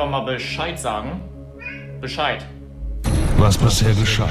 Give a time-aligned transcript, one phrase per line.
[0.00, 1.20] Einfach mal Bescheid sagen.
[2.00, 2.46] Bescheid.
[3.36, 4.28] Was bisher geschah.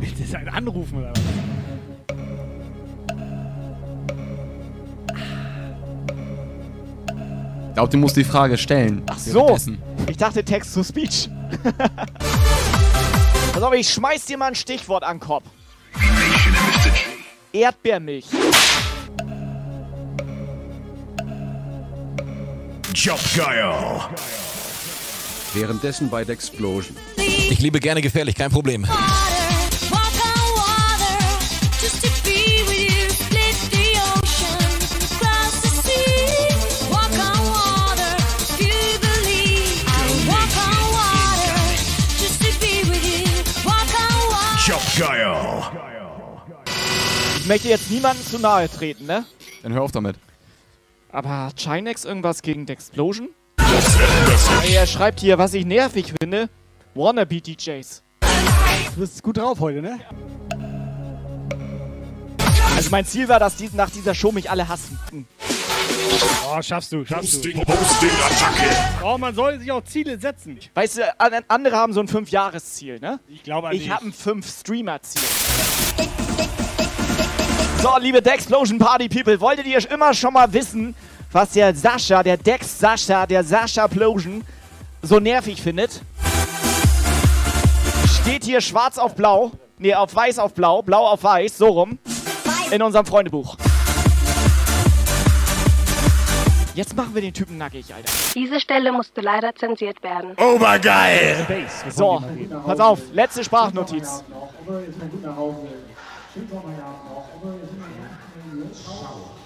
[0.00, 1.20] Das ist ein Anrufen oder was?
[7.68, 9.02] Ich glaube, du musst die Frage stellen.
[9.08, 9.56] Ach so.
[10.08, 11.30] Ich dachte Text to Speech.
[13.52, 15.44] Pass auf, ich schmeiß dir mal ein Stichwort an den Kopf.
[17.52, 18.26] Erdbeermilch.
[23.36, 23.74] Guile.
[25.54, 26.96] Währenddessen bei der Explosion.
[27.16, 28.84] Ich liebe gerne gefährlich, kein Problem.
[28.84, 29.29] Jump
[47.50, 49.24] möchte jetzt niemandem zu nahe treten, ne?
[49.64, 50.14] Dann hör auf damit.
[51.10, 53.30] Aber hat Chinex irgendwas gegen The Explosion?
[54.72, 56.48] Er schreibt hier, was ich nervig finde.
[56.94, 58.04] Wannabe DJs.
[58.94, 59.98] Du bist gut drauf heute, ne?
[62.76, 64.96] Also mein Ziel war, dass die, nach dieser Show mich alle hassen.
[65.10, 65.26] Hm.
[66.48, 67.50] Oh, schaffst du, schaffst du.
[67.52, 68.76] Posting, Posting, Attacke.
[69.04, 70.56] Oh, man soll sich auch Ziele setzen.
[70.74, 73.18] Weißt du, an- andere haben so ein Fünf-Jahres-Ziel, ne?
[73.28, 75.22] Ich glaube an Ich habe ein Fünf-Streamer-Ziel.
[77.82, 80.94] So, liebe The Explosion Party People, wolltet ihr immer schon mal wissen,
[81.32, 84.44] was der Sascha, der Dex Sascha, der Sascha Plosion
[85.00, 86.02] so nervig findet?
[88.20, 91.98] Steht hier schwarz auf blau, nee, auf weiß auf blau, blau auf weiß, so rum,
[92.70, 93.56] in unserem Freundebuch.
[96.74, 98.12] Jetzt machen wir den Typen nackig, Alter.
[98.34, 100.32] Diese Stelle musste leider zensiert werden.
[100.36, 101.66] Obergeil.
[101.88, 102.22] So,
[102.66, 104.22] pass auf, letzte Sprachnotiz.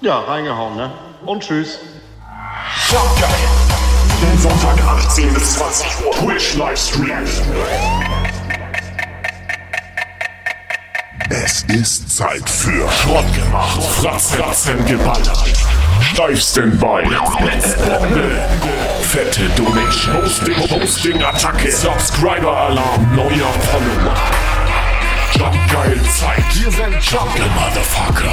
[0.04, 0.90] Ja, reingehauen, ne?
[1.24, 1.78] Und tschüss.
[2.90, 4.36] Guile.
[4.38, 6.12] Sonntag 18 bis 20 Uhr.
[6.12, 7.24] Twitch Livestream.
[11.30, 13.82] Es ist Zeit für Schrott gemacht.
[13.82, 15.48] Fratz, Ratzen geballert.
[16.02, 17.08] Steif Standby.
[19.00, 20.22] Fette Donation.
[20.22, 21.72] Hosting, Hosting, Attacke.
[21.72, 23.16] Subscriber Alarm.
[23.16, 24.14] Neuer Follower.
[25.36, 26.44] Jump Geil Zeit.
[26.54, 28.30] Wir sind Jump Geil Motherfucker.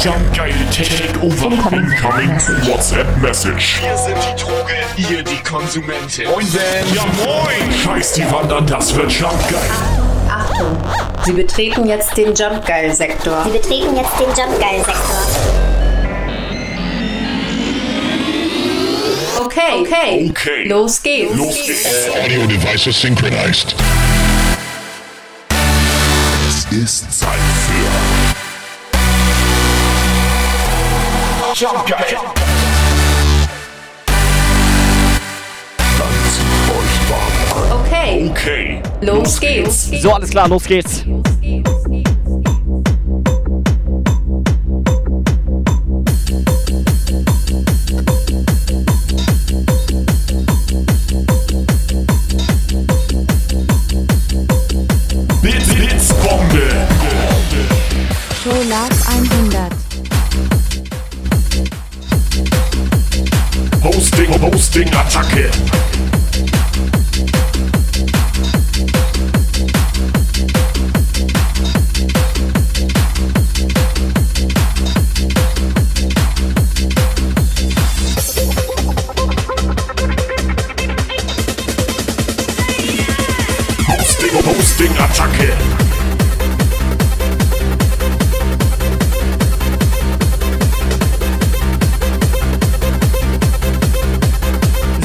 [0.00, 1.46] Jump Geil Take Over.
[1.76, 2.30] Incoming
[2.68, 3.80] WhatsApp Message.
[3.82, 6.28] Wir sind die Droge, ihr die Konsumentin.
[6.30, 6.60] Moinsen.
[6.94, 7.72] Ja moin.
[7.82, 9.60] Scheiß die Wandern, das wird Jump Geil.
[10.30, 10.76] Achtung,
[11.24, 13.42] Sie betreten jetzt den Jump Geil Sektor.
[13.44, 15.16] Sie betreten jetzt den Jump Geil Sektor.
[19.44, 20.30] Okay, okay.
[20.30, 20.68] Okay.
[20.68, 21.34] Los geht's.
[21.34, 22.08] Los geht's.
[22.22, 23.74] Audio devices synchronized.
[26.82, 27.28] Ist Zeit
[27.66, 27.86] für
[31.64, 32.16] Jump Geil.
[35.76, 37.84] Dann zieht euch warm an.
[37.86, 38.82] Okay, Okay.
[39.02, 39.90] los geht's.
[40.02, 41.04] So, alles klar, los geht's.
[41.04, 41.73] Blitz,
[64.24, 66.13] Hosting, Hosting, Attacke.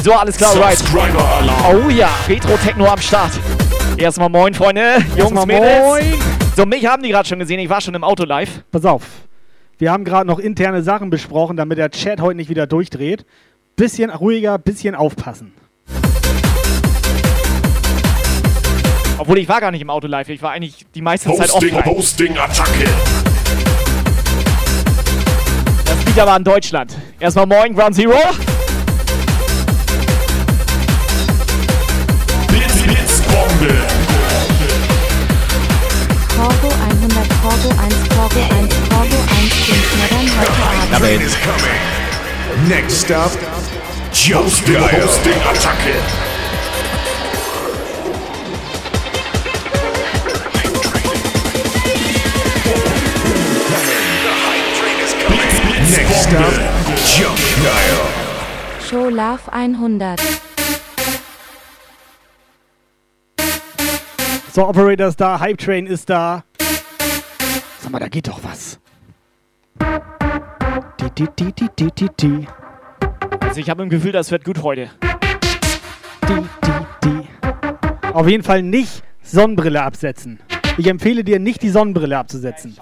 [0.02, 0.78] So, alles klar, right.
[1.70, 3.32] Oh ja, Retro Techno am Start.
[3.98, 4.96] Erstmal moin, Freunde.
[5.08, 5.78] Jungs, Erstmal Mädels.
[5.84, 6.14] moin.
[6.56, 7.60] So, mich haben die gerade schon gesehen.
[7.60, 8.62] Ich war schon im Auto live.
[8.72, 9.02] Pass auf.
[9.76, 13.26] Wir haben gerade noch interne Sachen besprochen, damit der Chat heute nicht wieder durchdreht.
[13.76, 15.52] Bisschen ruhiger, bisschen aufpassen.
[19.18, 20.30] Obwohl ich war gar nicht im Auto live.
[20.30, 21.96] Ich war eigentlich die meiste Zeit Hosting, offline.
[21.96, 22.88] Hosting, Attacke.
[26.20, 26.96] aber an Deutschland.
[27.18, 28.16] Erstmal moin, Ground Zero.
[41.36, 42.68] Coming.
[42.68, 43.30] Next up,
[44.12, 45.94] Hosting, Hosting Attacke.
[55.96, 56.54] Next up,
[57.06, 57.38] Jump.
[58.88, 60.20] Show Love 100.
[64.52, 66.42] So, Operator ist da, Hype Train ist da.
[67.80, 68.79] Sag mal, da geht doch was.
[71.00, 72.46] Die, die, die, die, die, die, die.
[73.40, 74.90] Also ich habe im Gefühl, das wird gut heute.
[76.28, 78.08] Die, die, die.
[78.12, 80.38] Auf jeden Fall nicht Sonnenbrille absetzen.
[80.76, 82.76] Ich empfehle dir nicht, die Sonnenbrille abzusetzen.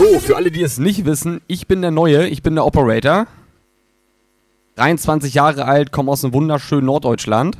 [0.00, 3.26] So, für alle, die es nicht wissen, ich bin der Neue, ich bin der Operator.
[4.76, 7.58] 23 Jahre alt, komme aus einem wunderschönen Norddeutschland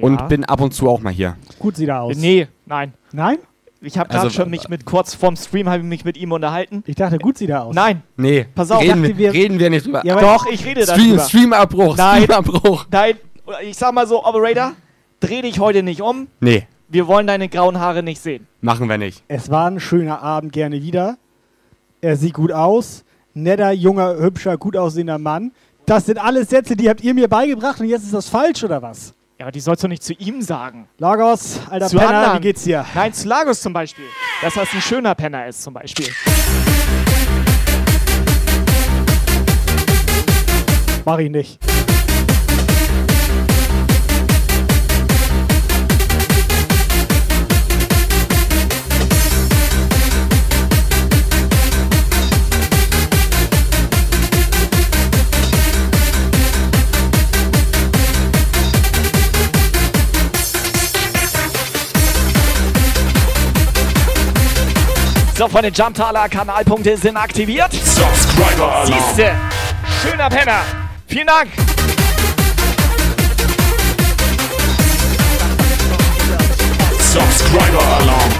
[0.00, 1.36] und bin ab und zu auch mal hier.
[1.58, 2.16] Gut sieht er aus.
[2.16, 2.94] Nee, nein.
[3.12, 3.36] Nein?
[3.82, 6.32] Ich habe gerade Also, schon mich mit kurz vorm Stream habe ich mich mit ihm
[6.32, 6.82] unterhalten.
[6.86, 7.74] Ich dachte, gut sieht er aus.
[7.74, 10.00] Nein, Nee, Pass auf, reden, dachte, wir, reden wir nicht drüber.
[10.06, 11.22] Ja, doch, ich rede Stream, darüber.
[11.24, 12.22] Streamabbruch, Nein.
[12.22, 12.86] Streamabbruch.
[12.90, 13.16] Nein,
[13.62, 14.72] ich sag mal so, Operator,
[15.20, 16.28] dreh dich heute nicht um.
[16.40, 18.46] Nee, Wir wollen deine grauen Haare nicht sehen.
[18.62, 19.22] machen wir nicht.
[19.28, 21.18] Es war ein schöner Abend, gerne wieder.
[22.00, 23.04] Er sieht gut aus.
[23.34, 25.52] Netter, junger, hübscher, gut aussehender Mann.
[25.84, 28.82] Das sind alles Sätze, die habt ihr mir beigebracht und jetzt ist das falsch, oder
[28.82, 29.14] was?
[29.38, 30.88] Ja, aber die sollst du nicht zu ihm sagen.
[30.98, 32.38] Lagos, alter Zu Penner, anderen.
[32.38, 32.84] wie geht's dir?
[32.94, 34.06] Nein, zu Lagos zum Beispiel.
[34.42, 36.08] Dass das ein schöner Penner ist zum Beispiel.
[41.04, 41.60] Mach ich nicht.
[65.36, 67.70] So, von den Jumptaler Kanalpunkte sind aktiviert.
[67.70, 68.86] Subscriber Alarm.
[68.86, 69.34] Siehste,
[70.00, 70.62] schöner Penner.
[71.06, 71.50] Vielen Dank.
[76.98, 78.30] Subscriber Alarm.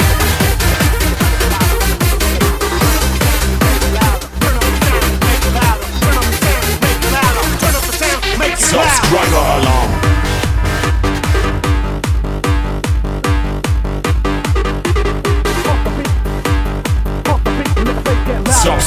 [8.58, 9.85] Subscriber Alarm.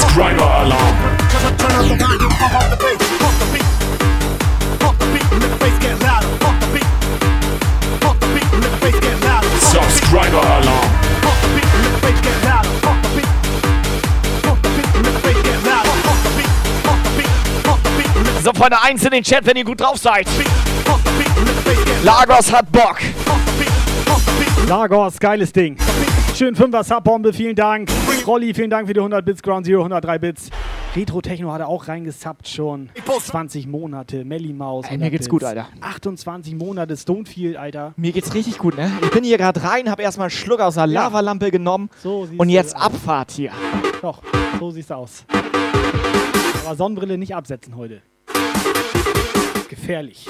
[0.10, 0.96] Subscriber Alarm.
[9.60, 10.90] Subscriber Alarm.
[18.44, 20.28] So, Freunde, eins in den Chat, wenn ihr gut drauf seid.
[22.04, 22.98] Lagos hat Bock.
[24.68, 25.78] Lagos, geiles Ding.
[26.40, 27.90] Schön Fünfer Subbombe, vielen Dank.
[28.26, 30.50] Rolli, vielen Dank für die 100 Bits, Ground Zero, 103 Bits.
[30.96, 32.90] Retro Techno hat er auch reingesappt schon.
[33.20, 34.86] 20 Monate, Melly Maus.
[34.90, 35.50] Ey, mir geht's 100 gut, Bits.
[35.50, 35.68] Alter.
[35.82, 37.94] 28 Monate, Stonefield, Alter.
[37.98, 38.90] Mir geht's richtig gut, ne?
[39.02, 41.08] Ich bin hier gerade rein, hab erstmal einen Schluck aus der Ja.
[41.08, 42.84] Lavalampe genommen So und jetzt aus.
[42.84, 43.52] Abfahrt hier.
[44.02, 44.22] Doch,
[44.62, 45.26] so sieht's aus.
[46.66, 48.02] Aber Sonnenbrille nicht absetzen heute.
[49.68, 50.26] Gefährlich.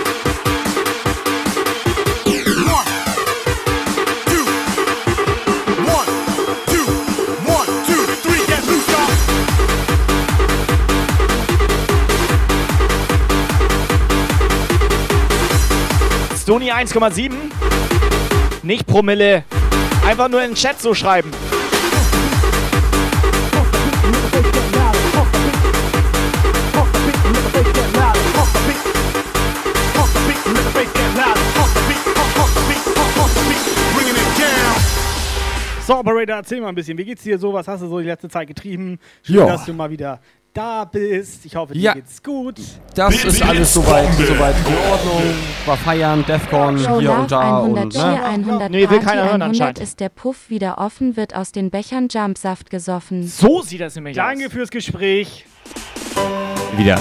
[16.49, 17.31] Stony 1,7.
[18.63, 19.43] Nicht Promille.
[20.03, 21.29] Einfach nur in den Chat so schreiben.
[35.89, 36.95] So, Operator, erzähl mal ein bisschen.
[36.99, 37.51] Wie geht's dir so?
[37.51, 38.99] Was hast du so die letzte Zeit getrieben?
[39.23, 39.47] Schön, Ja.
[39.47, 40.19] dass du mal wieder
[40.53, 41.47] da bist.
[41.47, 41.93] Ich hoffe, dir Ja.
[41.93, 42.59] geht's gut.
[42.93, 45.33] Das ist alles soweit, soweit in Ordnung.
[45.65, 48.23] War feiern, Defcon Show hier und da 100, und ne?
[48.23, 49.79] 100, Nee, will keiner hören 100 anscheinend.
[49.79, 53.27] ist der Puff wieder offen, wird aus den Bechern Jumpsaft gesoffen.
[53.27, 54.51] So sieht das nämlich Danke aus.
[54.51, 55.45] fürs Gespräch.
[56.77, 56.99] wieder.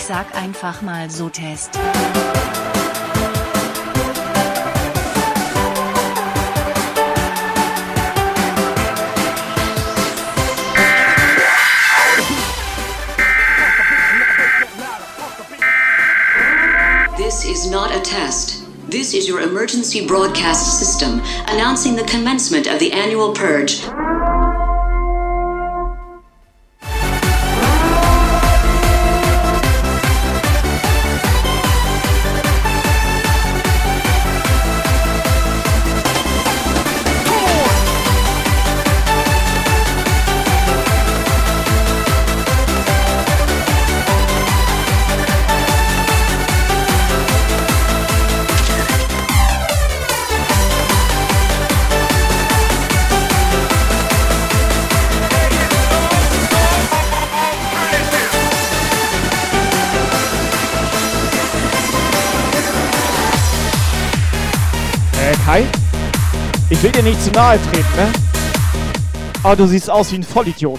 [0.00, 1.78] Sag einfach mal so Test.
[17.16, 18.64] This is not a test.
[18.88, 23.82] This is your emergency broadcast system announcing the commencement of the annual purge.
[66.82, 68.08] Will dir nicht zu nahe treten, ne?
[69.42, 70.78] Aber du siehst aus wie ein Vollidiot.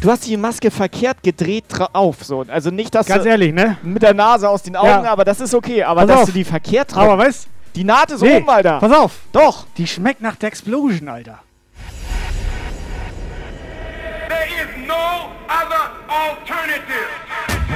[0.00, 2.44] Du hast die Maske verkehrt gedreht drauf, so.
[2.48, 3.76] Also nicht, dass Ganz du ehrlich, ne?
[3.82, 5.12] mit der Nase aus den Augen, Ja.
[5.12, 5.82] aber das ist okay.
[5.84, 6.26] Aber Pass dass auf.
[6.26, 7.18] du die verkehrt Aber drauf...
[7.18, 8.78] weißt Die Naht ist Nee, oben, Alter.
[8.80, 9.12] Pass auf.
[9.32, 9.66] Doch.
[9.76, 11.40] Die schmeckt nach der Explosion, Alter.
[14.28, 17.69] There is no other alternative.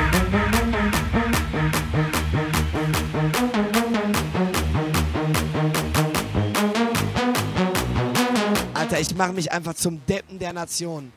[8.85, 11.11] Alter, ich mache mich einfach zum Deppen der Nation.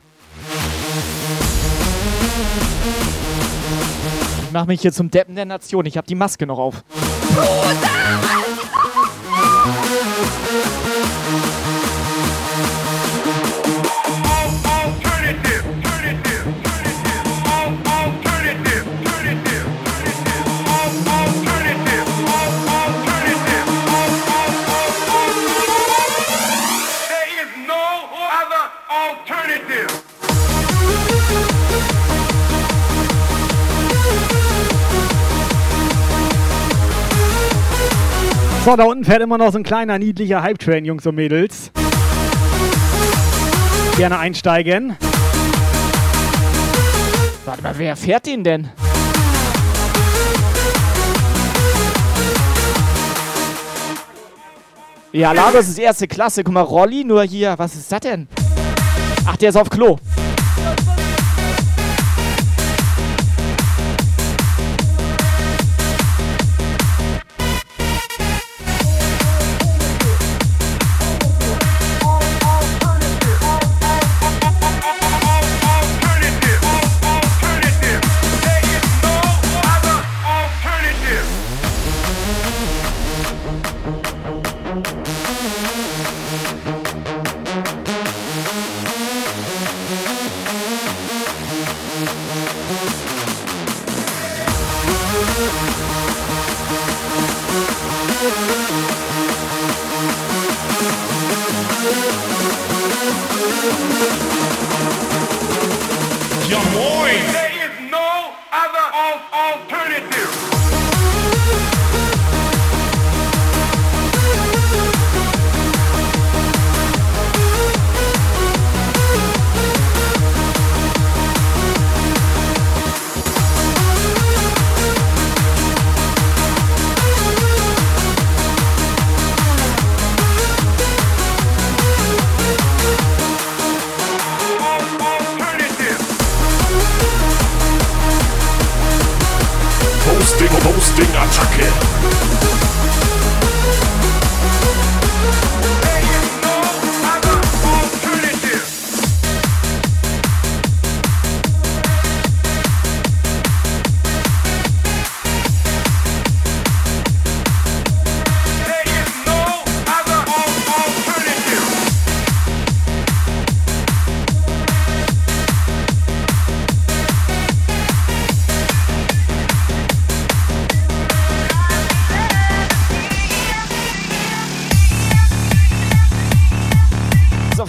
[4.42, 5.84] Ich mach mich hier zum Deppen der Nation.
[5.84, 6.82] Ich hab die Maske noch auf.
[7.34, 8.47] There
[38.68, 41.70] So, da unten fährt immer noch so ein kleiner, niedlicher Hype-Train, Jungs und Mädels.
[43.96, 44.94] Gerne einsteigen.
[47.46, 48.68] Warte mal, wer fährt den denn?
[55.12, 56.44] Ja, Lagos ist erste Klasse.
[56.44, 57.54] Guck mal, Rolli nur hier.
[57.56, 58.28] Was ist das denn?
[59.24, 59.96] Ach, der ist auf Klo.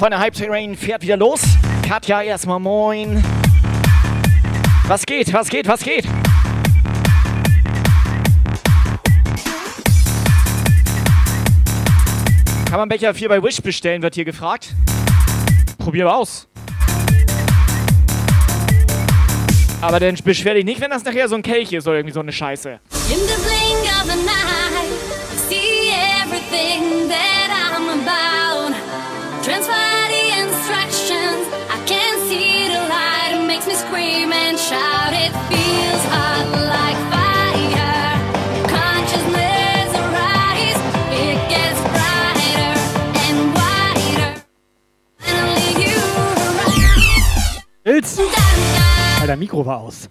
[0.10, 1.42] Der Hype Train fährt wieder los.
[1.88, 3.24] Katja, erstmal moin.
[4.88, 6.06] Was geht, was geht, was geht?
[12.66, 14.74] Kann man Becher 4 bei Wish bestellen, wird hier gefragt.
[15.78, 16.48] Probier mal aus.
[19.82, 22.20] Aber dann beschwer dich nicht, wenn das nachher so ein Kelch ist oder irgendwie so
[22.20, 22.72] eine Scheiße.
[22.72, 24.88] In the blink of an eye,
[25.48, 25.92] see
[26.24, 28.76] everything that I'm about.
[29.44, 29.89] Transfer
[47.90, 48.20] Ilz!
[49.20, 50.08] Alter, Mikro war aus.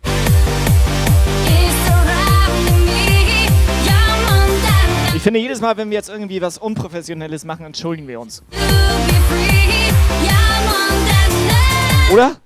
[5.15, 8.43] Ich finde, jedes Mal, wenn wir jetzt irgendwie was Unprofessionelles machen, entschuldigen wir uns.
[12.13, 12.37] Oder?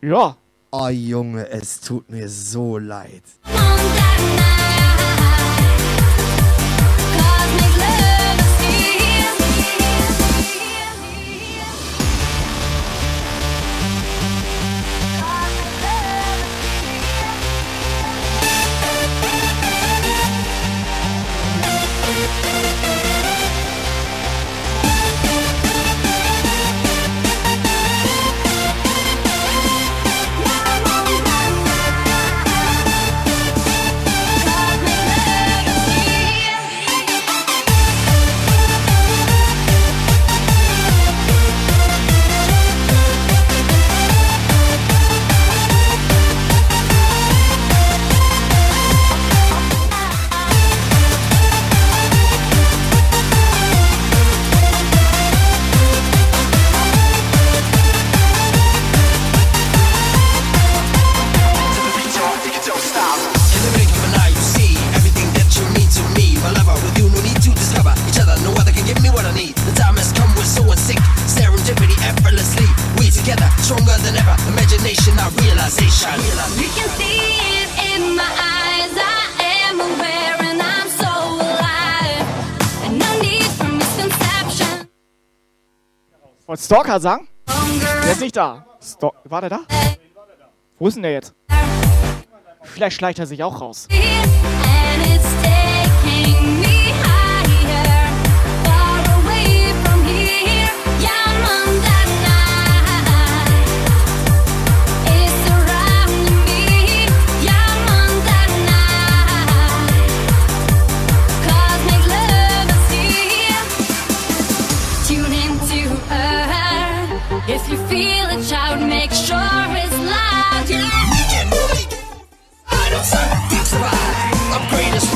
[0.00, 0.36] Ja.
[0.70, 3.24] Oh Junge, es tut mir so leid.
[86.46, 87.26] Wollt Stalker sagen?
[88.04, 88.66] Der ist nicht da.
[88.80, 89.60] Sto war der da?
[90.78, 91.34] Wo ist denn der jetzt?
[92.62, 93.88] Vielleicht schleicht er sich auch raus.
[93.90, 95.63] And it's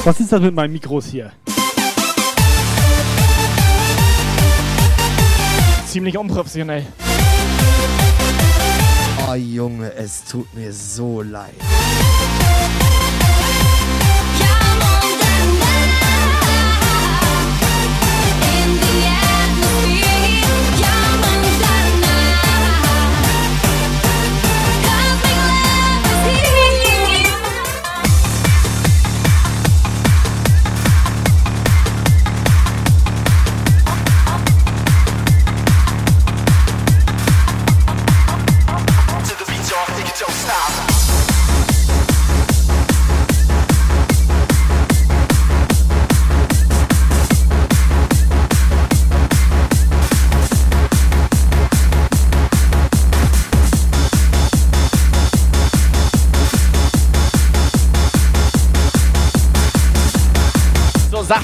[0.05, 1.33] Was ist das mit meinen Mikros hier?
[5.87, 6.87] Ziemlich unprofessionell.
[9.29, 11.55] Oh Junge, es tut mir so leid.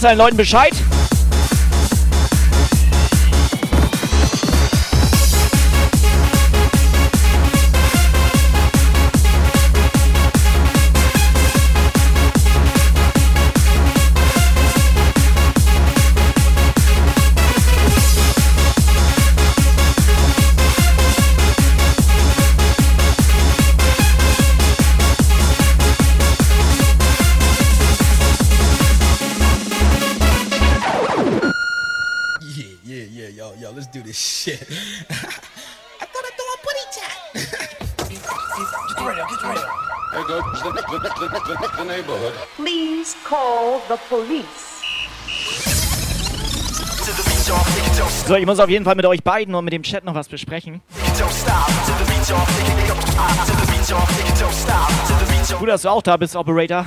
[0.04, 0.74] Deinen Leuten Bescheid.
[43.88, 44.64] The police.
[48.26, 50.28] So, ich muss auf jeden Fall mit euch beiden und mit dem Chat noch was
[50.28, 50.80] besprechen.
[55.58, 56.86] Gut, dass du auch da bist, Operator.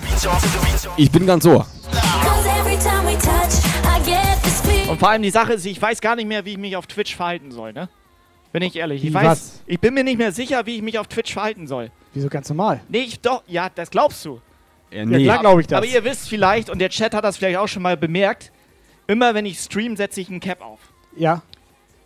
[0.97, 1.65] Ich bin ganz ohr.
[2.23, 4.89] Cause every time we touch, I get this feeling.
[4.89, 6.87] Und vor allem die Sache ist, ich weiß gar nicht mehr, wie ich mich auf
[6.87, 7.87] Twitch verhalten soll, ne?
[8.51, 9.03] Bin ich ehrlich.
[9.03, 9.61] Ich Wie, weiß, was?
[9.67, 11.91] ich bin mir nicht mehr sicher, wie ich mich auf Twitch verhalten soll.
[12.13, 12.81] Wieso ganz normal?
[12.89, 14.41] Nee, ich doch, ja, das glaubst du.
[14.91, 15.23] Ja, Ja, nee.
[15.23, 15.77] klar glaube ich das.
[15.77, 18.51] Aber ihr wisst vielleicht, und der Chat hat das vielleicht auch schon mal bemerkt,
[19.07, 20.79] immer wenn ich stream, setze ich ein Cap auf.
[21.15, 21.41] ja,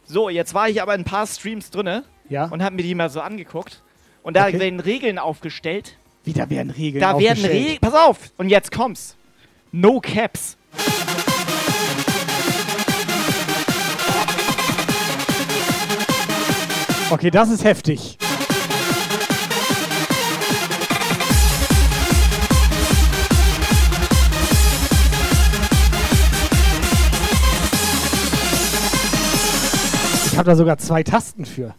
[0.06, 2.46] So, jetzt war ich aber in ein paar Streams drinne ja.
[2.46, 3.82] und habe mir die mal so angeguckt.
[4.24, 4.60] Und da Okay.
[4.60, 5.98] werden Regeln aufgestellt.
[6.26, 7.54] Wieder werden Regeln Da werden aufgestellt.
[7.56, 7.78] Regeln.
[7.82, 8.18] Pass auf!
[8.38, 9.16] Und jetzt kommt's.
[9.72, 10.58] No Caps.
[17.10, 18.18] Okay, das ist heftig.
[30.42, 31.76] Habe da sogar zwei Tasten für.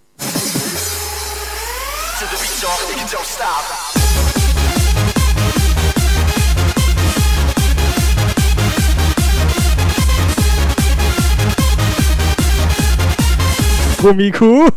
[14.00, 14.68] Gummiku.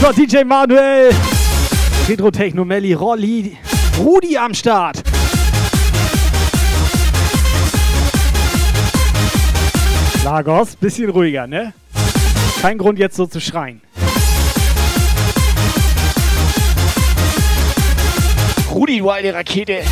[0.00, 1.12] So, DJ Manuel.
[2.08, 3.56] Retro Techno Melli, Rolli,
[3.98, 5.04] Rudi am Start.
[10.24, 11.74] Lagos, bisschen ruhiger, ne?
[12.64, 13.82] Kein Grund jetzt so zu schreien.
[18.70, 19.82] Rudi, du alte Rakete.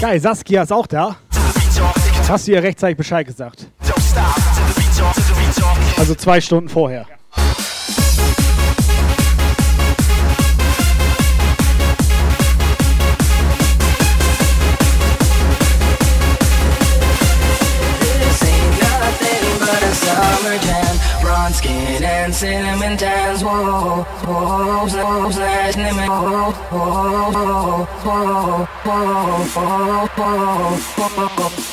[0.00, 1.16] Geil, Saskia ist auch da.
[2.28, 3.66] Hast du ihr rechtzeitig Bescheid gesagt?
[5.96, 7.17] Also zwei Stunden vorher.
[21.58, 23.42] Skin and cinnamon tans.
[23.42, 26.08] Whoa, whoa, whoa, slash lemon.
[26.08, 30.06] Whoa, whoa, whoa, whoa, whoa,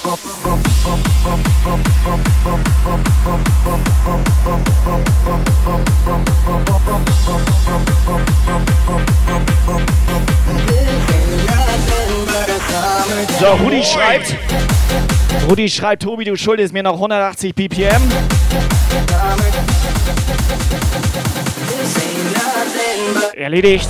[0.04, 0.24] whoa,
[13.39, 14.36] So, Rudi schreibt.
[15.50, 18.02] Rudi schreibt, Tobi, du schuldest mir noch 180 BPM.
[23.36, 23.89] Erledigt.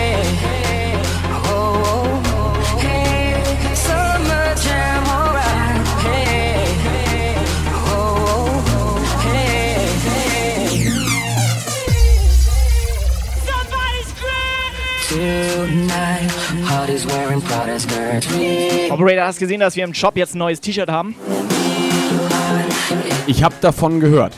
[18.89, 21.15] Operator, hast gesehen, dass wir im Shop jetzt ein neues T-Shirt haben?
[23.27, 24.33] Ich habe davon gehört.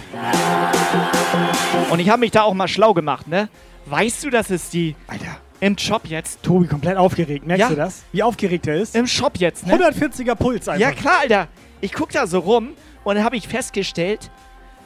[1.90, 3.50] Und ich habe mich da auch mal schlau gemacht, ne?
[3.86, 5.38] Weißt du, dass es die Alter.
[5.60, 7.70] im Shop jetzt, Tobi komplett aufgeregt, merkst Ja.
[7.70, 8.04] du das?
[8.12, 8.96] Wie aufgeregt er ist?
[8.96, 9.76] im Shop jetzt, ne?
[9.76, 10.82] 140er Puls einfach.
[10.82, 11.48] Ja klar, Alter.
[11.82, 12.70] Ich guck da so rum
[13.04, 14.32] und dann habe ich festgestellt,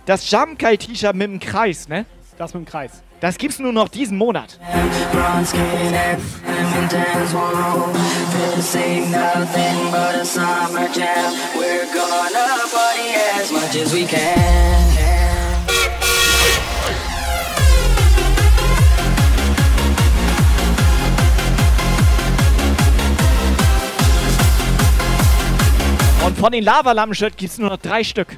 [0.05, 2.05] das Jamkai-T-Shirt mit dem Kreis, ne?
[2.37, 3.03] Das mit dem Kreis.
[3.19, 4.59] Das gibt's nur noch diesen Monat.
[26.23, 28.37] Und von den Lavalammen-Shirt gibt's nur noch drei Stück.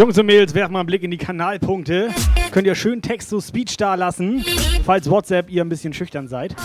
[0.00, 2.08] Jungs und Mädels, werft mal einen Blick in die Kanalpunkte.
[2.52, 4.42] Könnt ihr schön Text zu Speech da lassen,
[4.86, 6.56] falls WhatsApp ihr ein bisschen schüchtern seid.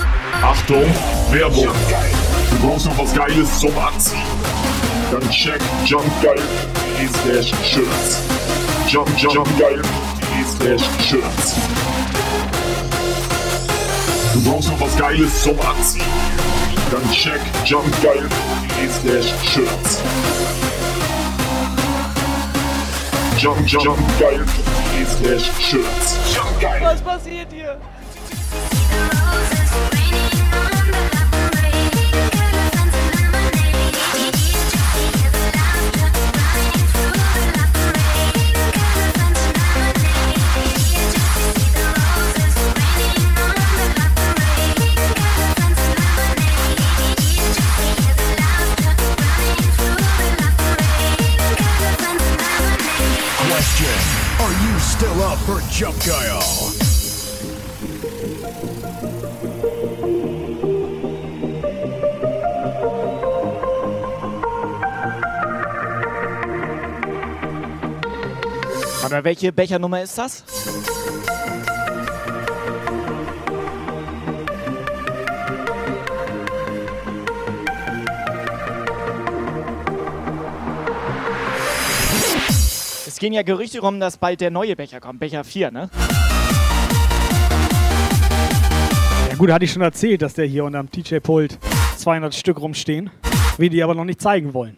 [0.41, 0.85] Achtung,
[1.31, 1.67] Werbung.
[1.67, 4.21] Du brauchst noch was Geiles zum Anziehen.
[5.11, 8.21] Dann check jumpgeil.de slash shirts.
[8.87, 11.55] Jump, jumpgeil.de slash shirts.
[14.33, 16.05] Du brauchst noch was Geiles zum Anziehen.
[16.89, 20.01] Dann check jumpgeil.de slash shirts.
[23.37, 26.33] Jump, jump, geil.de slash shirts.
[26.33, 26.81] Jump geil.
[26.81, 27.77] Was passiert hier?
[55.05, 56.39] Still up for Jump Guile?
[69.01, 70.43] Warte, welche Bechernummer ist das?
[83.15, 85.89] Es gehen ja Gerüchte rum, dass bald der neue Becher kommt, Becher 4, ne?
[89.29, 91.57] Ja gut, hatte ich schon erzählt, dass der hier unterm DJ-Pult
[91.95, 93.09] 200 Stück rumstehen.
[93.57, 94.75] Wir die aber noch nicht zeigen wollen.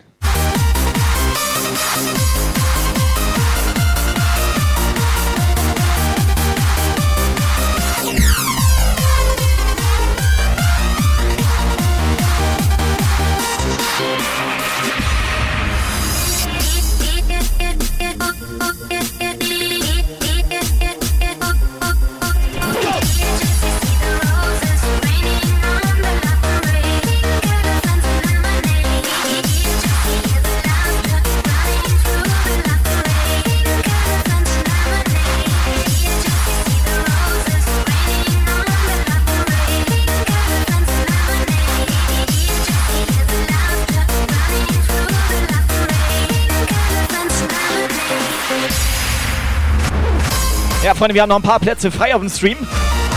[50.97, 52.57] Freunde, wir haben noch ein paar Plätze frei auf dem Stream.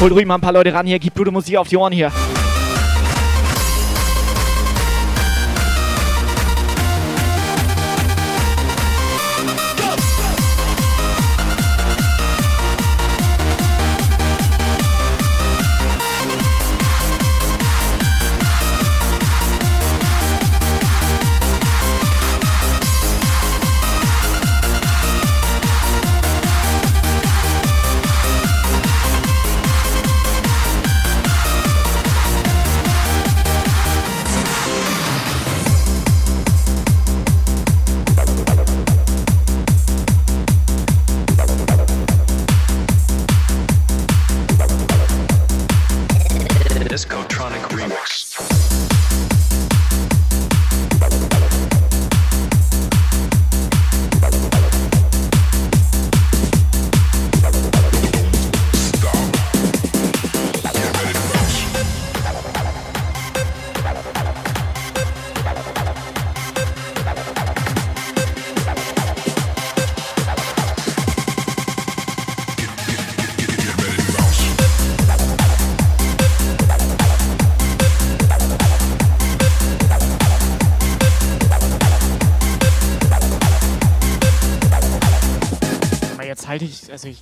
[0.01, 2.13] Holt ruhig mal ein paar Leute ran hier, gibt gute Musik auf die Ohren hier.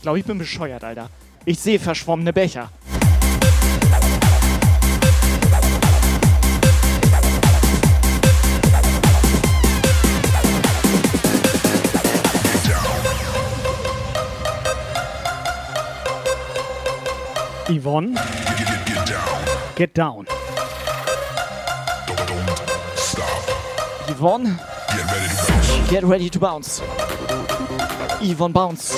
[0.09, 1.11] Glaube, ich bin bescheuert, Alter.
[1.45, 2.71] Ich sehe verschwommene Becher.
[17.69, 18.15] Yvonne,
[19.77, 20.27] get down.
[24.09, 24.59] Yvonne,
[25.91, 26.81] get ready to bounce.
[28.23, 28.95] Yvonne bounce.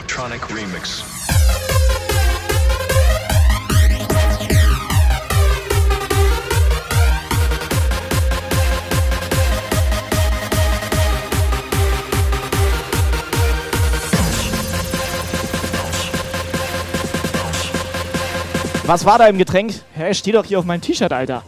[0.00, 1.04] Discotronic Remix.
[18.84, 19.74] Was war da im Getränk?
[19.94, 21.44] Hä, steht doch hier auf meinem T-Shirt, Alter.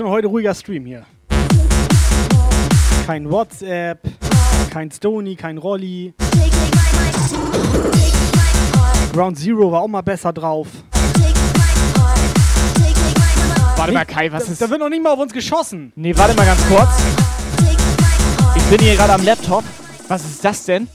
[0.00, 1.04] Schon heute ruhiger Stream hier.
[3.04, 4.00] Kein WhatsApp,
[4.70, 6.14] kein Stony, kein Rolli.
[9.12, 10.68] Ground Zero war auch mal besser drauf.
[13.76, 14.62] Warte mal, Kai, was da, ist.
[14.62, 15.92] Da wird noch nicht mal auf uns geschossen.
[15.96, 16.88] Nee, warte mal ganz kurz.
[18.56, 19.64] Ich bin hier gerade am Laptop.
[20.08, 20.88] Was ist das denn?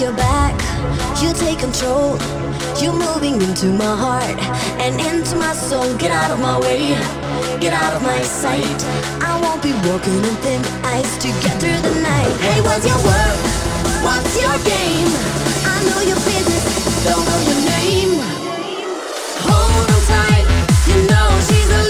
[0.00, 0.56] Your back,
[1.20, 2.16] you take control.
[2.80, 4.38] You're moving into my heart
[4.80, 5.84] and into my soul.
[5.98, 6.96] Get out of my way,
[7.60, 8.80] get out of my sight.
[9.20, 12.32] I won't be walking on thin ice to get through the night.
[12.40, 13.36] Hey, what's your word?
[14.00, 15.12] What's your game?
[15.68, 16.64] I know your business,
[17.04, 18.24] don't know your name.
[19.44, 20.46] Hold on tight,
[20.88, 21.89] you know she's a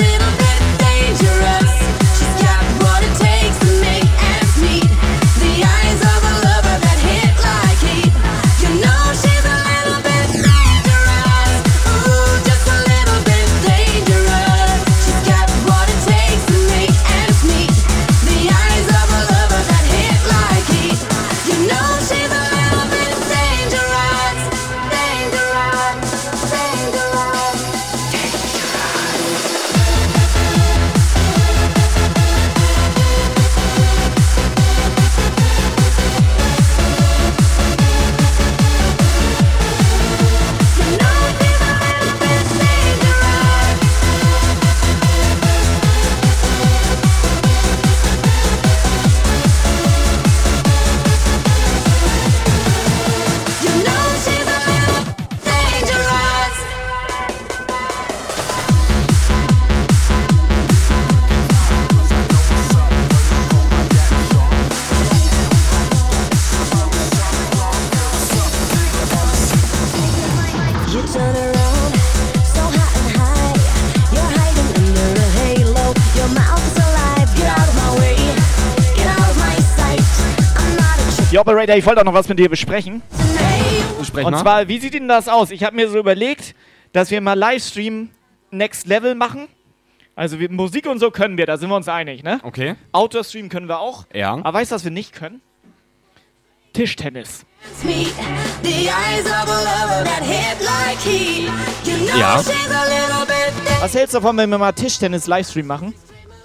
[81.41, 83.03] Operator, ich wollte auch noch was mit dir besprechen.
[84.05, 85.51] Sprech Und zwar, wie sieht denn das aus?
[85.51, 86.55] Ich habe mir so überlegt,
[86.93, 88.11] dass wir mal Livestream
[88.51, 89.49] Next Level machen.
[90.17, 92.41] Also wir, Musik und so können wir, da sind wir uns einig, ne?
[92.43, 92.75] Okay.
[92.93, 94.05] Outdoor-Stream können wir auch.
[94.13, 94.33] Ja.
[94.35, 95.41] Aber weißt du, was wir nicht können?
[96.73, 97.45] Tischtennis.
[97.83, 98.13] Meet
[98.63, 101.51] the eyes of a lover that hit like heat.
[101.85, 102.43] You know Ja.
[103.81, 105.95] Was hältst du davon, wenn wir mal Tischtennis Livestream machen?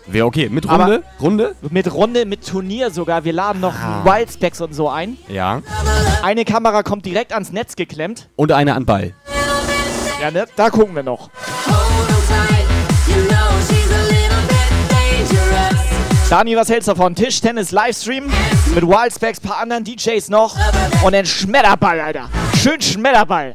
[0.07, 0.49] Wäre okay.
[0.49, 1.03] Mit Aber- Runde?
[1.19, 1.55] Runde?
[1.69, 3.23] Mit Runde, mit Turnier sogar.
[3.23, 4.03] Wir laden noch Ah.
[4.05, 5.17] Wildspecs und so ein.
[5.27, 5.61] Ja.
[6.23, 8.29] Eine Kamera kommt direkt ans Netz geklemmt.
[8.35, 9.13] Und eine an Ball.
[10.21, 10.45] Ja, ne?
[10.55, 11.29] Da gucken wir noch.
[16.29, 17.13] Dani, was hältst du davon?
[17.15, 18.25] Tischtennis Livestream
[18.73, 20.55] mit Wildspecs, paar anderen DJs noch
[21.03, 22.29] und dann Schmetterball, Alter.
[22.57, 23.53] Schön Schmetterball.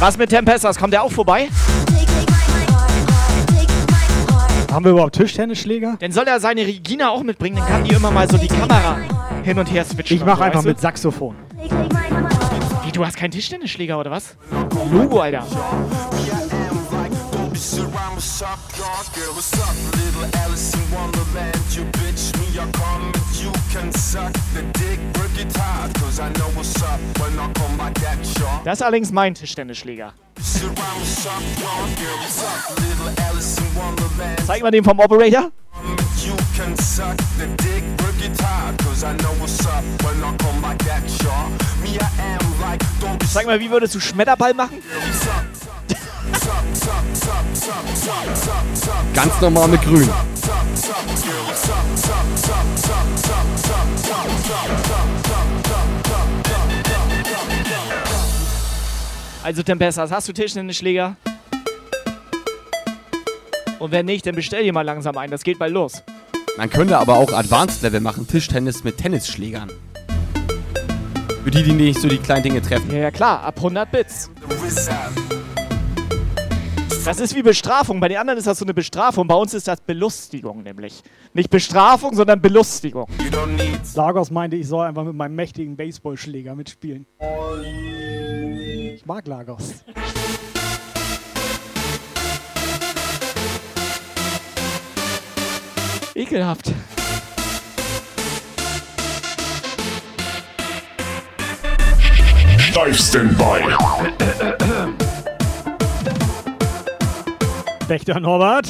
[0.00, 0.78] Was mit Tempestas?
[0.78, 1.48] Kommt der auch vorbei?
[4.70, 5.96] Haben wir überhaupt Tischtennisschläger?
[5.98, 8.98] Dann soll er seine Regina auch mitbringen, dann kann die immer mal so die Kamera
[9.42, 10.16] hin und her switchen.
[10.16, 10.82] Ich und mach so, einfach weißt mit du?
[10.82, 11.34] Saxophon.
[12.84, 14.36] Wie, du hast keinen Tischtennisschläger oder was?
[14.92, 15.44] Logo, Alter.
[28.64, 30.12] Das ist allerdings mein Tischtennisschläger.
[34.46, 35.50] Zeig mal den vom Operator.
[43.30, 44.82] Sag mal, wie würdest du Schmetterball machen?
[49.14, 50.08] Ganz normal mit Grün.
[59.48, 61.16] Also Tempestas, hast du Tischtennisschläger?
[63.78, 65.30] Und wenn nicht, dann bestell dir mal langsam ein.
[65.30, 66.02] Das geht bald los.
[66.58, 69.70] Man könnte aber auch Advanced Level machen, Tischtennis mit Tennisschlägern.
[71.44, 72.90] Für die, die nicht so die kleinen Dinge treffen.
[72.90, 74.30] Ja, ja klar, ab 100 Bits.
[77.06, 78.00] Das ist wie Bestrafung.
[78.00, 79.28] Bei den anderen ist das so eine Bestrafung.
[79.28, 81.02] Bei uns ist das Belustigung nämlich.
[81.32, 83.06] Nicht Bestrafung, sondern Belustigung.
[83.94, 87.06] Lagos meinte, ich soll einfach mit meinem mächtigen Baseballschläger mitspielen.
[88.98, 89.74] Ich mag Lagos.
[96.16, 96.72] Ekelhaft.
[102.58, 103.62] Steifsten bei.
[107.86, 108.66] Wächter Norbert.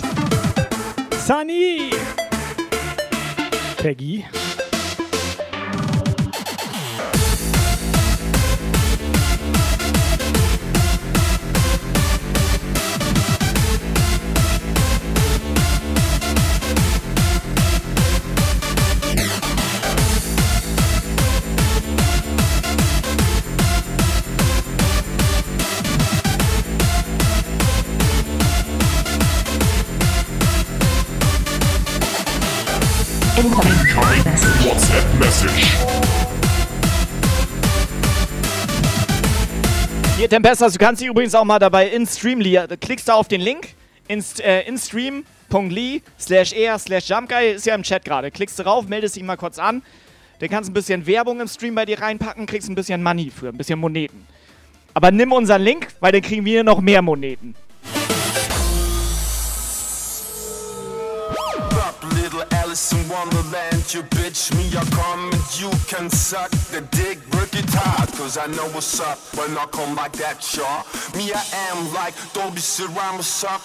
[1.26, 1.93] Sunny.
[3.79, 4.26] Peggy.
[33.39, 35.76] WhatsApp Message.
[40.16, 43.41] Hier, Tempestas, du kannst dich übrigens auch mal dabei in Streamly, klickst da auf den
[43.41, 43.68] Link,
[44.09, 48.32] in, äh, instream.ly slash er slash jumpguy, ist ja im Chat gerade.
[48.32, 49.82] Klickst drauf, meldest dich mal kurz an,
[50.41, 53.30] dann kannst du ein bisschen Werbung im Stream bei dir reinpacken, kriegst ein bisschen Money
[53.30, 54.26] für, ein bisschen Moneten.
[54.95, 57.55] Aber nimm unseren Link, weil dann kriegen wir noch mehr Moneten.
[62.79, 67.53] Alice in Wonderland, you bitch me, I come and you can suck the dick, work
[67.53, 70.85] it hard, cause I know what's up when I come like that, y'all.
[71.16, 73.59] Me, I am like, don't be sit around y'all.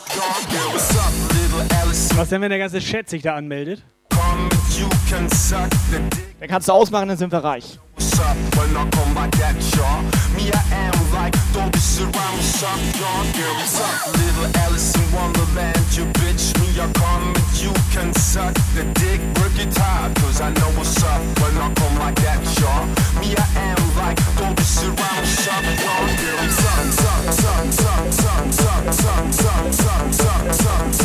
[0.49, 2.09] Yeah, what's up, little Alice?
[2.17, 3.83] Was denn, wenn der ganze Chat sich da anmeldet?
[4.09, 7.77] Come and you can suck the dick, Dann kannst du ausmachen, dann sind wir reich.
[8.03, 10.03] What's up when I come like that, y'all.
[10.35, 13.23] Me, I am like, don't be sit around with suck, y'all.
[13.31, 18.13] Yeah, what's up, little Alice in Wonderland, you bitch me, I come and you can
[18.13, 22.19] suck the dick, work it hard, cause I know what's up when I come like
[22.27, 22.85] that, y'all.
[23.23, 26.03] Me, I am like, don't be sit around with suck, y'all.
[26.19, 31.02] Yeah, what's up, suck, suck, suck, suck, suck, suck, suck, suck, suck, suck, suck, suck,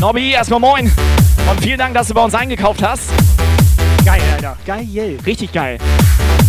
[0.00, 0.92] Nobby, erstmal moin.
[1.50, 3.10] Und vielen Dank, dass du bei uns eingekauft hast.
[4.04, 4.56] Geil, Alter.
[4.64, 5.18] Geil.
[5.26, 5.78] Richtig geil.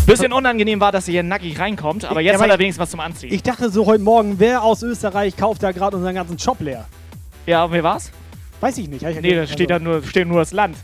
[0.05, 2.91] Bisschen unangenehm war, dass ihr hier nackig reinkommt, aber jetzt Ja, hat er wenigstens was
[2.91, 3.33] zum Anziehen.
[3.33, 6.85] Ich dachte so heute Morgen, wer aus Österreich kauft da gerade unseren ganzen Shop leer?
[7.45, 8.11] ja, und wer war's?
[8.61, 9.03] Weiß ich nicht.
[9.03, 10.75] ich Nee, da also- steht da nur, steht nur das Land.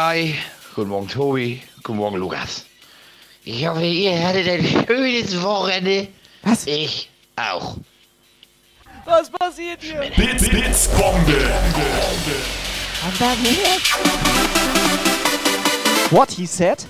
[0.00, 0.32] Kai,
[0.76, 2.64] guten Morgen Tobi, guten Morgen Lukas.
[3.42, 6.06] Ich hoffe, ihr hattet ein schönes Wochenende.
[6.44, 6.68] Was?
[6.68, 7.76] Ich auch.
[9.04, 10.08] Was passiert hier?
[10.14, 11.50] Blitz, Blitzbombe.
[16.12, 16.86] What he said?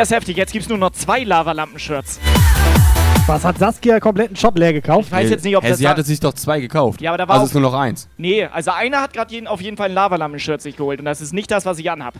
[0.00, 0.38] Der ist heftig.
[0.38, 2.20] Jetzt gibt es nur noch zwei Lavalampen-Shirts.
[3.26, 5.08] Was hat Saskia kompletten Shop leer gekauft?
[5.08, 7.02] Ich weiß jetzt nicht, ob Hä, das sie hatte sich doch zwei gekauft.
[7.02, 8.08] Ja, aber da war Also ist nur noch eins.
[8.16, 11.20] Nee, also einer hat gerade jeden, auf jeden Fall ein Lavalampen-Shirt sich geholt und das
[11.20, 12.14] ist nicht das, was ich anhab.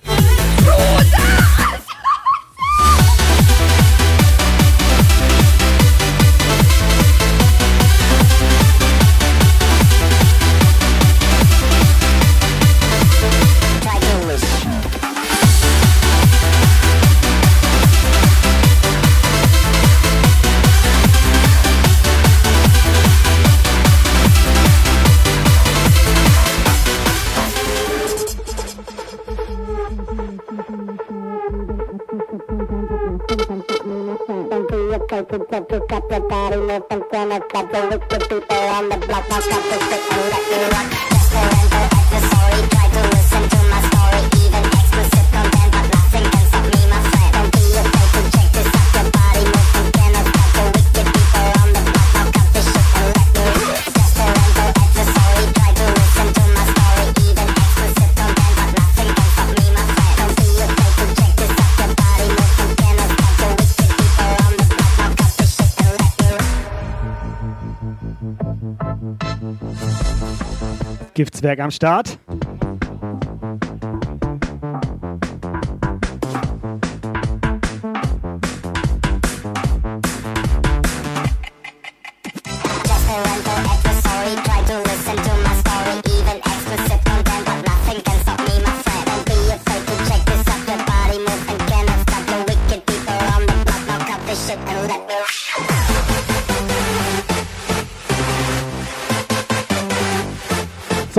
[71.20, 72.18] Giftswerk am Start.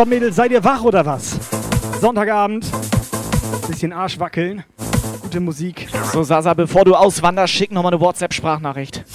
[0.02, 1.38] So, Mädels, seid ihr wach oder was?
[2.00, 2.66] Sonntagabend.
[3.68, 4.64] Bisschen Arsch wackeln.
[5.22, 5.90] Gute Musik.
[6.12, 9.06] So, Sasa, bevor du auswanderst, schick nochmal eine WhatsApp-Sprachnachricht.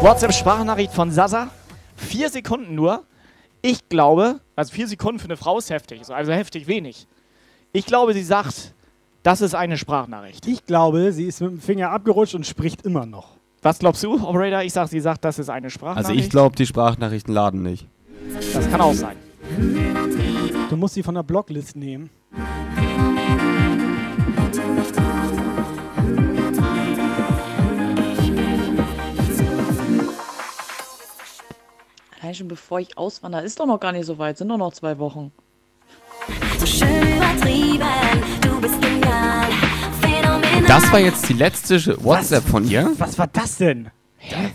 [0.00, 1.50] WhatsApp-Sprachnachricht von Sasa.
[1.96, 3.02] Vier Sekunden nur.
[3.62, 7.08] Ich glaube, also vier Sekunden für eine Frau ist heftig, so, also heftig wenig.
[7.72, 8.74] Ich glaube, sie sagt,
[9.24, 10.46] das ist eine Sprachnachricht.
[10.46, 13.36] Ich glaube, sie ist mit dem Finger abgerutscht und spricht immer noch.
[13.60, 14.62] Was glaubst du, Operator?
[14.62, 16.08] Ich sag, sie sagt, das ist eine Sprachnachricht.
[16.08, 17.88] Also ich glaube, die Sprachnachrichten laden nicht.
[18.54, 19.16] Das kann auch sein.
[20.70, 22.08] Du musst sie von der Blocklist nehmen.
[32.28, 34.74] Allein schon bevor ich auswandere, ist doch noch gar nicht so weit, sind doch noch
[34.74, 35.32] zwei Wochen.
[36.58, 37.86] So schön übertrieben,
[38.42, 39.46] du bist genial.
[40.02, 40.62] Phänomenal.
[40.66, 42.90] Das war jetzt die letzte WhatsApp von ihr?
[42.98, 43.90] Was war das denn?
[44.18, 44.50] Hä?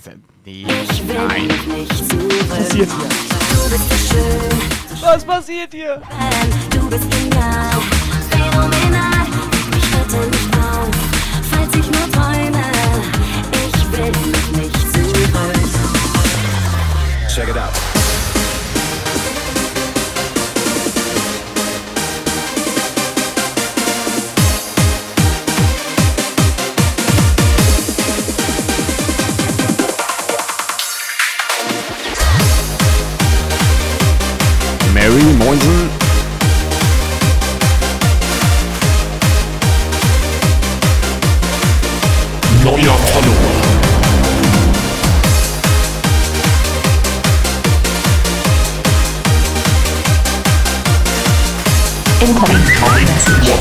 [0.45, 0.67] Nee.
[0.91, 1.47] Ich will Nein.
[1.47, 2.49] nicht zurück.
[2.49, 3.09] passiert hier?
[3.49, 5.99] Du bist so schön, Was passiert hier?
[6.69, 7.71] du bist genial.
[8.29, 9.25] Phänomenal,
[9.75, 10.91] ich hörte nicht auf,
[11.49, 12.61] falls ich nur träume.
[13.65, 14.52] Ich will nicht.
[17.43, 17.73] Check it out.
[34.93, 36.02] Mary Moinsen.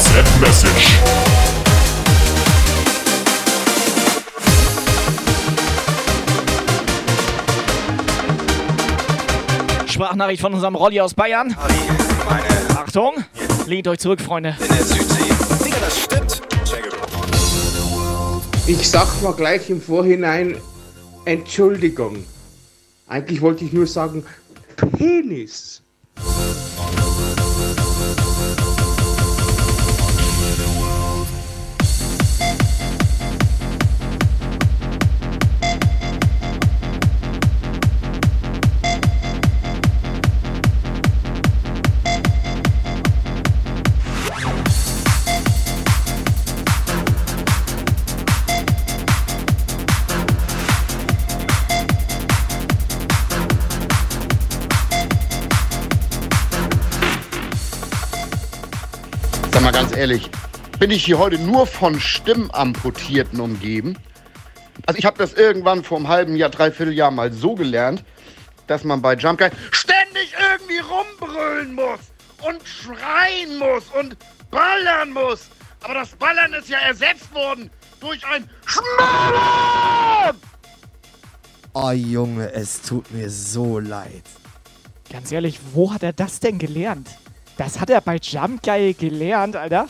[0.03, 0.99] WhatsApp Message.
[9.87, 11.57] Sprachnachricht von unserem Rolli aus Bayern.
[12.77, 13.25] Achtung,
[13.67, 14.57] lehnt euch zurück, Freunde.
[18.67, 20.57] Ich sag mal gleich im Vorhinein
[21.27, 22.25] Entschuldigung.
[23.07, 24.25] Eigentlich wollte ich nur sagen,
[24.99, 25.81] Penis.
[59.73, 60.31] Mal ganz ehrlich,
[60.79, 63.97] bin ich hier heute nur von Stimmamputierten umgeben?
[64.87, 68.05] Also ich habe das irgendwann vor einem halben Jahr, dreiviertel Jahr mal so gelernt,
[68.67, 72.01] dass man bei Jump Guy ständig irgendwie rumbrüllen muss
[72.43, 74.17] und schreien muss und
[74.51, 75.49] ballern muss.
[75.83, 77.71] Aber das Ballern ist ja ersetzt worden
[78.01, 80.37] durch ein Schmallern!
[81.75, 84.25] Oh Junge, es tut mir so leid.
[85.11, 87.09] Ganz ehrlich, wo hat er das denn gelernt?
[87.65, 89.87] Das hat er bei Jump Guy gelernt, Alter.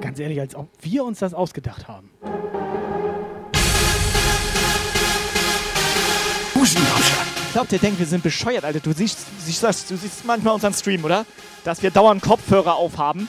[0.00, 2.10] Ganz ehrlich, als ob wir uns das ausgedacht haben.
[7.48, 8.78] Ich glaube, der denkt, wir sind bescheuert, Alter.
[8.80, 11.24] Du siehst, siehst du siehst manchmal unseren Stream, oder?
[11.64, 13.26] Dass wir dauernd Kopfhörer aufhaben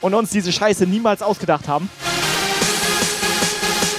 [0.00, 1.88] und uns diese Scheiße niemals ausgedacht haben.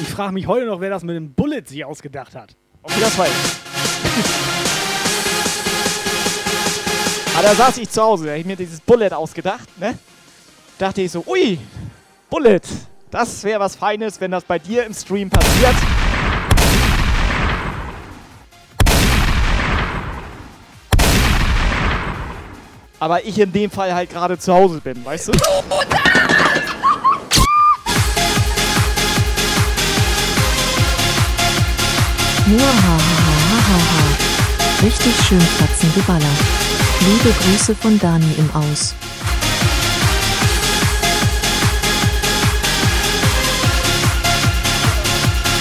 [0.02, 2.54] Ich frage mich heute noch, wer das mit dem Bullet sich ausgedacht hat.
[2.84, 3.32] Okay, das war ich.
[7.38, 9.98] Aber da saß ich zu Hause, da hab ich mir dieses Bullet ausgedacht, ne?
[10.78, 11.58] Dachte ich so, ui,
[12.30, 12.60] Bullet,
[13.10, 15.76] das wäre was Feines, wenn das bei dir im Stream passiert.
[23.02, 25.32] Aber ich in dem Fall halt gerade zu Hause bin, weißt du?
[32.46, 33.80] Muahahahaha.
[34.84, 36.24] Richtig schön Fotzen geballert.
[37.00, 38.94] Liebe Grüße von Dani im Aus.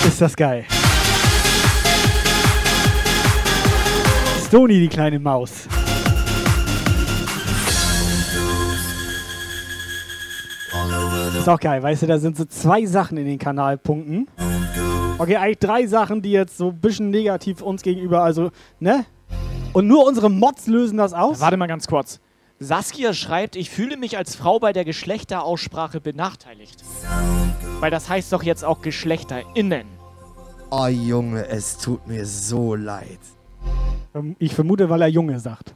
[0.06, 0.66] Ist das geil.
[4.46, 5.52] Stony, die kleine Maus.
[11.40, 14.28] Ist auch geil, weißt du, da sind so zwei Sachen in den Kanalpunkten.
[15.16, 19.06] Okay, eigentlich drei Sachen, die jetzt so ein bisschen negativ uns gegenüber, also, ne?
[19.72, 21.40] Und nur unsere Mods lösen das aus?
[21.40, 22.20] Warte mal ganz kurz.
[22.58, 26.84] Saskia schreibt, ich fühle mich als Frau bei der Geschlechteraussprache benachteiligt.
[27.80, 29.86] Weil das heißt doch jetzt auch GeschlechterInnen.
[30.70, 33.18] Oh Junge, es tut mir so leid.
[34.38, 35.74] Ich vermute, weil er Junge sagt.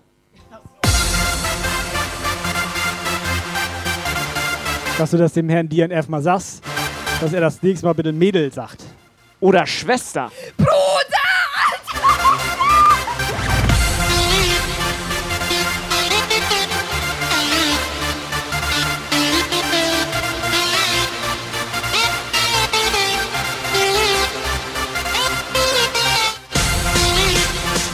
[4.96, 6.62] Dass du das dem Herrn DNF mal sagst,
[7.20, 8.84] dass er das nächste Mal bitte Mädel sagt.
[9.40, 10.30] Oder Schwester.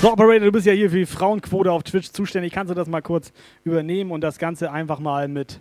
[0.02, 2.54] So, Operator, du bist ja hier für die Frauenquote auf Twitch zuständig.
[2.54, 3.32] Kannst du das mal kurz
[3.64, 5.60] übernehmen und das Ganze einfach mal mit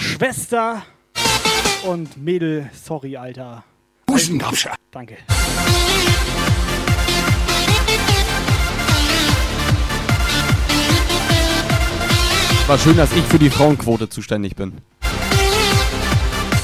[0.00, 0.82] Schwester
[1.84, 3.64] und Mädel, sorry, Alter.
[4.06, 4.74] Buschengabscher.
[4.90, 5.18] Danke.
[12.66, 14.78] War schön, dass ich für die Frauenquote zuständig bin.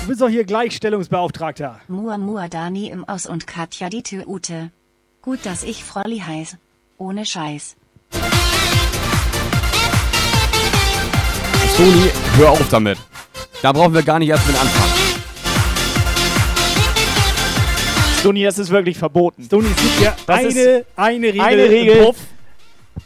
[0.02, 1.80] Du bist doch hier Gleichstellungsbeauftragter.
[1.88, 4.70] Mua Mua Dani im Aus und Katja die Tüte.
[5.20, 6.56] Gut, dass ich Frolli heiß.
[6.96, 7.76] Ohne Scheiß.
[11.76, 12.98] Toni, hör auf damit.
[13.62, 14.92] Da brauchen wir gar nicht erst mit anfangen.
[18.20, 19.44] Stoni, das ist wirklich verboten.
[19.44, 21.40] Stoni, es gibt ja Das eine, ist eine Regel.
[21.40, 22.04] eine Regel.
[22.04, 22.16] Puff.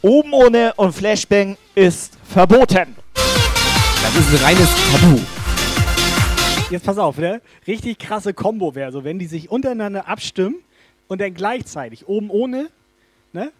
[0.01, 2.95] Oben ohne und Flashbang ist verboten.
[3.13, 5.19] Das ist ein reines Tabu.
[6.71, 7.41] Jetzt pass auf, ne?
[7.67, 10.55] Richtig krasse Kombo wäre so, wenn die sich untereinander abstimmen
[11.07, 12.69] und dann gleichzeitig oben ohne,
[13.33, 13.51] ne?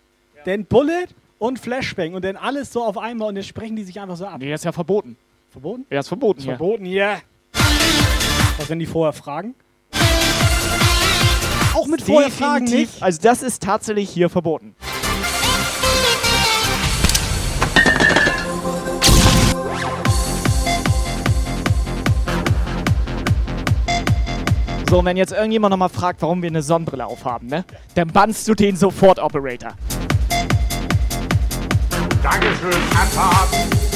[0.46, 1.08] Dann Bullet
[1.38, 4.26] und Flashbang und dann alles so auf einmal und dann sprechen die sich einfach so
[4.26, 4.38] ab.
[4.40, 5.18] Nee, das ist ja verboten.
[5.52, 5.86] Verboten?
[5.90, 6.56] Ja, ist verboten Ist hier.
[6.56, 7.18] verboten, ja.
[8.58, 9.54] Was, wenn die vorher fragen?
[11.74, 13.04] Auch mit vorher fragen nicht?
[13.04, 14.76] Also das ist tatsächlich hier verboten.
[24.90, 27.66] So, und wenn jetzt irgendjemand nochmal fragt, warum wir eine Sonnenbrille aufhaben, ne?
[27.96, 29.74] Dann bannst du den sofort, Operator.
[32.24, 33.91] Dankeschön, Abfahren.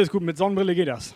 [0.00, 0.22] Alles gut.
[0.22, 1.14] Mit Sonnenbrille geht das.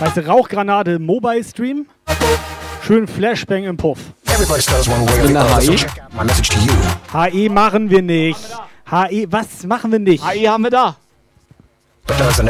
[0.00, 1.86] Weißt du, Rauchgranate Mobile Stream.
[2.82, 3.98] Schön Flashbang im Puff.
[7.12, 7.48] HE?
[7.48, 8.40] machen wir nicht.
[8.90, 10.24] HE, was machen wir nicht?
[10.24, 10.96] HE haben wir da.
[12.06, 12.40] But does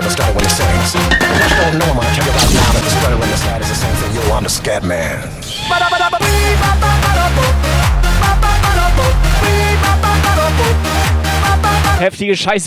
[12.46, 12.58] I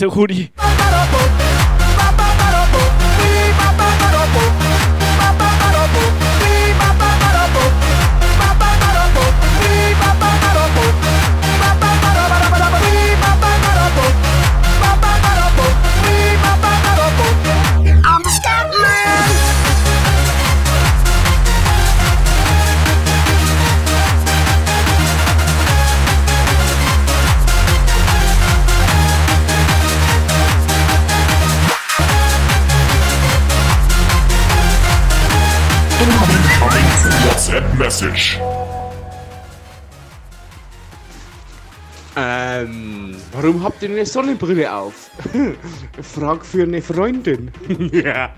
[37.34, 38.38] WhatsApp Message.
[42.16, 45.10] Ähm, warum habt ihr eine Sonnenbrille auf?
[46.00, 47.50] Frag für eine Freundin.
[47.92, 48.30] ja.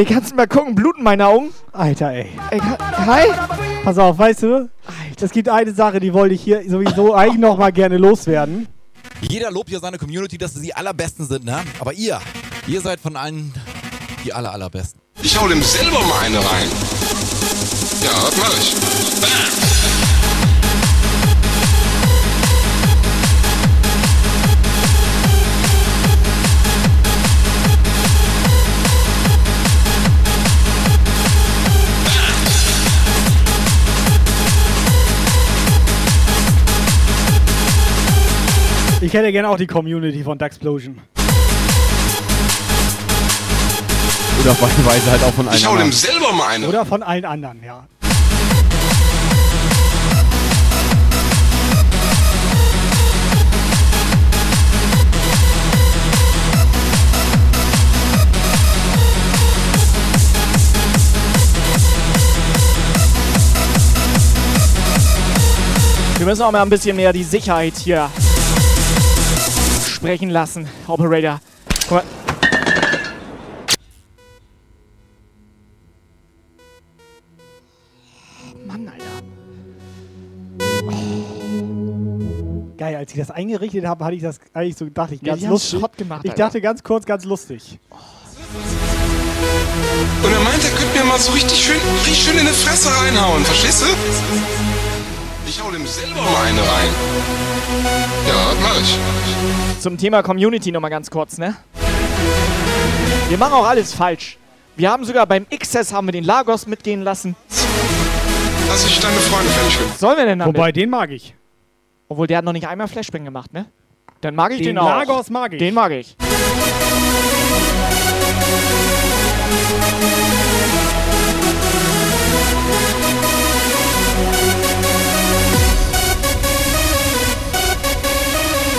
[0.00, 1.50] Ey, kannst du mal gucken, bluten meine Augen?
[1.72, 2.30] Alter, ey.
[2.50, 3.26] Ey, kann, hi?
[3.84, 4.70] Pass auf, weißt du?
[5.20, 8.66] Es gibt eine Sache, die wollte ich hier sowieso eigentlich noch mal gerne loswerden.
[9.20, 11.58] Jeder lobt ja seine Community, dass sie die allerbesten sind, ne?
[11.80, 12.18] Aber ihr,
[12.66, 13.52] ihr seid von allen
[14.24, 15.02] die aller, allerbesten.
[15.22, 16.68] Ich hau dem selber mal eine rein.
[18.02, 18.74] Ja, das mach ich.
[19.20, 19.69] Bam.
[39.02, 41.00] Ich hätte gerne auch die Community von Duxplosion.
[44.42, 46.68] Oder Weise halt auch von allen Ich hau dem selber mal eine.
[46.68, 47.86] Oder von allen anderen, ja.
[66.18, 68.10] Wir müssen auch mal ein bisschen mehr die Sicherheit hier
[70.00, 71.40] sprechen lassen, Operator.
[71.82, 72.04] Guck mal.
[78.66, 79.04] Mann, Alter.
[82.78, 85.46] Geil, als ich das eingerichtet habe, hatte ich das eigentlich so dachte ich Ja, ganz
[85.46, 85.82] lustig.
[85.98, 87.78] Gemacht, ich dachte ganz kurz, ganz lustig.
[90.22, 92.88] Und er meint, er könnte mir mal so richtig schön, richtig schön in die Fresse
[92.88, 94.59] reinhauen, verstehst du?
[95.50, 96.90] Ich hau dem selber mal eine rein.
[98.28, 99.80] Ja, das mach ich.
[99.80, 101.56] Zum Thema Community nochmal ganz kurz, ne?
[103.28, 104.38] Wir machen auch alles falsch.
[104.76, 107.34] Wir haben sogar beim XS haben wir den Lagos mitgehen lassen.
[108.68, 109.98] Lass ich deine Freunde fertig.
[109.98, 110.54] Sollen wir denn damit?
[110.54, 111.34] Wobei, den mag ich.
[112.08, 113.66] Obwohl, der hat noch nicht einmal Flashbang gemacht, ne?
[114.20, 114.86] Dann mag ich den, Den auch.
[114.86, 115.58] Lagos mag ich.
[115.58, 116.16] Den mag ich.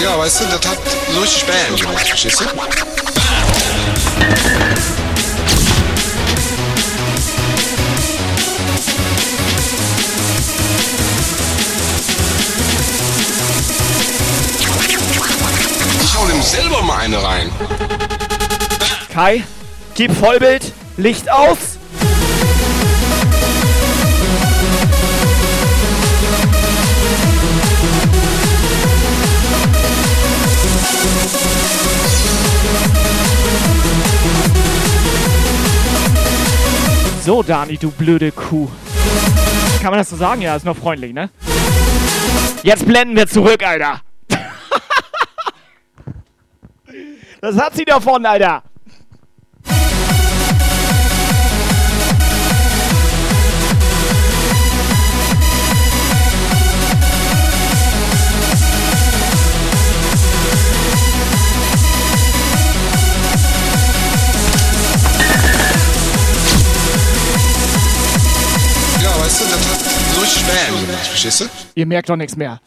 [0.01, 0.79] Ja, weißt du, das hat
[1.13, 2.45] so richtig Bam gemacht, verstehst du?
[16.03, 17.51] Ich hau dem selber mal eine rein.
[19.13, 19.43] Kai,
[19.93, 21.77] gib Vollbild, Licht aus.
[37.23, 38.67] So, Dani, du blöde Kuh.
[39.79, 40.41] Kann man das so sagen?
[40.41, 41.29] Ja, ist noch freundlich, ne?
[42.63, 44.01] Jetzt blenden wir zurück, Alter.
[47.41, 48.63] Das hat sie davon, Alter.
[70.47, 71.45] Bam gemacht, verstehst du?
[71.75, 72.59] Ihr merkt doch nichts mehr.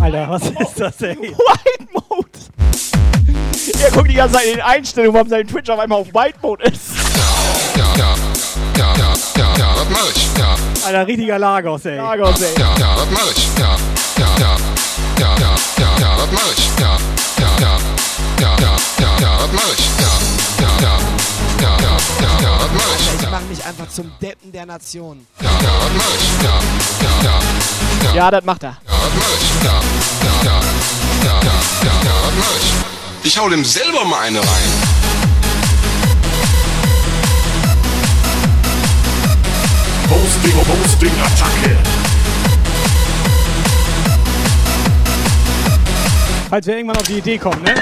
[0.00, 1.16] Alter, was ist das, ey?
[1.16, 2.28] White Mode.
[3.82, 6.38] Er guckt die ganze Zeit in den Einstellungen, warum sein Twitch auf einmal auf White
[6.42, 6.92] Mode ist.
[7.76, 8.14] Ja, ja,
[8.76, 10.56] ja, ja, ja, ja, das mach ich, ja.
[10.86, 11.96] Alter, richtiger Lagos, ey.
[11.96, 12.54] Lagos, ey.
[12.58, 13.76] Ja, ja, das mach ich, ja,
[14.18, 14.56] ja, ja,
[15.18, 16.98] ja, ja, ja, ja, das mach ich, ja,
[17.38, 17.78] ja, ja,
[18.40, 19.95] ja, ja, ja, ja, das mach ich,
[22.78, 25.26] ich, Ich mach mich einfach zum Deppen der Nation.
[25.40, 25.48] ja,
[28.14, 28.76] ja, das macht er.
[33.22, 34.96] ich, hau dem selber mal eine rein.
[40.10, 41.76] Hosting, Hosting, Attacke.
[46.48, 47.74] Falls wir irgendwann auf die Idee kommen, ne?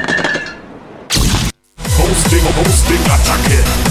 [1.99, 3.84] Hosting, Hosting, Attacke.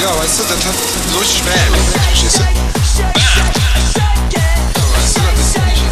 [0.00, 2.42] Ja, weißt du, das hat so gemacht, verstehst du?
[2.42, 2.48] Ja,
[4.96, 5.82] weißt du, das ist nicht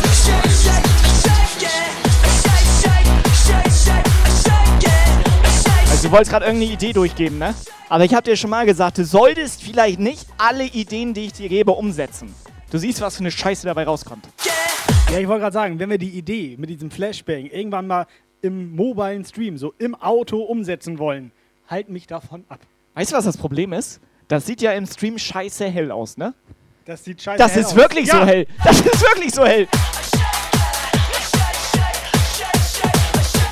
[5.91, 7.55] Also du wolltest gerade irgendeine Idee durchgeben, ne?
[7.91, 11.35] Aber ich habe dir schon mal gesagt, du solltest vielleicht nicht alle Ideen, die ich
[11.35, 12.35] dir gebe, umsetzen.
[12.71, 14.27] Du siehst, was für eine Scheiße dabei rauskommt.
[15.13, 18.07] Ja, ich wollte gerade sagen, wenn wir die Idee mit diesem Flashbang irgendwann mal
[18.41, 21.31] im mobilen Stream, so im Auto umsetzen wollen,
[21.69, 22.61] halt mich davon ab.
[22.99, 24.01] Weißt du, was das Problem ist?
[24.27, 26.35] Das sieht ja im Stream scheiße hell aus, ne?
[26.85, 27.77] Das sieht scheiße Das hell ist aus.
[27.77, 28.15] wirklich ja.
[28.15, 28.47] so hell.
[28.65, 29.69] Das ist wirklich so hell.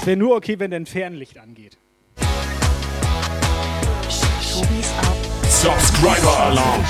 [0.00, 1.78] Es wäre nur okay, wenn dein Fernlicht angeht.
[5.48, 6.84] Subscriber Alarm.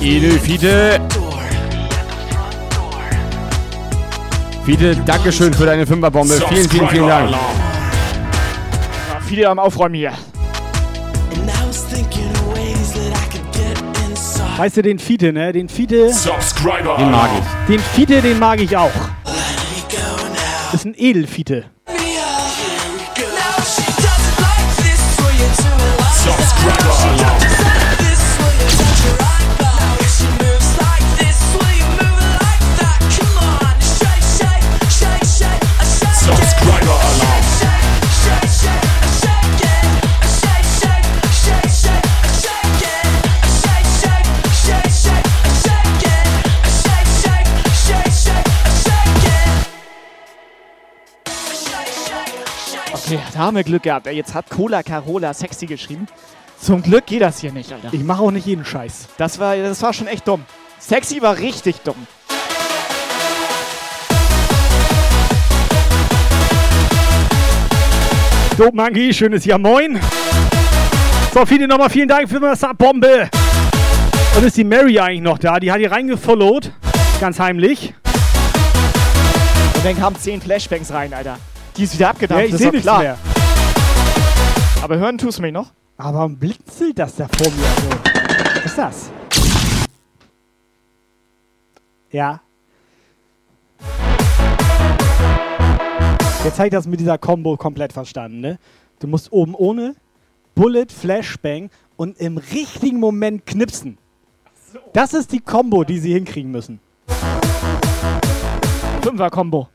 [0.00, 0.98] Edel, Fiete.
[4.64, 6.32] Fiete, Dankeschön für deine Fünferbombe.
[6.48, 7.30] Vielen, vielen, vielen Dank.
[7.30, 7.38] Ja,
[9.28, 10.14] viele am Aufräumen hier.
[14.62, 15.52] Weißt du, den Fiete, ne?
[15.52, 16.12] Den Fiete.
[16.12, 17.66] Subscriber Den mag ich.
[17.66, 18.92] Den Fiete, den mag ich auch.
[20.72, 21.64] Ist ein Edelfiete.
[53.12, 54.06] Okay, da haben wir Glück gehabt.
[54.06, 56.06] Jetzt hat Cola Carola sexy geschrieben.
[56.58, 57.92] Zum Glück geht das hier nicht, Alter.
[57.92, 59.08] Ich mache auch nicht jeden Scheiß.
[59.18, 60.46] Das war, das war schon echt dumm.
[60.78, 62.06] Sexy war richtig dumm.
[68.56, 70.00] Dope Monkey, schönes Jahr moin.
[71.34, 73.28] So, viele nochmal vielen Dank für die Sub-Bombe.
[74.38, 75.60] Und ist die Mary eigentlich noch da?
[75.60, 76.72] Die hat hier reingefollowt.
[77.20, 77.92] Ganz heimlich.
[79.74, 81.36] Und dann kamen 10 Flashbangs rein, Alter.
[81.76, 82.98] Die ist wieder abgedampft, Ja, ich ist sehe doch klar.
[83.00, 83.18] mehr.
[84.82, 85.70] Aber hören tust du mich noch?
[85.96, 87.90] Aber warum blitzelt das da vor mir so?
[88.56, 89.10] Was ist das?
[92.10, 92.40] Ja.
[96.44, 98.58] Jetzt habe ich das mit dieser Combo komplett verstanden, ne?
[98.98, 99.94] Du musst oben ohne
[100.54, 103.96] Bullet, Flashbang und im richtigen Moment knipsen.
[104.92, 106.80] Das ist die Combo, die sie hinkriegen müssen.
[109.02, 109.68] Fünfer-Kombo.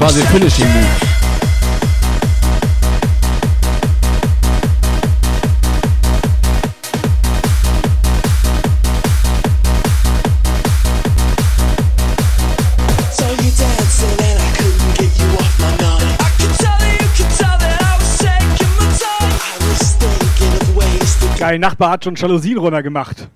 [0.00, 0.86] Quasi Finishing Move.
[21.38, 23.28] Geil, Nachbar hat schon Jalousien runtergemacht.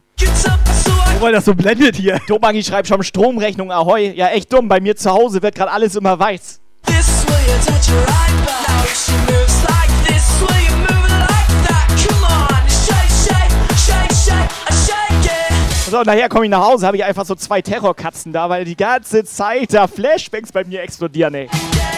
[1.24, 2.20] Wobei das so blendet hier.
[2.28, 4.12] Domangi schreibt schon Stromrechnung, ahoi.
[4.14, 4.68] Ja, echt dumm.
[4.68, 6.60] Bei mir zu Hause wird gerade alles immer weiß.
[6.86, 8.60] this will you touch your eyebrow.
[8.68, 11.88] Now she moves like this, will you move it like that?
[11.96, 14.50] Come on, shake, shake, shake, shake,
[14.84, 15.90] shake it.
[15.90, 18.66] So, und nachher komme ich nach Hause, habe ich einfach so zwei Terrorkatzen da, weil
[18.66, 21.48] die ganze Zeit da Flashbangs bei mir explodieren, ey.
[21.48, 21.93] Shake,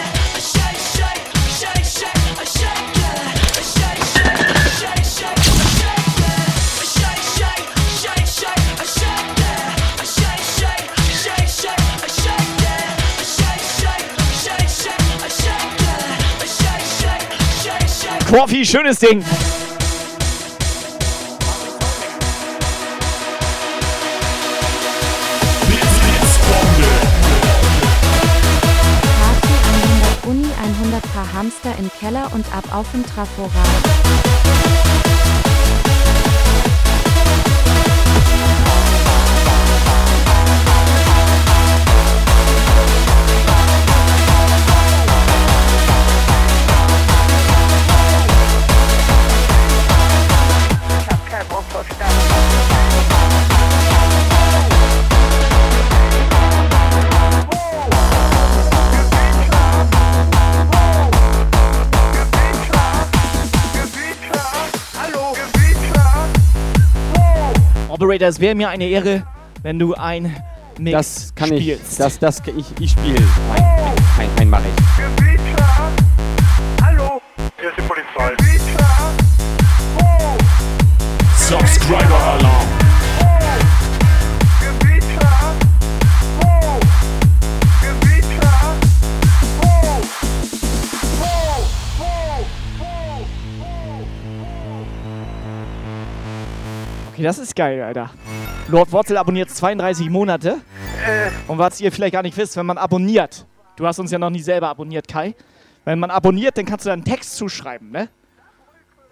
[18.36, 19.22] Coffee, schönes Ding.
[19.22, 19.46] Party
[29.72, 34.85] 100 Uni 100 Paar Hamster im Keller und ab auf den Traforad.
[67.96, 69.22] Operator, es wäre mir eine Ehre,
[69.62, 70.36] wenn du ein
[70.78, 71.92] Mix Das kann spielst.
[71.92, 71.96] ich.
[71.96, 73.16] Das, das, ich, ich spiele.
[73.54, 73.64] Ein,
[74.18, 74.82] ein, ein mache ich.
[76.84, 77.22] Hallo,
[77.58, 78.36] hier ist die Polizei.
[81.48, 82.38] Subscriber
[97.16, 98.10] Okay, das ist geil, Alter.
[98.68, 100.58] Lord Wurzel abonniert 32 Monate.
[101.48, 103.46] Und was ihr vielleicht gar nicht wisst, wenn man abonniert,
[103.76, 105.34] du hast uns ja noch nie selber abonniert, Kai.
[105.86, 108.10] Wenn man abonniert, dann kannst du da einen Text zuschreiben, ne?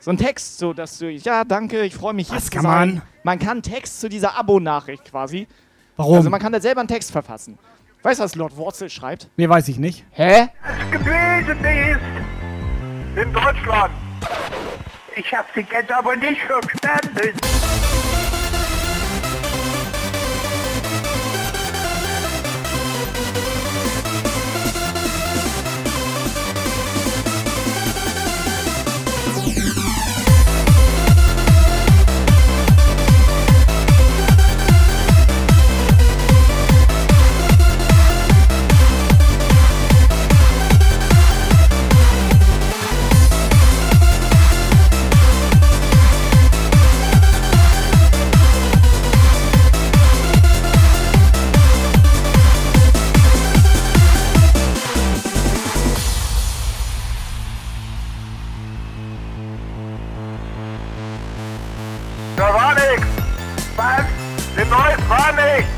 [0.01, 2.63] So ein Text, so dass du, ja, danke, ich freue mich hier Was zu kann
[2.65, 2.89] sein.
[2.97, 3.03] man?
[3.23, 5.49] Man kann Text zu dieser Abo-Nachricht quasi.
[5.97, 6.17] Warum?
[6.19, 7.59] Also man kann da selber einen Text verfassen.
[8.03, 9.31] Weißt du, was Lord Wurzel schreibt?
[9.39, 10.05] Nee, weiß ich nicht.
[10.11, 10.49] Hä?
[10.91, 13.93] gewesen ist in Deutschland.
[15.17, 17.35] Ich hab sie jetzt aber nicht verstanden.
[63.77, 64.07] Was?
[64.57, 65.69] Den Neues war nix.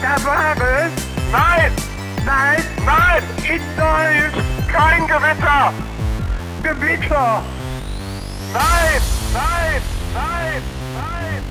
[0.00, 0.54] Da war?
[1.30, 1.72] Nein.
[2.24, 2.62] Nein.
[2.86, 3.22] Nein.
[3.44, 4.32] In Neues
[4.68, 5.72] kein Gewitter.
[6.62, 7.42] Gewitter.
[8.52, 9.02] Nein.
[9.32, 9.82] Nein.
[10.14, 10.62] Nein.
[10.94, 11.42] Nein.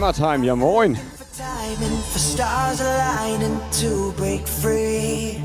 [0.00, 0.96] Hammer Time, ja moin.
[2.12, 5.36] for stars aligning to break free.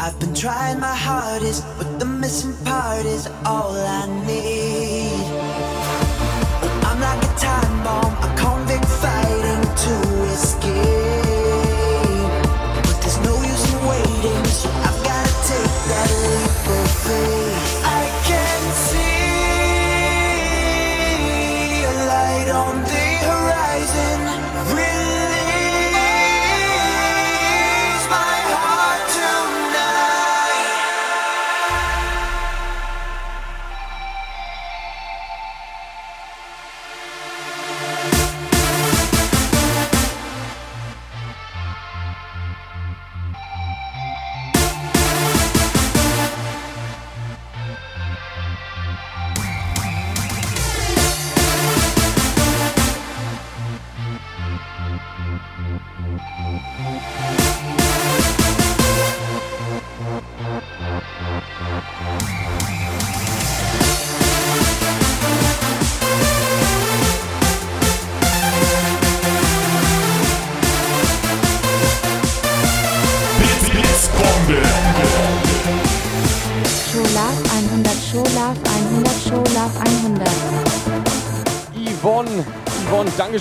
[0.00, 4.61] I've been trying my hardest, but the missing part is all I need.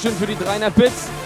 [0.03, 1.20] Dankeschön für die 300 Bits.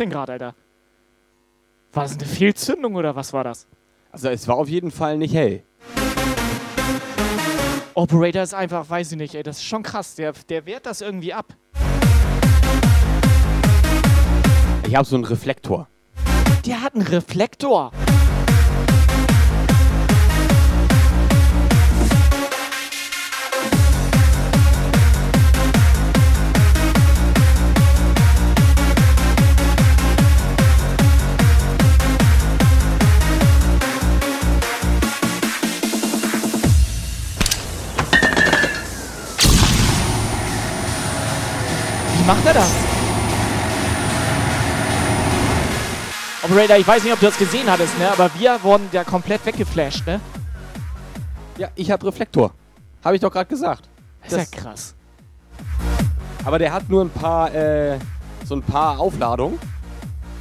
[0.00, 0.54] 15 Grad, Alter.
[1.92, 2.28] War das eine hm.
[2.28, 3.66] Fehlzündung oder was war das?
[4.10, 5.62] Also es war auf jeden Fall nicht hell.
[7.92, 10.14] Operator ist einfach, weiß ich nicht, ey, das ist schon krass.
[10.14, 11.54] Der, der wehrt das irgendwie ab.
[14.86, 15.86] Ich habe so einen Reflektor.
[16.64, 17.92] Der hat einen Reflektor.
[42.30, 42.70] Macht er das?
[46.44, 48.08] Operator, ich weiß nicht, ob du das gesehen hattest, ne?
[48.08, 50.20] Aber wir wurden ja komplett weggeflasht, ne?
[51.58, 52.52] Ja, ich habe Reflektor.
[53.04, 53.88] Habe ich doch gerade gesagt.
[54.22, 54.94] Das ist ja krass.
[56.44, 57.98] Aber der hat nur ein paar, äh,
[58.44, 59.58] so ein paar Aufladungen.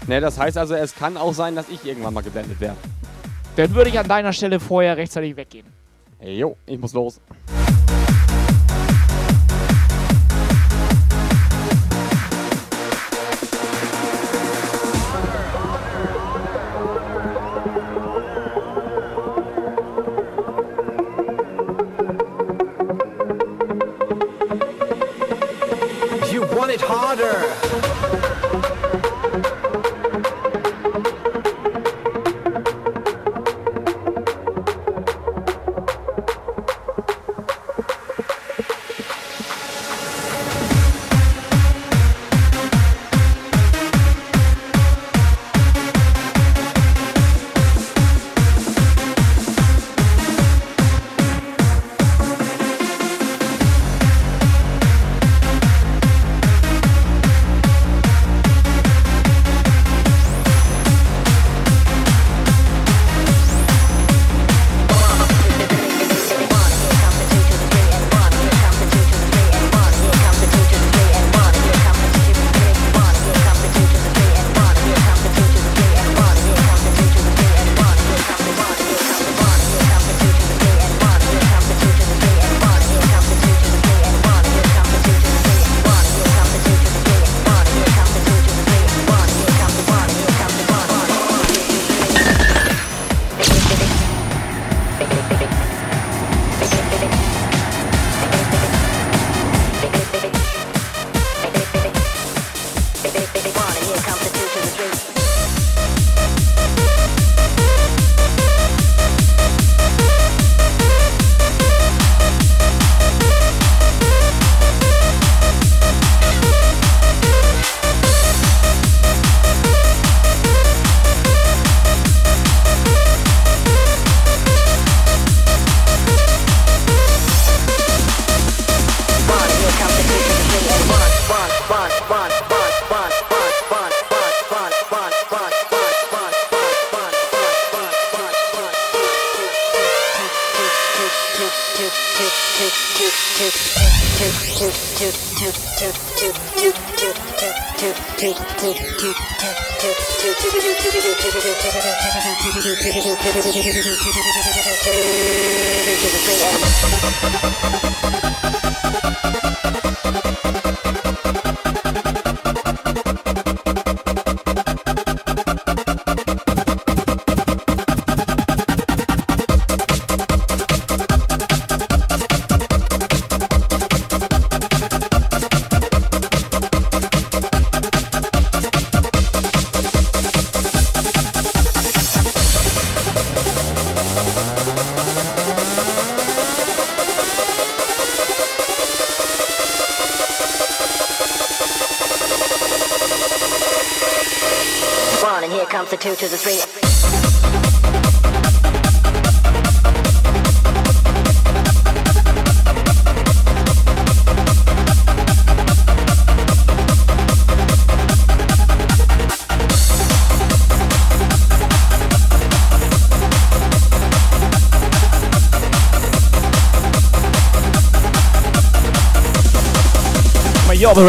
[0.06, 2.78] Ne, das heißt also, es kann auch sein, dass ich irgendwann mal geblendet werde.
[3.56, 5.66] Dann würde ich an deiner Stelle vorher rechtzeitig weggehen.
[6.22, 7.20] Jo, ich muss los.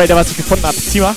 [0.01, 0.77] Operator, was ich gefunden habe.
[0.77, 1.15] Zieh mal.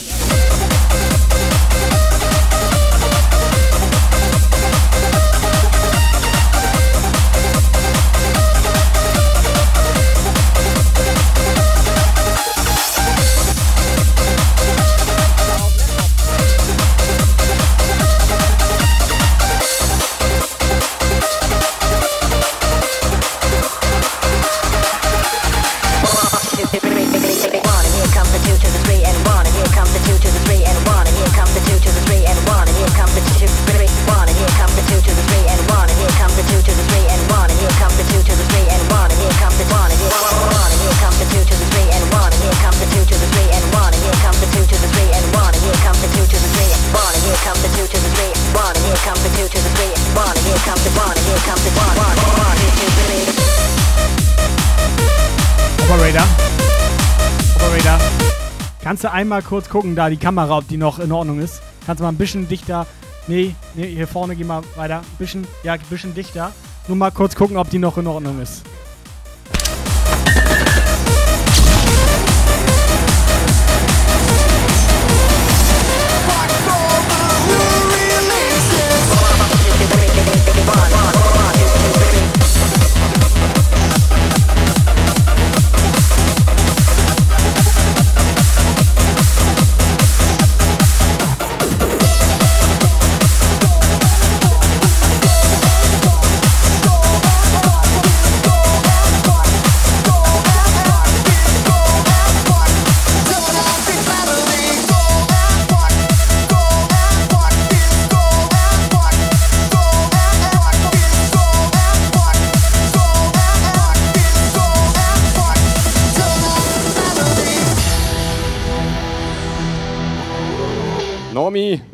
[58.93, 61.63] Kannst du einmal kurz gucken, da die Kamera, ob die noch in Ordnung ist?
[61.83, 62.85] Kannst du mal ein bisschen dichter.
[63.25, 65.01] Nee, nee, hier vorne geh mal weiter.
[65.17, 66.51] Bisschen, ja, ein bisschen dichter.
[66.87, 68.61] Nur mal kurz gucken, ob die noch in Ordnung ist.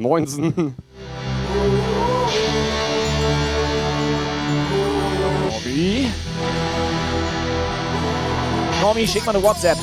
[0.10, 0.76] Moinsen.
[8.82, 9.78] Normi, schick mal eine WhatsApp.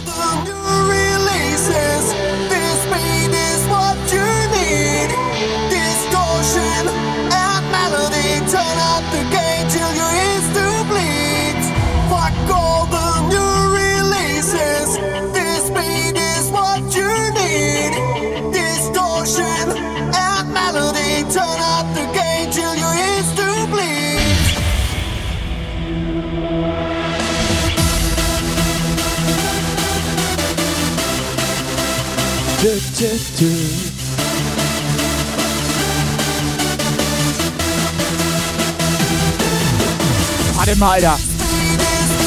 [40.55, 41.19] Warte mal, Alter.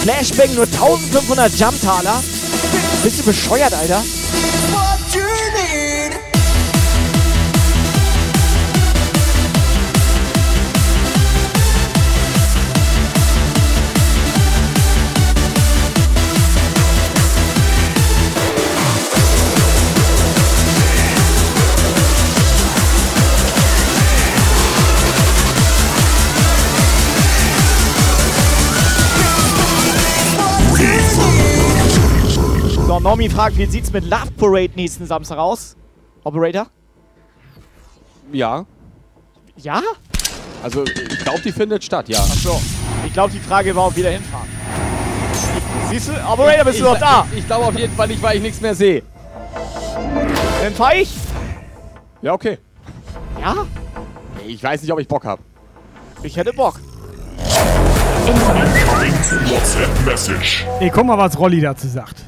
[0.04, 2.24] Flashbang nur 1500 Jumptaler?
[3.04, 4.04] Bist du bescheuert, Alter?
[33.00, 35.78] So, Normi fragt, wie sieht's mit Love Parade nächsten Samstag aus?
[36.26, 36.68] Operator?
[38.34, 38.66] Ja.
[39.56, 39.82] Ja?
[40.62, 42.20] Also, ich glaube, die findet statt, ja.
[42.20, 42.60] Achso.
[43.08, 44.50] Ich glaube, die Frage war, ob wir da hinfahren.
[45.90, 46.12] Siehst du?
[46.30, 47.26] Operator, bist du Ich- noch da?
[47.34, 49.02] Ich glaube auf jeden Fall nicht, weil ich nichts mehr sehe.
[50.62, 51.10] Dann fahr ich.
[52.22, 52.58] Ja, okay.
[53.40, 53.66] Ja?
[54.46, 55.42] Ich weiß nicht, ob ich Bock habe.
[56.22, 56.82] Ich hätte Bock.
[59.48, 60.66] WhatsApp-Message.
[60.82, 62.26] Ey, guck mal, was Rolli dazu sagt.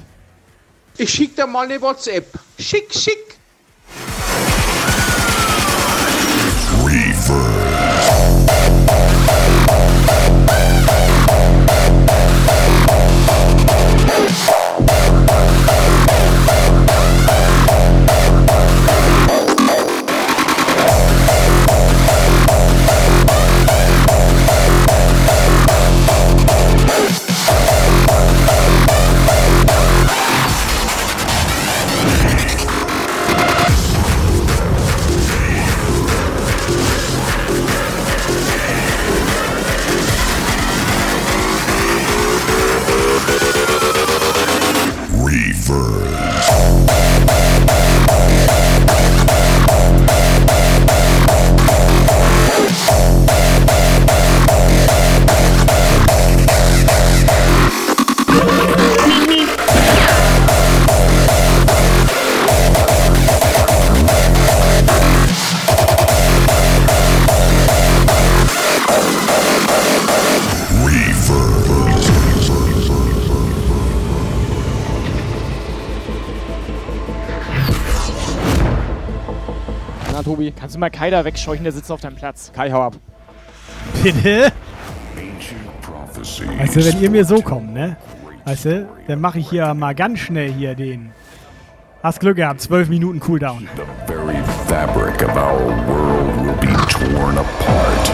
[0.98, 2.28] Ich schick dir mal eine WhatsApp.
[2.60, 3.32] Schick, schick.
[7.28, 7.61] Na,
[80.72, 82.50] Kannst du mal Kai da wegscheuchen, der sitzt auf deinem Platz.
[82.56, 82.94] Kai, hau ab.
[84.04, 84.54] Bitte?
[86.58, 87.98] Weißt du, wenn ihr mir so kommt, ne?
[88.46, 91.12] Weißt du, dann mache ich hier mal ganz schnell hier den.
[92.02, 93.68] Hast Glück gehabt, 12 Minuten Cooldown.
[94.08, 98.12] Very fabric of our world will be torn apart.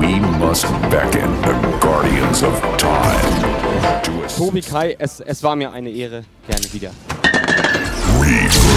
[0.00, 4.36] We must beckon the guardians of time to us.
[4.36, 6.22] Tobi, Kai, es, es war mir eine Ehre.
[6.46, 6.92] Gerne wieder.
[8.26, 8.75] Jeder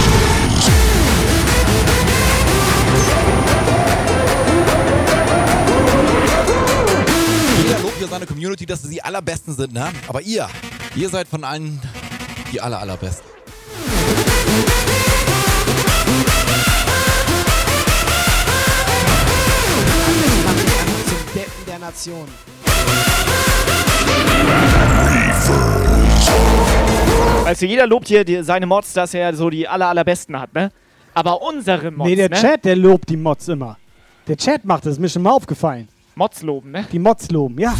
[8.00, 9.88] ja seine Community, dass sie die allerbesten sind, ne?
[10.08, 10.48] Aber ihr,
[10.96, 11.80] ihr seid von allen
[12.50, 13.26] die aller, allerbesten.
[21.06, 22.26] Zum Deppen der Nation.
[27.44, 30.54] Weißt du, jeder lobt hier die, seine Mods, dass er so die aller, allerbesten hat,
[30.54, 30.72] ne?
[31.12, 32.36] Aber unsere Mods, nee, der ne?
[32.36, 33.76] Chat, der lobt die Mods immer.
[34.26, 35.88] Der Chat macht das, ist mir schon mal aufgefallen.
[36.14, 36.86] Mods loben, ne?
[36.92, 37.74] Die Mods loben, ja.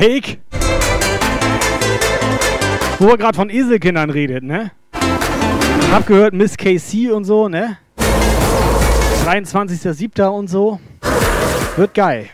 [0.00, 0.38] Mike?
[2.98, 4.72] Wo er gerade von Eselkindern redet, ne?
[5.92, 7.78] Hab gehört, Miss KC und so, ne?
[9.24, 10.26] 23.07.
[10.26, 10.80] und so.
[11.76, 12.28] Wird geil.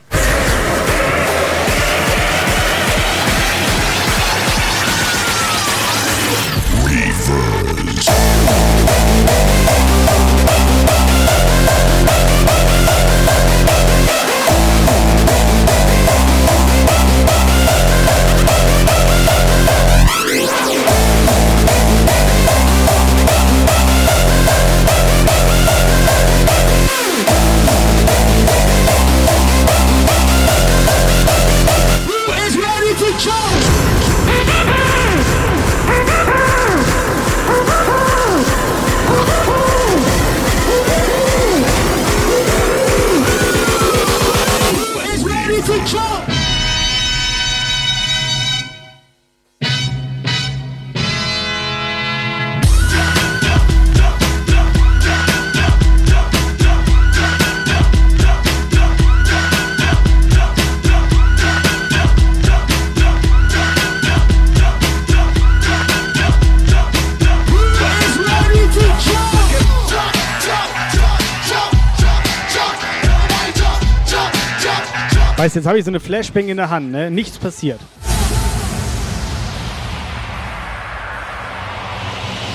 [75.61, 77.11] Jetzt habe ich so eine Flashbang in der Hand, ne?
[77.11, 77.81] Nichts passiert.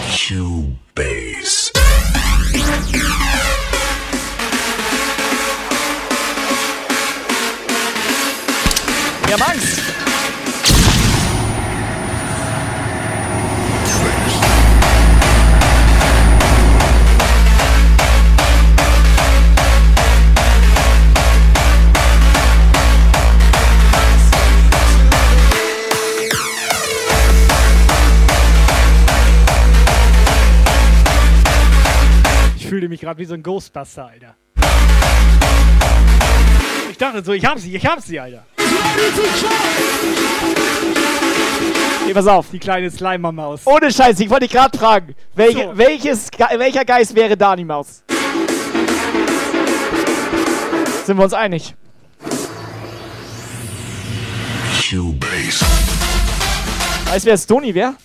[0.09, 1.71] Cubase.
[9.27, 9.43] Wir haben
[32.95, 34.35] mich gerade wie so ein Ghostbuster, Alter.
[36.89, 38.45] Ich dachte so, ich hab sie, ich hab sie, Alter.
[42.03, 42.45] Okay, pass auf.
[42.51, 43.61] Die kleine Slimer-Maus.
[43.65, 45.13] Ohne Scheiß, ich wollte dich gerade fragen.
[45.35, 45.77] Welche, So.
[45.77, 48.01] welches, welcher Geist wäre Dani Maus?
[51.05, 51.75] Sind wir uns einig?
[54.89, 55.65] Cubase.
[57.09, 57.95] Weißt du, wer Stony wäre?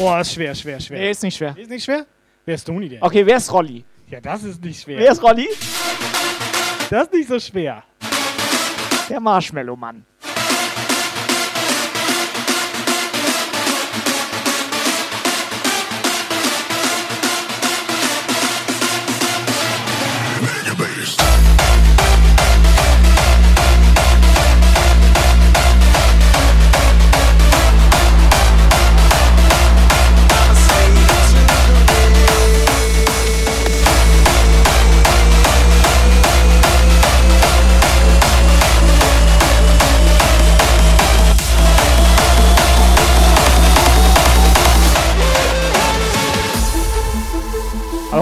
[0.00, 0.98] Oh, ist schwer, schwer, schwer.
[1.00, 1.56] Nee, ist nicht schwer.
[1.58, 2.06] Ist nicht schwer?
[2.48, 3.02] Wer ist Toni denn?
[3.02, 3.84] Okay, wer ist Rolli?
[4.06, 4.98] Ja, das ist nicht schwer.
[5.00, 5.50] Wer ist Rolli?
[6.88, 7.84] Das ist nicht so schwer.
[9.10, 10.02] Der Marshmallow-Mann.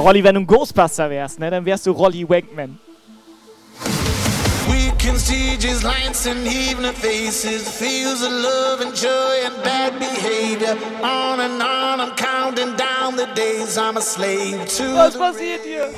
[0.07, 2.79] Rolli, wenn du ein Ghostbuster wärst, ne, dann wärst du Rolli Wankman.
[4.69, 9.99] We can see just lights and evening faces, feels of love and joy and bad
[9.99, 10.77] behavior.
[11.03, 13.77] On and on, I'm counting down the days.
[13.77, 15.91] I'm a slave to Was passiert hier?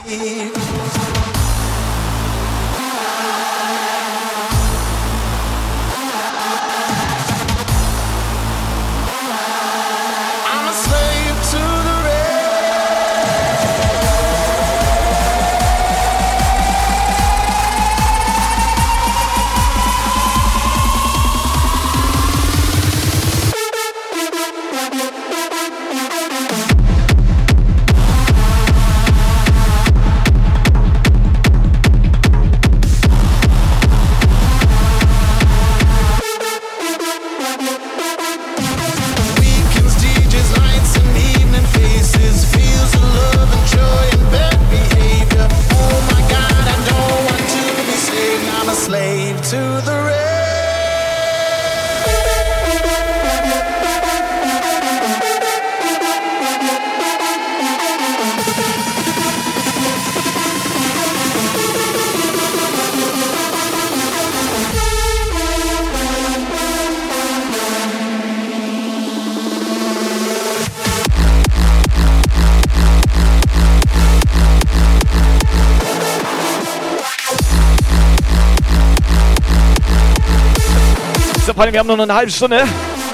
[81.59, 82.63] Freunde, wir haben nur noch eine halbe Stunde.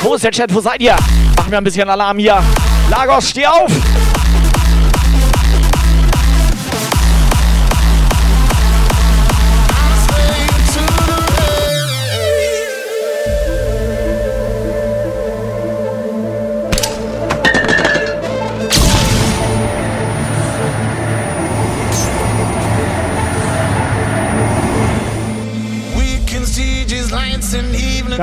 [0.03, 0.53] Wo ist der Chat?
[0.53, 0.95] Wo seid ihr?
[1.35, 2.43] Machen wir ein bisschen Alarm hier.
[2.91, 3.73] Lagos, steh auf!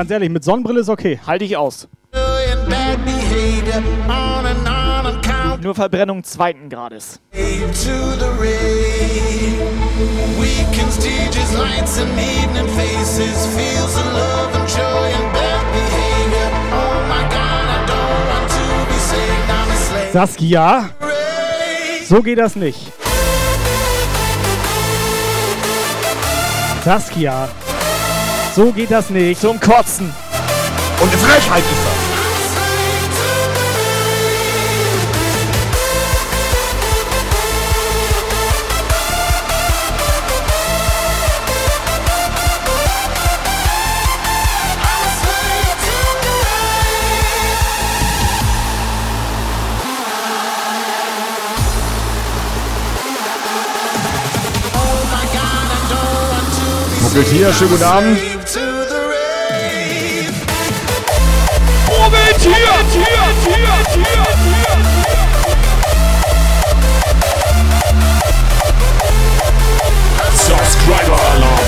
[0.02, 1.20] Ganz ehrlich, mit Sonnenbrille ist okay.
[1.24, 1.86] Halte ich aus.
[5.62, 7.20] Nur Verbrennung zweiten Grades.
[20.12, 20.90] Saskia,
[22.08, 22.92] so geht das nicht.
[26.84, 27.48] Saskia,
[28.54, 29.40] so geht das nicht.
[29.40, 30.12] Zum Kotzen.
[31.00, 31.81] Und eine Frechheit ist
[57.12, 57.18] das.
[57.18, 58.18] Muckelt hier, schönen guten Abend.
[61.86, 62.52] Moment hier,
[62.92, 63.04] hier,
[63.44, 64.26] hier, hier, hier.
[70.34, 71.61] Subscriber Alarm.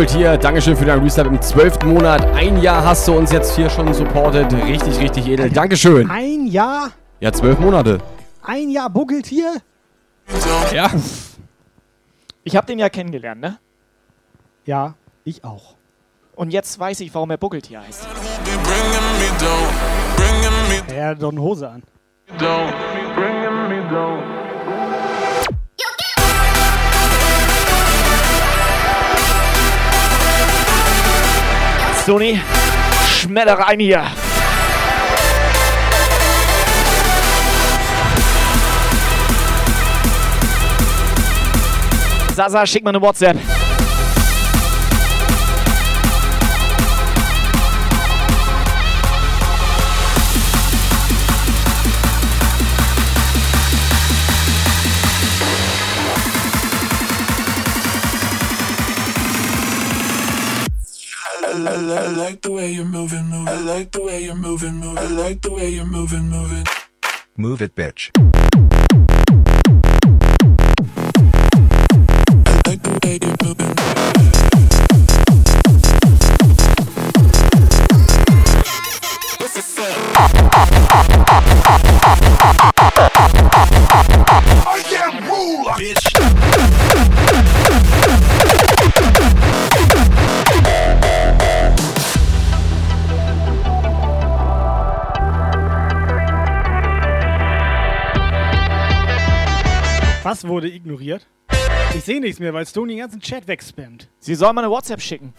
[0.00, 1.84] Vogeltier, Dankeschön für deinen Restart im 12.
[1.84, 2.24] Monat.
[2.34, 4.50] Ein Jahr hast du uns jetzt hier schon supportet.
[4.50, 5.50] Richtig, richtig edel.
[5.50, 6.08] Dankeschön.
[6.10, 7.98] Ein Jahr, Ja, zwölf Monate.
[8.42, 9.56] ein Jahr Buckeltier?
[10.72, 10.90] Ja.
[12.44, 13.58] Ich habe den ja kennengelernt, ne?
[14.64, 14.94] Ja,
[15.24, 15.74] ich auch.
[16.34, 18.08] Und jetzt weiß ich, warum er Buckeltier heißt.
[20.94, 21.82] Er hat doch eine Hose an.
[32.04, 32.40] Sony,
[33.06, 34.04] schmetter rein hier.
[42.34, 43.36] Sasa, schick mal eine WhatsApp.
[61.90, 63.48] I, I, I like the way you're moving, moving.
[63.48, 64.98] I like the way you're moving, moving.
[64.98, 66.64] I like the way you're moving, moving.
[67.36, 68.10] Move it, bitch.
[72.46, 73.79] I like the way you're moving.
[100.60, 101.26] Wurde ignoriert?
[101.96, 104.08] Ich sehe nichts mehr, weil Stone den ganzen Chat wegspammt.
[104.18, 105.32] Sie soll mal eine WhatsApp schicken.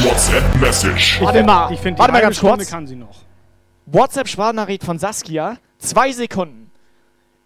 [0.00, 1.20] WhatsApp Message.
[1.20, 2.70] Warte mal, Ich finde, warte mal eine ganz Stunde kurz.
[2.70, 3.20] kann sie noch.
[3.84, 5.58] WhatsApp-Sprachnachricht von Saskia.
[5.76, 6.70] Zwei Sekunden.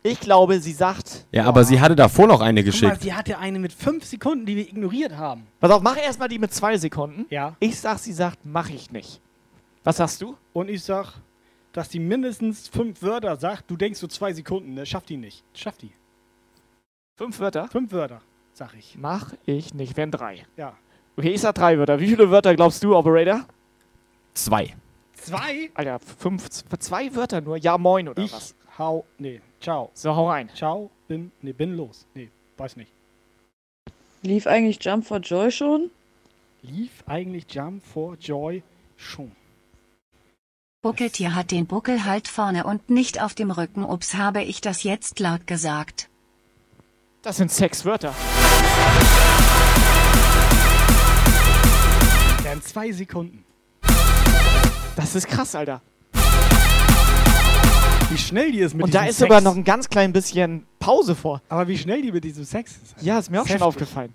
[0.04, 1.26] Ich glaube, sie sagt.
[1.32, 3.02] Ja, aber sie hatte davor noch eine mal, geschickt.
[3.02, 5.48] sie hatte eine mit fünf Sekunden, die wir ignoriert haben.
[5.58, 7.26] Pass auf, mach erstmal die mit zwei Sekunden.
[7.30, 7.56] Ja.
[7.58, 9.20] Ich sag, sie sagt, mach ich nicht.
[9.82, 10.36] Was sagst du?
[10.52, 11.14] Und ich sag,
[11.76, 13.70] dass die mindestens fünf Wörter sagt.
[13.70, 14.86] Du denkst so zwei Sekunden, ne?
[14.86, 15.44] Schafft die nicht.
[15.52, 15.92] Schafft die.
[17.18, 17.68] Fünf Wörter?
[17.68, 18.20] Fünf Wörter,
[18.52, 18.96] sag ich.
[18.98, 19.96] Mach ich nicht.
[19.96, 20.46] Wären drei.
[20.56, 20.76] Ja.
[21.16, 22.00] Okay, ich sag drei Wörter.
[22.00, 23.46] Wie viele Wörter glaubst du, Operator?
[24.34, 24.74] Zwei.
[25.14, 25.70] Zwei?
[25.74, 27.56] Alter, fünf, zwei Wörter nur.
[27.56, 28.54] Ja, moin oder Ich was?
[28.78, 29.90] hau, nee, ciao.
[29.94, 30.50] So, hau rein.
[30.54, 32.06] Ciao, bin, nee, bin los.
[32.14, 32.92] Nee, weiß nicht.
[34.22, 35.90] Lief eigentlich Jump for Joy schon?
[36.62, 38.62] Lief eigentlich Jump for Joy
[38.96, 39.32] schon.
[40.90, 43.82] Buckeltier hat den Buckel halt vorne und nicht auf dem Rücken.
[43.84, 46.08] Ups, habe ich das jetzt laut gesagt.
[47.22, 48.14] Das sind sechs Wörter.
[52.52, 53.44] In zwei Sekunden.
[54.94, 55.82] Das ist krass, Alter.
[58.10, 59.44] Wie schnell die ist mit Und da diesem ist sogar Sex.
[59.44, 61.42] noch ein ganz klein bisschen Pause vor.
[61.48, 63.02] Aber wie schnell die mit diesem Sex ist.
[63.04, 63.66] Ja, ist mir auch schon heftig.
[63.66, 64.14] aufgefallen.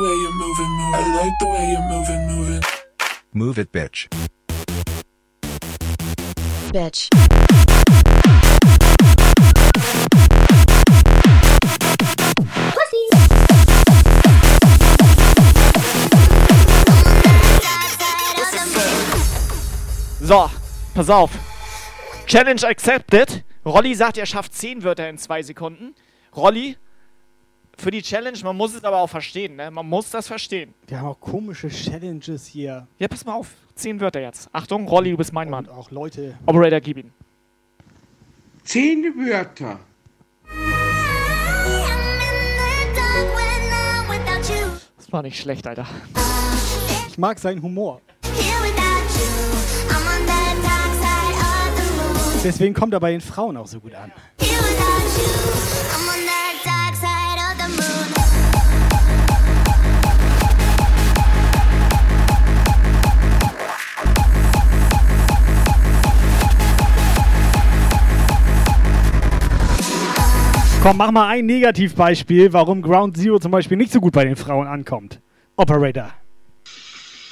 [0.00, 0.94] Way you're moving, moving.
[0.94, 2.62] I like the way you're moving, moving.
[3.32, 4.08] Move it, bitch.
[6.72, 7.08] Bitch.
[20.22, 20.48] So,
[20.94, 21.30] pass auf.
[22.26, 23.42] Challenge accepted.
[23.64, 25.94] Rolli sagt, er schafft 10 Wörter in zwei Sekunden.
[26.36, 26.76] Rolli,
[27.80, 29.70] für die Challenge, man muss es aber auch verstehen, ne?
[29.70, 30.74] Man muss das verstehen.
[30.86, 32.86] Wir haben auch komische Challenges hier.
[32.98, 33.48] Ja, pass mal auf.
[33.74, 34.48] 10 Wörter jetzt.
[34.52, 35.66] Achtung, Rolli, du bist mein Mann.
[35.66, 36.38] Und auch Leute.
[36.46, 37.12] Operator, gib ihn.
[38.64, 39.80] Zehn Wörter.
[44.96, 45.86] Das war nicht schlecht, Alter.
[47.08, 48.00] Ich mag seinen Humor.
[52.44, 54.12] Deswegen kommt er bei den Frauen auch so gut an.
[70.82, 74.34] Komm, mach mal ein Negativbeispiel, warum Ground Zero zum Beispiel nicht so gut bei den
[74.36, 75.20] Frauen ankommt.
[75.56, 76.08] Operator.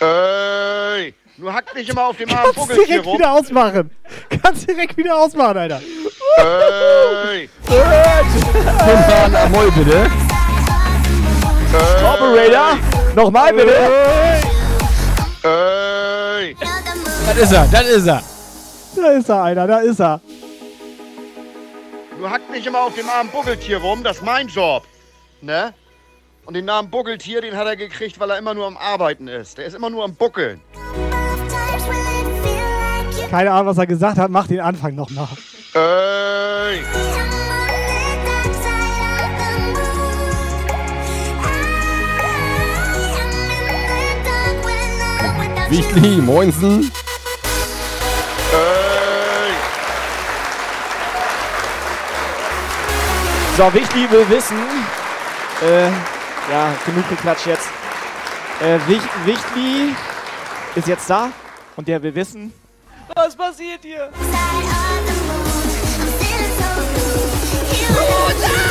[0.00, 3.18] Ey, du hack nicht immer auf dem armen Kannst direkt rum.
[3.18, 3.90] wieder ausmachen.
[4.42, 5.80] Kannst direkt wieder ausmachen, Alter.
[6.36, 10.10] Ey, Fünfmal Amol, bitte.
[12.04, 12.78] Operator,
[13.16, 13.74] Nochmal bitte.
[15.42, 16.54] Ey.
[17.26, 18.22] Das ist er, das ist er.
[18.94, 20.20] Da ist er, einer, da ist er.
[22.18, 24.82] Du hackt nicht immer auf dem armen Buckeltier rum, das ist mein Job.
[25.40, 25.72] Ne?
[26.46, 29.56] Und den Namen Buckeltier, den hat er gekriegt, weil er immer nur am Arbeiten ist.
[29.56, 30.60] Der ist immer nur am Buckeln.
[33.30, 34.32] Keine Ahnung, was er gesagt hat.
[34.32, 35.28] Mach den Anfang nochmal.
[35.74, 36.80] Ey.
[45.70, 46.90] Wichtig, moinsen.
[53.59, 54.56] So, wichtig, will wissen.
[55.62, 55.89] Äh,
[56.48, 57.68] ja, genug geklatscht jetzt.
[58.60, 59.97] Äh, Wich, Wichtli
[60.76, 61.32] ist jetzt da
[61.74, 62.52] und der will wissen.
[63.16, 64.10] Was passiert hier?
[68.39, 68.67] These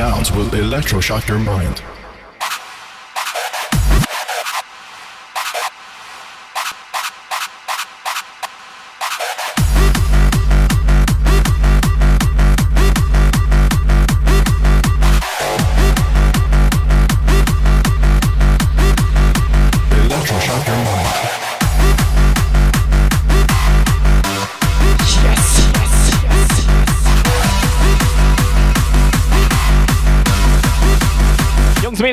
[0.00, 1.82] sounds will electroshock your mind.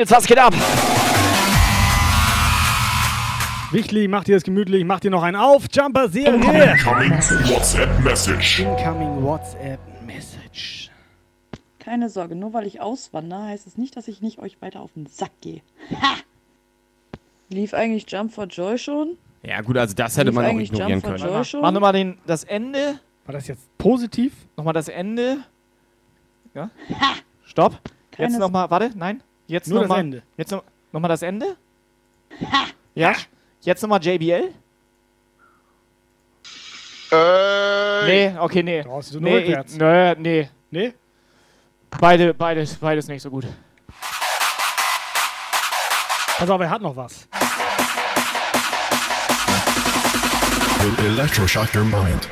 [0.08, 0.54] Mädels, was geht ab?
[3.70, 5.66] Wichtig, mach dir das gemütlich, mach dir noch einen auf.
[5.70, 6.34] Jumper Serie.
[6.34, 7.10] Incoming
[7.50, 8.60] WhatsApp Message.
[8.60, 10.90] Incoming WhatsApp Message.
[11.78, 14.92] Keine Sorge, nur weil ich auswandere, heißt es nicht, dass ich nicht euch weiter auf
[14.94, 15.60] den Sack gehe.
[15.90, 16.16] Ha!
[17.50, 19.16] Lief eigentlich Jump for Joy schon?
[19.42, 21.18] Ja, gut, also das hätte Lief man auch eigentlich ignorieren können.
[21.18, 21.60] Joy schon?
[21.60, 23.00] Mach nochmal den, das Ende.
[23.26, 24.32] War das jetzt positiv?
[24.56, 25.38] Nochmal das Ende.
[26.54, 26.70] Ja.
[27.44, 27.78] Stopp.
[28.10, 29.22] Keine Jetzt nochmal, warte, nein.
[29.48, 30.00] Jetzt Nur das nochmal.
[30.04, 30.22] Ende.
[30.36, 30.62] Jetzt noch,
[30.92, 31.56] nochmal das Ende.
[32.94, 33.14] Ja.
[33.62, 34.52] Jetzt nochmal JBL.
[37.10, 38.04] Ey.
[38.06, 38.82] Nee, okay, nee.
[38.82, 39.72] Brauchst du nur nee, rückwärts.
[39.72, 40.48] ich- nee, nee.
[40.70, 40.92] Nee?
[41.98, 43.46] Beide, beides, beides nicht so gut.
[46.38, 47.26] Pass auf, er hat noch was.
[50.80, 52.28] Will electroshock your mind.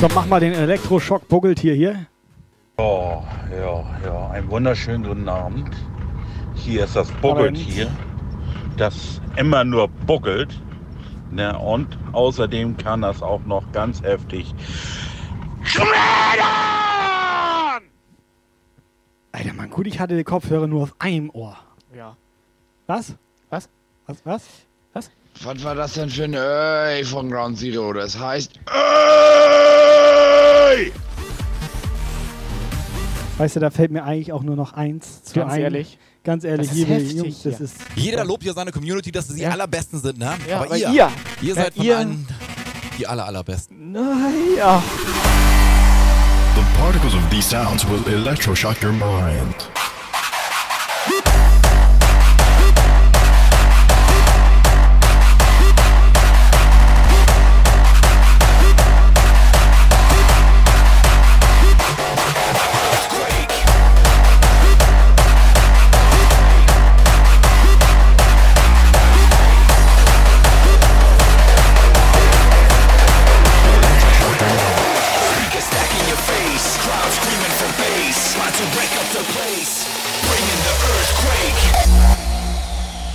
[0.00, 2.06] So, mach mal den Elektroschock-Buckeltier hier.
[2.76, 3.20] Oh,
[3.50, 5.74] ja, ja, einen wunderschönen guten Abend.
[6.54, 7.90] Hier ist das Buckeltier,
[8.76, 10.62] das immer nur buckelt.
[11.32, 14.54] Ne, und außerdem kann das auch noch ganz heftig.
[19.32, 21.56] Alter, Mann, gut, ich hatte die Kopfhörer nur auf einem Ohr.
[21.92, 22.16] Ja.
[22.86, 23.16] Was?
[23.50, 23.68] Was?
[24.06, 24.24] Was?
[24.24, 24.67] Was?
[25.42, 25.62] Was?
[25.64, 27.92] War das denn für ein Ey von Ground Zero?
[27.92, 28.52] Das heißt
[30.70, 30.92] Ey!
[33.38, 35.60] Weißt du, da fällt mir eigentlich auch nur noch eins zu Ganz ein.
[35.60, 35.98] ehrlich?
[36.24, 37.76] Ganz ehrlich, Das ist heftig Jungs, das ist.
[37.94, 40.34] Jeder lobt ja seine Community, dass sie die allerbesten sind, ne?
[40.48, 41.10] Ja, aber ihr, ihr-
[41.40, 42.26] ihr ja, seid von ihr- allen
[42.98, 43.92] die aller, allerbesten.
[43.92, 44.82] Naja.
[46.56, 49.54] The particles of these sounds will electroshock your mind.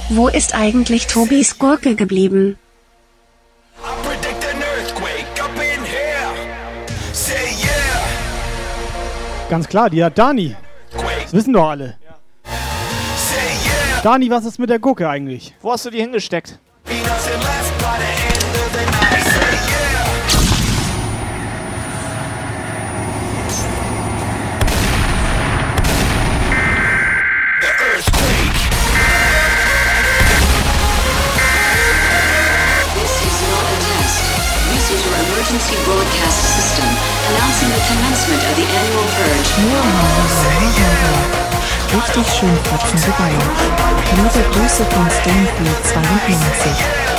[0.10, 2.58] Wo ist eigentlich Tobis Gurke geblieben?
[9.50, 10.56] Ganz klar, die hat Dani.
[11.24, 11.98] Das wissen doch alle.
[14.04, 15.56] Dani, was ist mit der Gurke eigentlich?
[15.62, 16.60] Wo hast du die hingesteckt?
[37.94, 39.50] Commencement of the annual purge.
[41.96, 43.44] Richtig schön Fotzen geballert.
[44.16, 47.13] Liebe Grüße von Stonefield 92.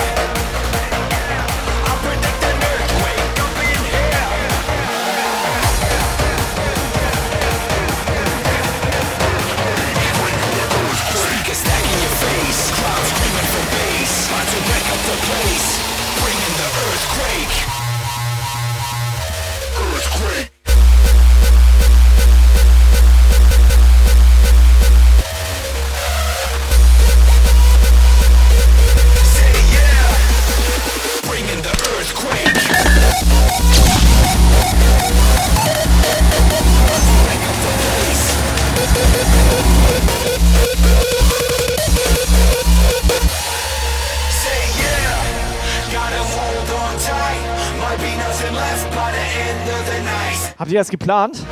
[50.75, 51.43] ihr das geplant?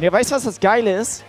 [0.00, 1.24] Ne, weißt du, was das Geile ist?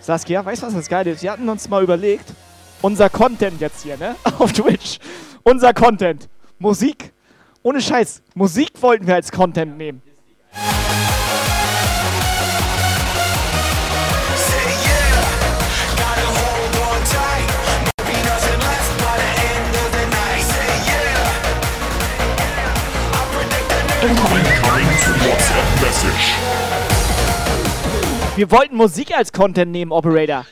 [0.00, 1.22] Saskia, weißt du, was das Geile ist?
[1.22, 2.32] Wir hatten uns mal überlegt,
[2.80, 4.14] unser Content jetzt hier, ne?
[4.38, 4.98] Auf Twitch.
[5.42, 6.28] Unser Content.
[6.58, 7.12] Musik.
[7.62, 8.22] Ohne Scheiß.
[8.34, 10.00] Musik wollten wir als Content nehmen.
[24.02, 24.44] Incoming
[25.20, 26.49] WhatsApp Message.
[28.36, 30.46] Wir wollten Musik als Content nehmen, Operator.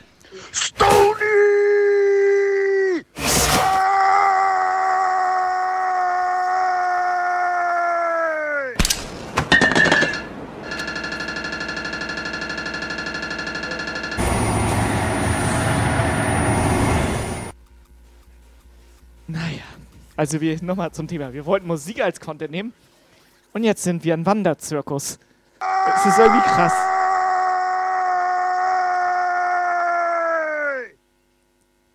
[19.27, 19.61] Naja,
[20.17, 21.31] also wir nochmal zum Thema.
[21.31, 22.73] Wir wollten Musik als Content nehmen
[23.53, 25.17] und jetzt sind wir ein Wanderzirkus.
[25.59, 26.98] Das ist irgendwie krass.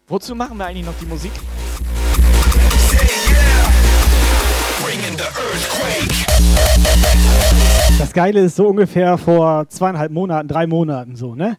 [0.06, 1.32] Wozu machen wir eigentlich noch die Musik?
[7.98, 11.56] Das Geile ist so ungefähr vor zweieinhalb Monaten, drei Monaten so, ne?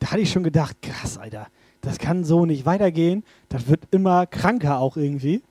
[0.00, 1.46] Da hatte ich schon gedacht, krass, Alter,
[1.80, 3.24] das kann so nicht weitergehen.
[3.48, 5.42] Das wird immer kranker auch irgendwie.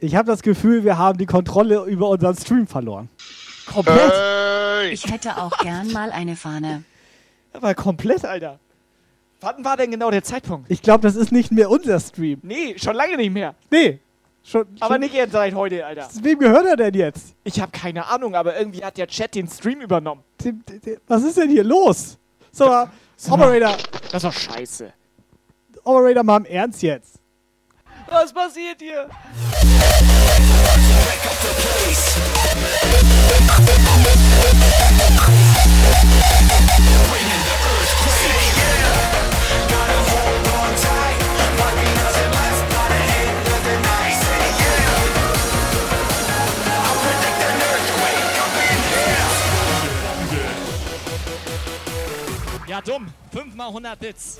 [0.00, 3.08] Ich habe das Gefühl, wir haben die Kontrolle über unseren Stream verloren.
[3.66, 4.39] Komplett.
[4.84, 6.84] Ich hätte auch gern mal eine Fahne.
[7.52, 8.58] Aber komplett, Alter.
[9.40, 10.70] Wann war denn genau der Zeitpunkt?
[10.70, 12.40] Ich glaube, das ist nicht mehr unser Stream.
[12.42, 13.54] Nee, schon lange nicht mehr.
[13.70, 13.98] Nee.
[14.42, 16.08] Schon, Aber schon, nicht jetzt seit heute, Alter.
[16.22, 17.34] Wem gehört er denn jetzt?
[17.44, 20.22] Ich habe keine Ahnung, aber irgendwie hat der Chat den Stream übernommen.
[21.06, 22.18] Was ist denn hier los?
[22.52, 22.90] So, mal,
[23.28, 23.76] Operator,
[24.10, 24.92] Das ist doch scheiße.
[25.84, 27.19] Operator, mal im Ernst jetzt.
[28.10, 29.08] Was passiert hier?
[52.66, 53.12] Ja, dumm.
[53.32, 54.38] 5 mal 100 Bits.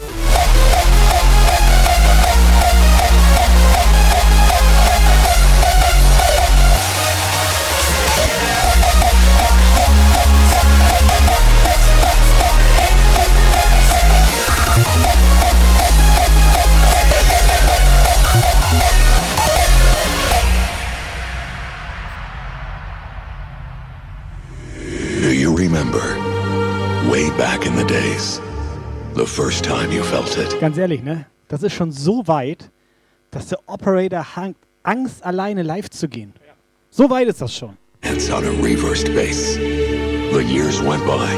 [25.71, 26.03] Remember,
[27.09, 28.41] way back in the days,
[29.15, 30.59] the first time you felt it?
[30.61, 31.27] Ganz ehrlich, ne?
[31.49, 32.71] Das ist schon so weit,
[33.31, 36.33] dass der Operator hat Angst, alleine live zu gehen.
[36.91, 37.77] So weit ist das schon.
[38.03, 39.57] It's on a reversed bass.
[39.57, 41.31] The years went by,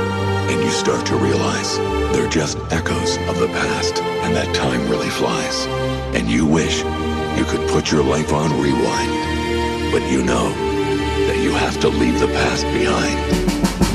[0.48, 1.78] and you start to realize
[2.12, 5.66] they're just echoes of the past, and that time really flies.
[6.14, 6.82] And you wish
[7.36, 10.48] you could put your life on rewind, but you know
[11.26, 13.51] that you have to leave the past behind.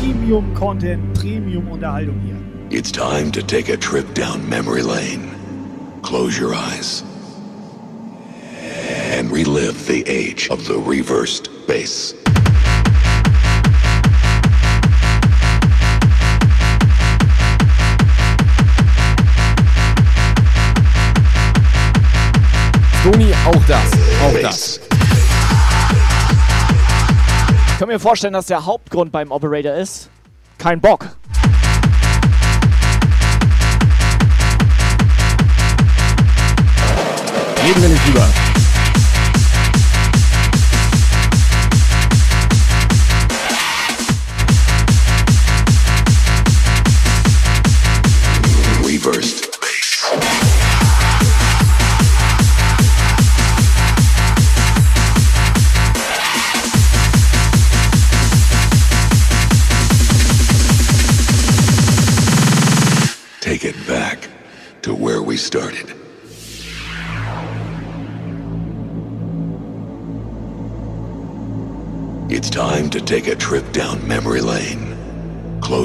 [0.08, 2.38] Premium Content, Premium Unterhaltung hier.
[2.72, 5.36] It's time to take a trip down memory lane.
[6.02, 7.04] Close your eyes
[9.12, 12.14] and relive the age of the reversed bass.
[23.04, 24.87] Toni, auch das, auch das.
[27.78, 30.10] Ich kann mir vorstellen, dass der Hauptgrund beim Operator ist,
[30.58, 31.06] kein Bock.
[37.64, 38.47] Reden wir nicht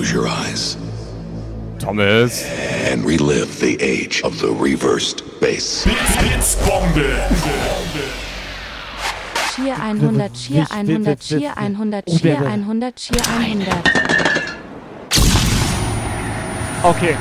[0.03, 0.77] Close your eyes.
[1.79, 2.45] Thomas.
[2.91, 5.87] And relive the age of the reversed bass.
[5.87, 7.29] Blitzbombe.
[9.55, 13.69] Cheer 100, Cheer 100, Cheer 100, Cheer 100, Cheer 100.
[16.83, 17.17] Okay.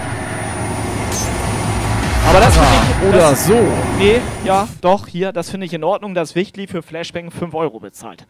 [2.26, 3.08] Aber das finde ich.
[3.10, 3.60] Oder das, so.
[4.00, 7.80] Nee, ja, doch, hier, das finde ich in Ordnung, dass Wichtli für Flashbang 5 Euro
[7.80, 8.26] bezahlt.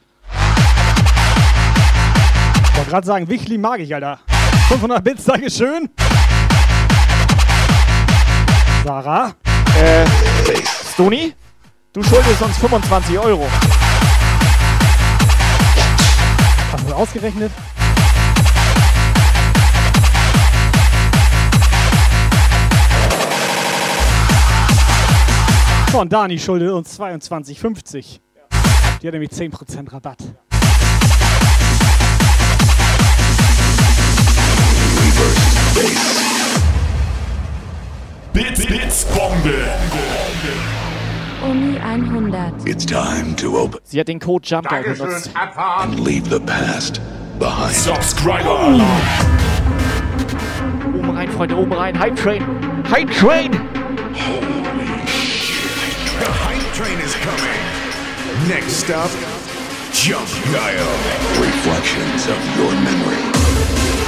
[2.66, 4.20] Ich wollte gerade sagen, Wichli mag ich, Alter.
[4.72, 5.90] 500 Bits, Dankeschön.
[8.86, 9.34] Sarah.
[9.78, 10.06] Äh,
[10.94, 11.34] Stoni,
[11.92, 13.48] du schuldest uns 25 Euro.
[16.72, 17.52] Hast du ausgerechnet?
[25.92, 28.22] So, und Dani schuldet uns 22,50.
[29.02, 30.20] Die hat nämlich 10% Rabatt.
[38.34, 39.68] Blitz, Blitzbombe.
[41.44, 42.68] Uni 100.
[42.68, 45.32] It's time to open Sie hat den Code JUMPGUY benutzt.
[45.36, 47.02] and leave the past
[47.40, 47.76] behind.
[47.76, 48.82] Subscriber Alarm.
[50.96, 51.96] Oben rein, Freunde, oben rein.
[51.96, 52.42] Hype Train.
[52.86, 53.52] Hype Train.
[56.20, 57.62] The hype train is coming.
[58.48, 59.10] Next stop,
[59.94, 60.92] Jump Dial.
[61.40, 64.01] Reflections of your memory.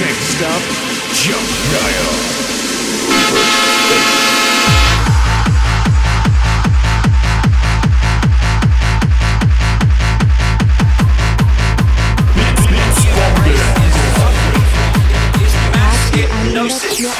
[0.00, 0.62] Next stop,
[1.12, 2.10] Jump Dial.
[16.96, 17.12] Cheer 100.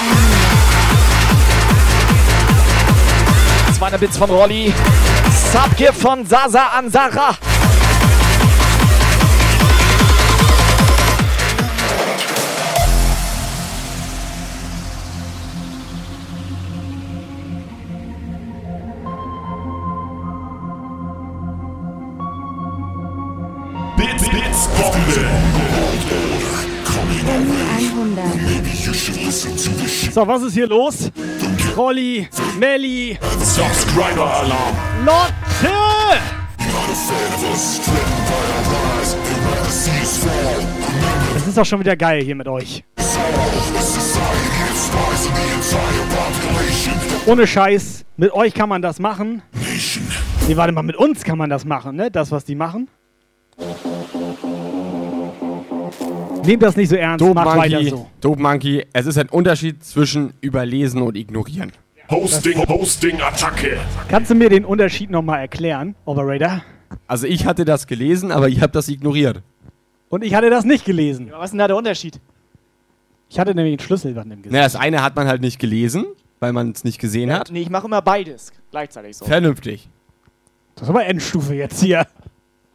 [3.78, 4.72] 200 Bits von Rolli.
[5.52, 7.36] Subgift von Sasa an Sarah.
[29.40, 31.10] So, was ist hier los?
[31.74, 34.76] Rolli, Melli, Subscriber Alarm.
[35.06, 35.72] Lotte!
[41.32, 42.84] Das ist doch schon wieder geil hier mit euch.
[47.24, 49.40] Ohne Scheiß, mit euch kann man das machen.
[50.48, 52.10] Nee, warte mal, mit uns kann man das machen, ne?
[52.10, 52.88] Das, was die machen.
[56.50, 58.10] Nehmt das nicht so ernst, Dope macht weiter Monkey, so.
[58.20, 61.70] Dope Monkey, es ist ein Unterschied zwischen überlesen und ignorieren.
[62.10, 63.78] Hosting, Hosting, Attacke.
[64.08, 66.62] Kannst du mir den Unterschied nochmal erklären, Operator?
[67.06, 69.42] Also ich hatte das gelesen, aber ich habe das ignoriert.
[70.08, 71.30] Und ich hatte das nicht gelesen.
[71.30, 72.18] Was ist denn da der Unterschied?
[73.28, 74.52] Ich hatte nämlich einen Schlüssel dann im Gesicht.
[74.52, 76.04] Na, das eine hat man halt nicht gelesen,
[76.40, 77.52] weil man es nicht gesehen hat.
[77.52, 79.24] Nee, ich mache immer beides gleichzeitig so.
[79.24, 79.88] Vernünftig.
[80.74, 82.08] Das ist aber Endstufe jetzt hier.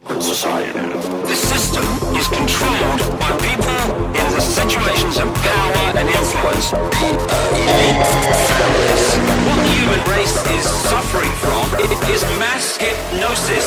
[0.05, 0.69] Society.
[0.71, 1.83] The system
[2.15, 3.73] is controlled by people
[4.13, 6.71] in the situations of power and influence.
[6.71, 6.91] What
[9.57, 11.73] the human race is suffering from
[12.13, 13.65] is mass hypnosis.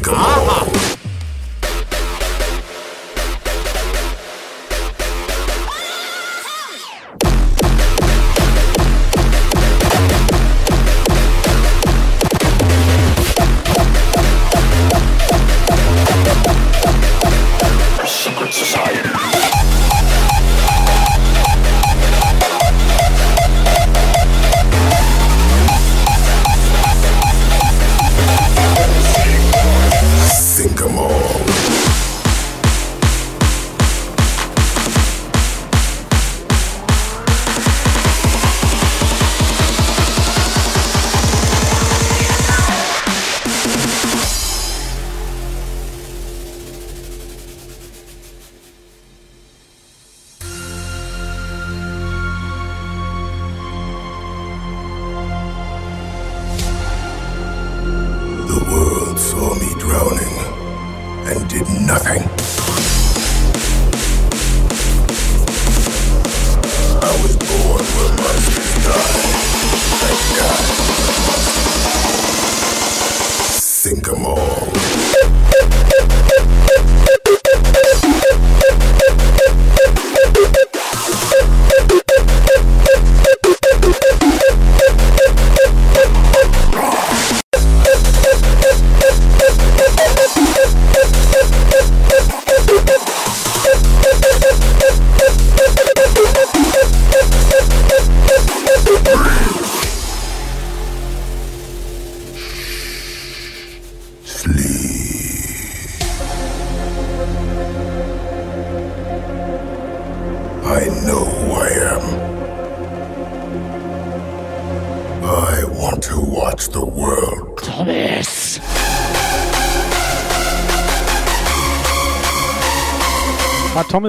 [0.00, 0.71] Ага.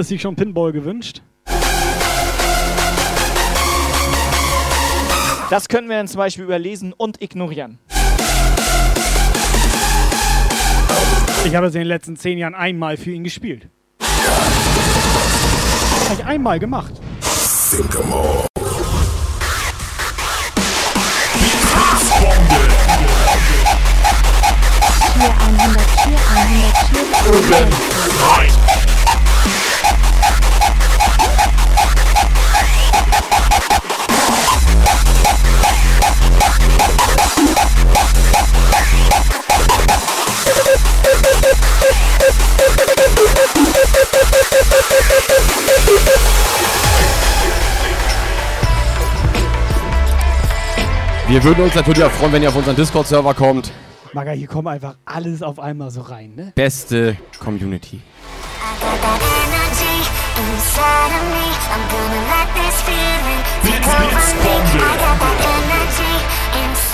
[0.03, 1.21] Thomas sich schon Pinball gewünscht?
[5.49, 7.79] Das können wir dann zum Beispiel überlesen und ignorieren.
[11.45, 13.69] Ich habe es in den letzten zehn Jahren einmal für ihn gespielt.
[16.09, 16.95] Habe ich einmal gemacht.
[17.21, 17.95] Sink
[51.43, 53.69] Wir würden uns natürlich auch freuen, wenn ihr auf unseren Discord-Server kommt.
[54.13, 56.53] Maga, hier kommt einfach alles auf einmal so rein, ne?
[56.55, 57.99] Beste Community.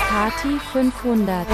[0.09, 1.45] Party 500.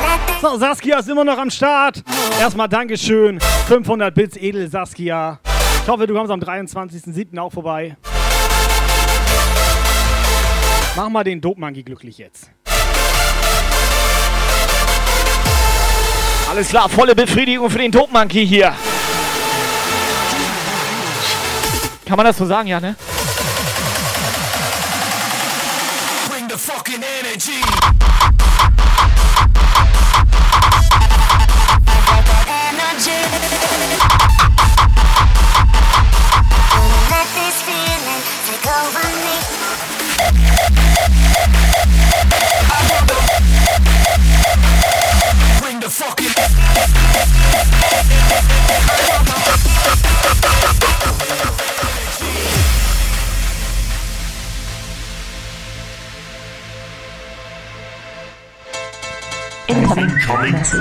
[0.42, 2.02] So, Saskia ist immer noch am Start.
[2.40, 3.42] Erstmal Dankeschön.
[3.68, 5.42] 500 Bits Edel Saskia.
[5.84, 7.38] Ich hoffe, du kommst am 23.07.
[7.40, 7.98] auch vorbei.
[10.96, 12.45] Mach mal den Dope-Monkey glücklich jetzt.
[16.56, 18.74] Alles klar, volle Befriedigung für den Dope Monkey hier.
[22.06, 22.96] Kann man das so sagen, ja, ne?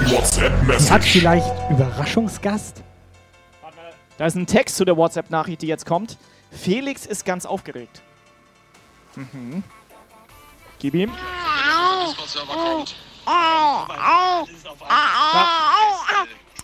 [0.02, 0.52] WhatsApp
[0.90, 2.82] Hat vielleicht Überraschungsgast?
[4.18, 6.18] Da ist ein Text zu der WhatsApp-Nachricht, die jetzt kommt.
[6.50, 8.02] Felix ist ganz aufgeregt.
[9.16, 9.62] Mhm.
[10.78, 11.12] Gib ihm.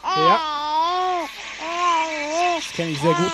[0.03, 1.19] Ja.
[2.57, 3.33] Das kenne ich sehr gut.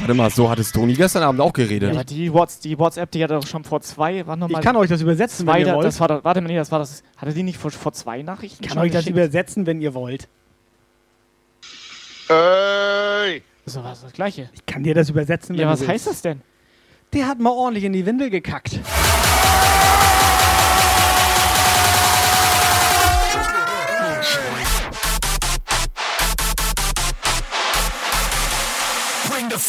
[0.00, 1.94] Warte mal, so hattest Toni gestern Abend auch geredet.
[1.94, 4.60] Ja, die, Whats die WhatsApp, die hat er doch schon vor zwei, wann nochmal?
[4.60, 5.86] Ich kann euch das übersetzen, wenn zwei, ihr da- wollt.
[5.86, 7.02] Das war, warte mal, nee, das war das.
[7.16, 8.62] Hatte die nicht vor, vor zwei Nachrichten?
[8.62, 9.16] Ich kann schon euch das geschickt?
[9.16, 10.28] übersetzen, wenn ihr wollt.
[12.28, 13.42] Ey!
[13.66, 14.48] Doch was das Gleiche.
[14.54, 15.92] Ich kann dir das übersetzen, wenn Ja, du was willst.
[15.92, 16.40] heißt das denn?
[17.12, 18.78] Der hat mal ordentlich in die Windel gekackt.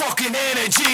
[0.01, 0.93] Fucking energy.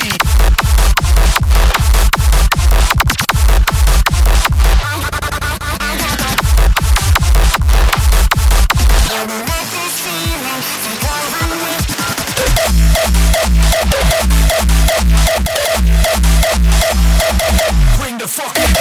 [17.98, 18.74] Bring the fucking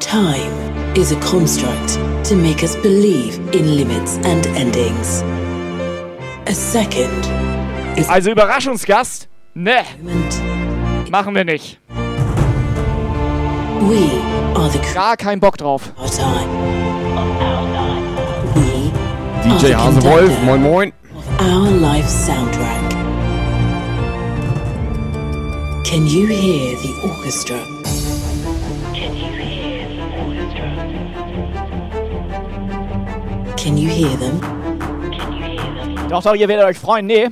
[0.00, 5.22] Time is a construct to make us believe in limits and endings.
[6.46, 7.26] A second
[7.98, 9.28] is Also Überraschungsgast?
[9.54, 9.84] Ne.
[11.10, 11.78] Machen wir nicht.
[13.80, 14.20] we
[14.54, 15.92] are the Gar kein Bock drauf.
[19.44, 20.92] DJ Hasewolf, moin moin.
[21.40, 22.90] our life soundtrack.
[25.84, 27.77] Can you hear the orchestra?
[33.60, 34.40] Can you hear them?
[36.08, 37.06] Doch, doch, ihr werdet euch freuen.
[37.06, 37.28] Nee.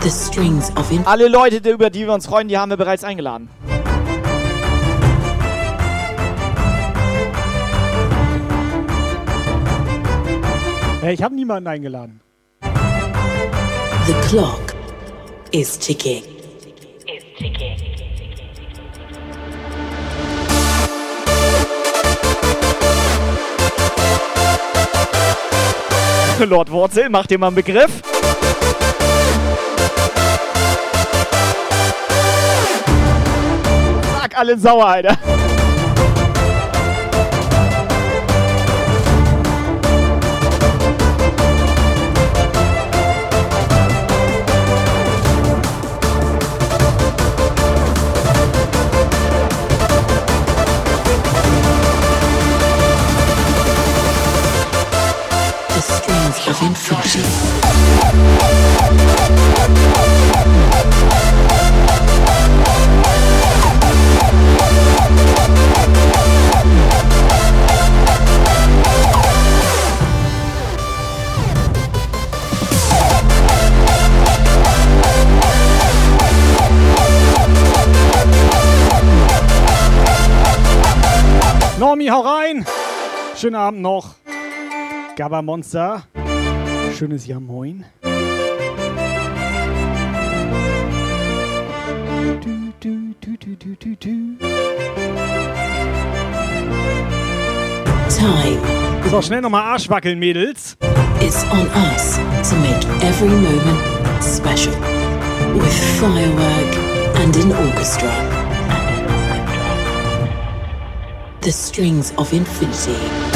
[0.00, 3.04] The strings of in Alle Leute, über die wir uns freuen, die haben wir bereits
[3.04, 3.50] eingeladen.
[11.02, 12.20] Hey, ich habe niemanden eingeladen.
[14.06, 14.74] The clock
[15.52, 16.22] is ticking.
[26.44, 27.90] Lord Wurzel, macht dir mal einen Begriff.
[34.20, 35.18] Sag alle sauer, Alter.
[83.38, 84.16] Schönen Abend noch.
[85.16, 86.02] Gabba Monster.
[86.96, 87.84] Schönes Ja Moin.
[92.40, 93.14] Du, du,
[94.00, 94.38] du.
[98.08, 98.58] Time
[99.10, 100.76] So, schnell nochmal Arsch wackeln, Mädels.
[101.20, 102.16] is on us
[102.48, 104.72] to make every moment special
[105.54, 106.74] with firework
[107.16, 108.10] and an orchestra.
[111.40, 113.27] The strings of infinity.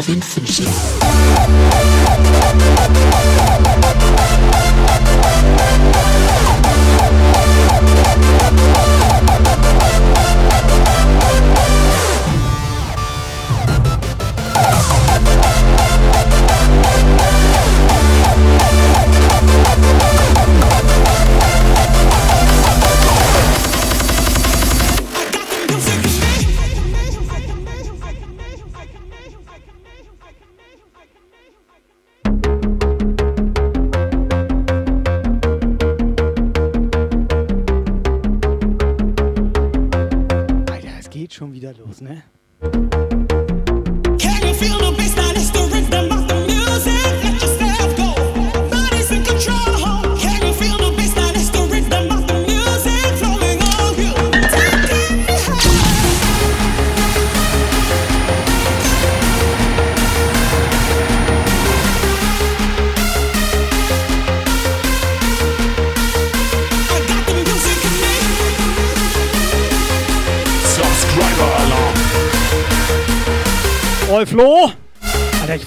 [0.00, 1.99] Of infinity.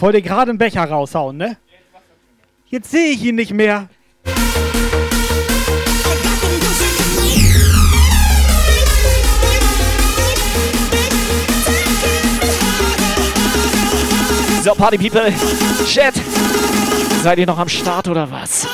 [0.03, 1.55] Wollte gerade einen Becher raushauen, ne?
[2.65, 3.87] Jetzt sehe ich ihn nicht mehr.
[14.61, 15.33] So, Party People.
[15.87, 16.15] Chat.
[17.21, 18.67] Seid ihr noch am Start oder was?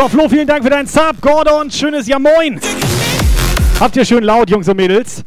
[0.00, 1.20] So, Flo, vielen Dank für deinen Sub.
[1.20, 2.58] Gordon, schönes Ja Moin.
[3.78, 5.19] Habt ihr schön laut, Jungs und Mädels.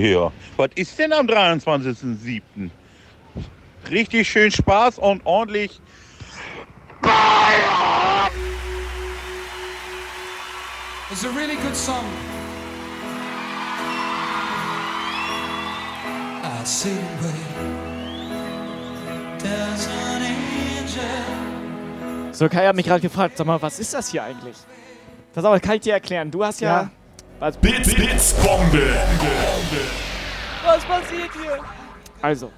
[0.00, 0.32] Ja.
[0.56, 2.70] Was ist denn am 23.07.?
[3.90, 5.78] Richtig schön Spaß und ordentlich.
[11.10, 12.04] It's a really good song.
[16.42, 16.96] I see
[19.38, 21.04] There's an angel.
[22.32, 24.56] So, Kai hat mich gerade gefragt, sag mal, was ist das hier eigentlich?
[25.34, 26.30] Pass auf, kann ich dir erklären.
[26.30, 26.90] Du hast ja...
[27.40, 27.56] Was?
[27.56, 28.94] Bits, Bits, Bombe.
[30.62, 31.58] Was passiert hier?
[32.20, 32.52] Also,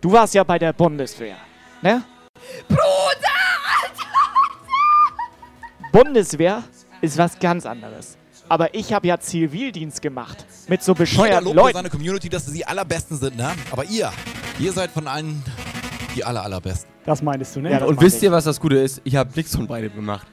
[0.00, 1.36] du warst ja bei der Bundeswehr,
[1.80, 2.02] ne?
[2.66, 2.82] Bruder!
[5.92, 6.64] Bundeswehr
[7.00, 8.18] ist was ganz anderes.
[8.48, 10.44] Aber ich habe ja Zivildienst gemacht.
[10.66, 11.76] Mit so Jeder bescheuerten ja Leuten.
[11.76, 13.52] seine Community, dass sie die allerbesten sind, ne?
[13.70, 14.12] Aber ihr,
[14.58, 15.40] ihr seid von allen
[16.16, 16.90] die aller allerbesten.
[17.04, 17.70] Das meinst du, ne?
[17.70, 19.00] Ja, und wisst ihr, was das Gute ist?
[19.04, 20.26] Ich habe nichts von beidem gemacht.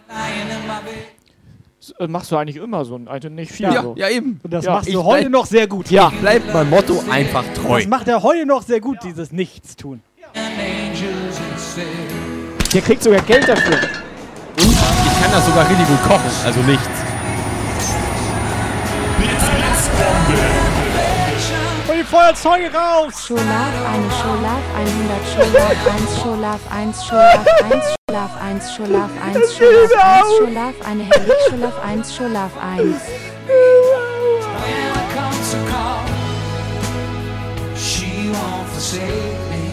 [1.85, 3.93] Das äh, machst du eigentlich immer so, also nicht viel Ja, so.
[3.97, 4.39] ja, eben.
[4.41, 5.91] Und das Ja, machst ich du heute noch sehr gut.
[5.91, 6.14] Ja.
[6.22, 7.80] Bleibt mein Motto einfach treu.
[7.80, 10.01] Das macht er heute noch sehr gut, dieses Nichtstun.
[12.73, 13.76] Der kriegt sogar Geld dafür.
[13.76, 17.02] Und ich kann das sogar richtig gut kochen, also nichts.
[22.03, 23.27] Die Feuerzeuge raus!
[23.27, 29.91] Scholaf, eine Scholaf, 100 Scholaf, 1 Scholaf, 1 Scholaf, 1 Scholaf, 1 Scholaf, 1 Scholaf,
[30.03, 33.01] 1 Scholaf, eine Hellig Scholaf, 1 Scholaf, 1.
[37.75, 39.63] She won't forsake me.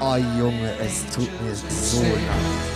[0.00, 2.75] Oh Junge, es tut mir so leid.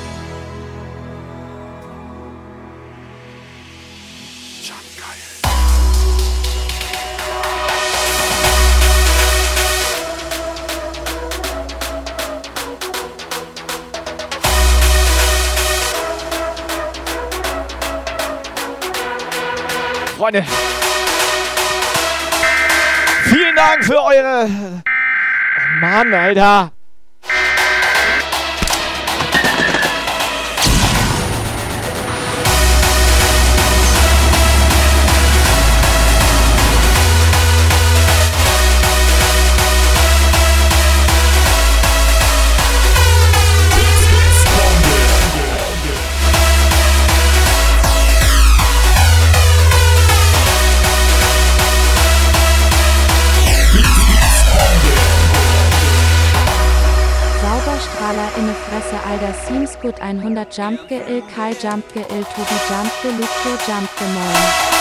[20.20, 20.44] Freunde.
[23.24, 24.50] Vielen Dank für eure...
[24.50, 26.72] Oh Mann, Alter.
[60.50, 64.79] 100 Jump ge il Kai Jump ge il Tobi Jump ge Lukto Jump ge Moin.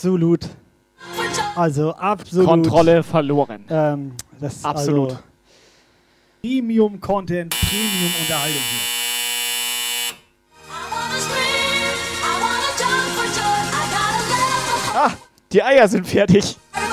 [0.00, 0.48] Absolut.
[1.56, 2.46] Also absolut.
[2.46, 3.66] Kontrolle verloren.
[3.68, 5.10] Ähm, das ist Absolut.
[5.10, 5.22] Also
[6.40, 8.80] Premium Content, Premium Unterhaltung hier.
[14.94, 15.12] Ah,
[15.52, 16.56] die Eier sind fertig.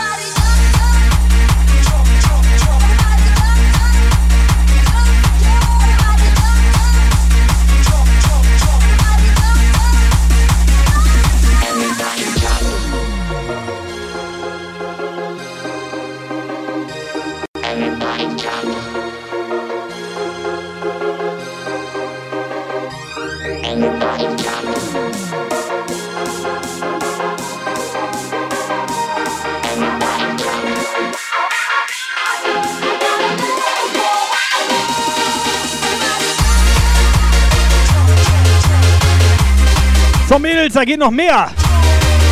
[40.28, 41.49] So Mädels, da geht noch mehr.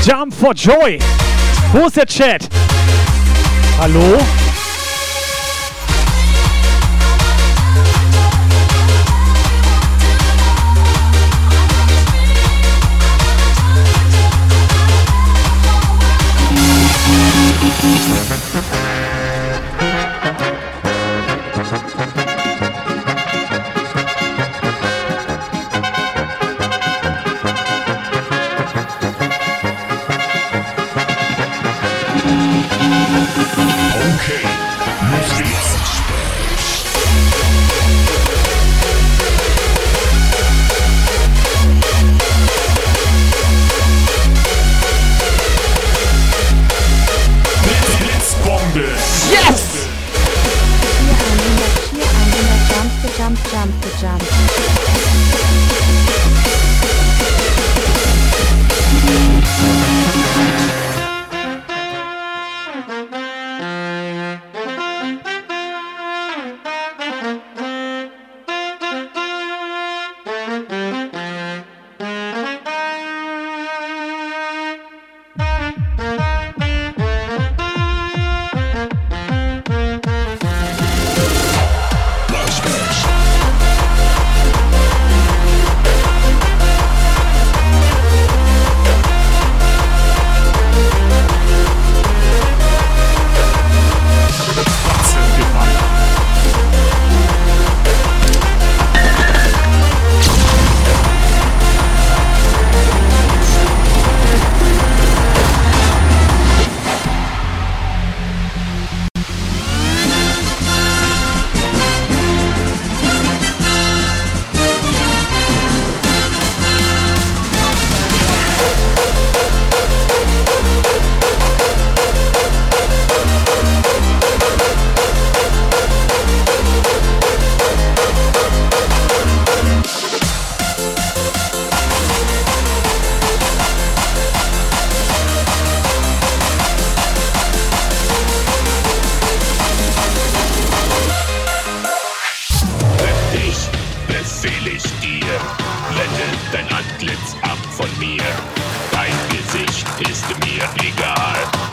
[0.04, 1.00] Jump for Joy.
[1.72, 2.50] Wo ist der Chat?
[3.80, 4.18] Hallo?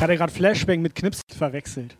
[0.03, 1.97] Ich hatte gerade Flashbang mit Knips verwechselt.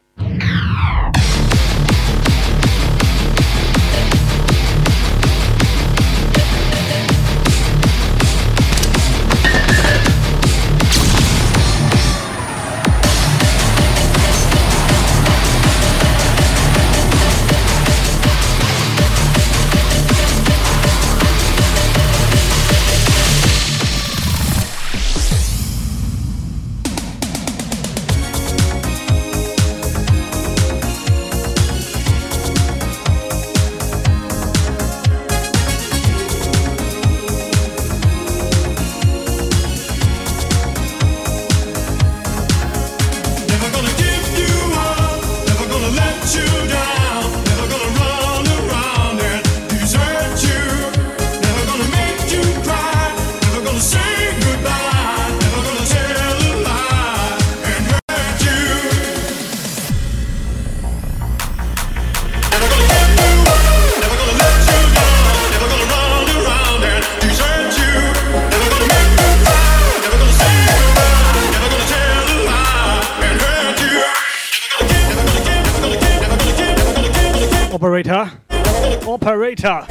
[79.53, 79.87] Operator.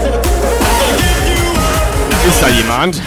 [2.27, 3.01] Ist da jemand?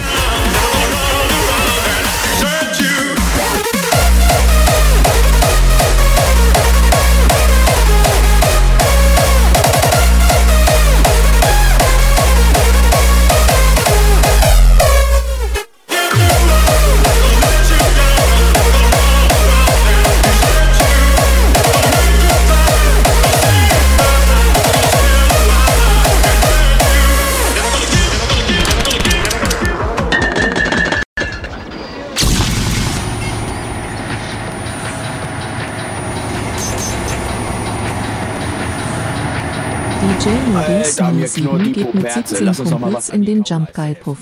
[40.85, 42.19] Maurice Alter, mir minus 7 knurrt die geht mit Puperze.
[42.29, 44.19] 17 Lass uns doch mal Kumpels in den Jump Guy Puff.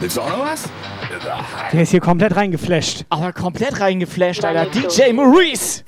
[0.00, 0.64] Willst du auch noch was?
[1.72, 3.04] Der ist hier komplett reingeflasht.
[3.10, 4.66] Aber komplett reingeflasht, Alter.
[4.70, 5.84] DJ Maurice!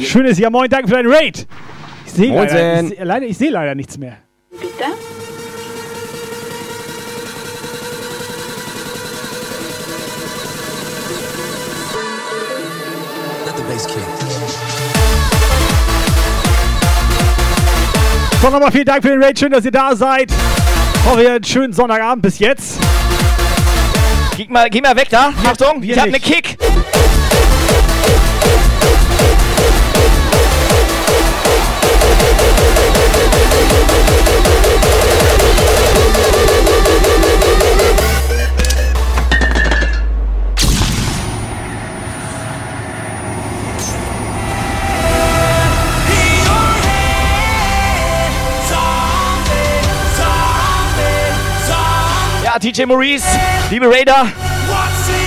[0.00, 1.46] Schönes Jahr, moin, danke für deinen Raid.
[2.06, 2.92] Ich sehe leider, Moinsen.
[2.92, 4.18] ich seh- leider, ich seh leider nichts mehr.
[4.50, 4.84] Bitte?
[13.46, 14.23] Let the bass kick.
[18.44, 19.38] So, nochmal vielen Dank für den Raid.
[19.38, 20.30] Schön, dass ihr da seid.
[21.06, 22.78] Hoffe, ihr einen schönen Sonntagabend bis jetzt.
[24.36, 25.32] Geh mal, geh mal weg da.
[25.46, 26.20] Achtung, wir ich hab ne.
[26.20, 26.58] Kick.
[52.54, 53.26] Ja, DJ Maurice,
[53.68, 54.28] liebe Raider,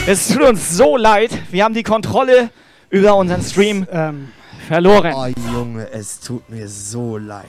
[0.06, 1.30] es tut uns so leid.
[1.52, 2.52] Wir haben die Kontrolle
[2.90, 3.86] über unseren Stream
[4.66, 5.14] verloren.
[5.14, 7.44] Oh Junge, es tut mir so leid.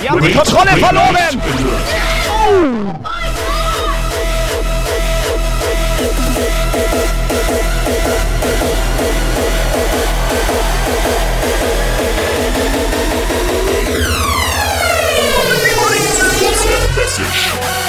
[0.00, 1.40] Wir haben die Kontrolle verloren!
[17.32, 17.85] Schrott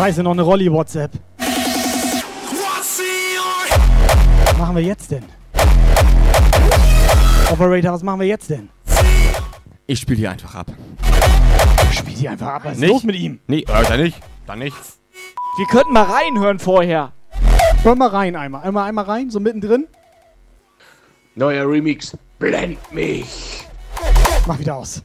[0.00, 1.10] Scheiße, noch eine Rolli-WhatsApp.
[4.46, 5.22] Was machen wir jetzt denn?
[7.52, 8.70] Operator, was machen wir jetzt denn?
[9.86, 10.68] Ich spiele die einfach ab.
[11.92, 12.62] Spiel die einfach ab.
[12.64, 12.88] Was ist Nicht?
[12.88, 13.40] los mit ihm?
[13.46, 14.18] Nee, äh, dann nicht.
[14.46, 14.74] Dann nicht.
[15.58, 17.12] Wir könnten mal reinhören vorher.
[17.82, 18.62] Hör mal rein einmal.
[18.62, 19.86] Einmal, einmal rein, so mittendrin.
[21.34, 22.16] Neuer Remix.
[22.38, 23.66] Blend mich.
[24.46, 25.02] Mach wieder aus.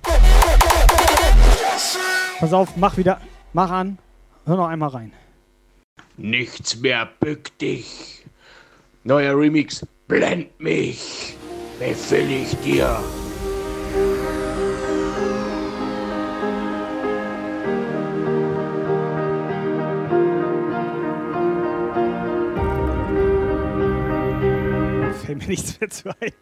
[2.39, 3.19] Pass auf, mach wieder.
[3.51, 3.97] Mach an.
[4.45, 5.11] Hör noch einmal rein.
[6.17, 8.23] Nichts mehr bück dich.
[9.03, 9.83] Neuer Remix.
[10.07, 11.35] Blend mich.
[11.79, 12.99] Befehl ich dir.
[25.25, 26.33] Fällt mir nichts mehr zu ein.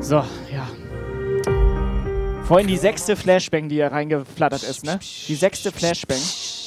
[0.00, 0.24] So.
[2.50, 4.98] Vorhin die sechste Flashbang, die hier reingeflattert ist, ne?
[5.28, 6.18] Die sechste Flashbang.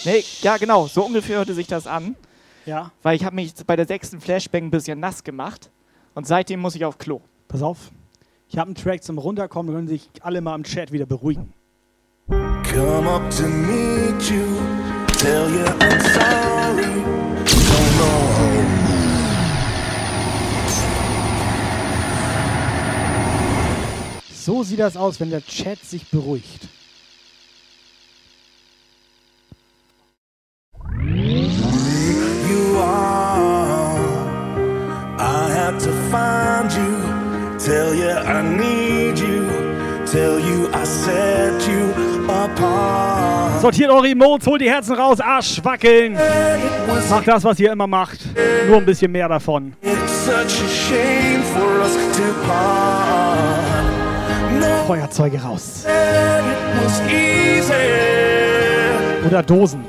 [0.06, 2.16] Nee, ja genau, so ungefähr hörte sich das an.
[2.66, 2.94] Ja.
[3.02, 5.70] Weil ich habe mich bei der sechsten Flashbang ein bisschen nass gemacht.
[6.14, 7.20] Und seitdem muss ich auf Klo.
[7.50, 7.92] Pass auf.
[8.48, 11.52] Ich habe einen Track zum Runterkommen, können sich alle mal im Chat wieder beruhigen.
[12.30, 14.62] Come up to meet you,
[15.18, 17.04] tell you I'm sorry.
[17.44, 18.93] Don't know.
[24.46, 26.68] So sieht das aus, wenn der Chat sich beruhigt.
[32.50, 33.96] You are.
[35.18, 39.48] I had to find you, tell you I need you,
[40.06, 41.94] tell you I set you
[42.30, 43.62] apart.
[43.62, 46.18] Sortiert eure Emotes, holt die Herzen raus, Arsch wackeln.
[47.10, 48.20] Macht das, was ihr immer macht.
[48.68, 49.74] Nur ein bisschen mehr davon.
[49.82, 53.73] It's such a shame for us to part.
[54.88, 55.86] Feuerzeuge raus.
[59.26, 59.86] Oder Dosen.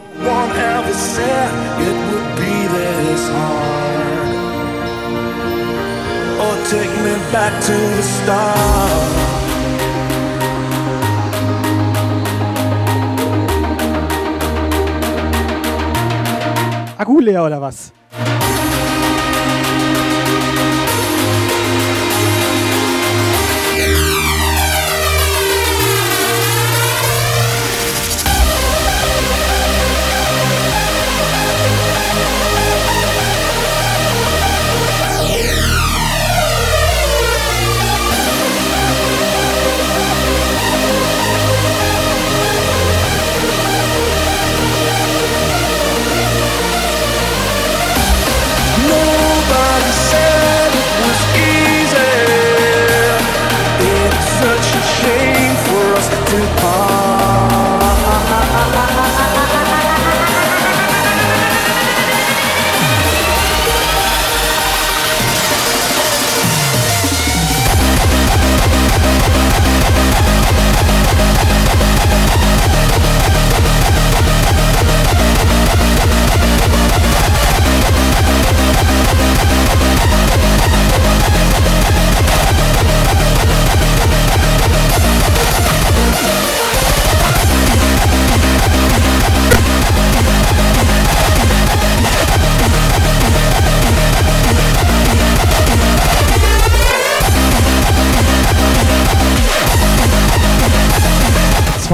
[6.41, 9.35] Or take me back to the start.
[16.99, 17.93] Akku leer oder was?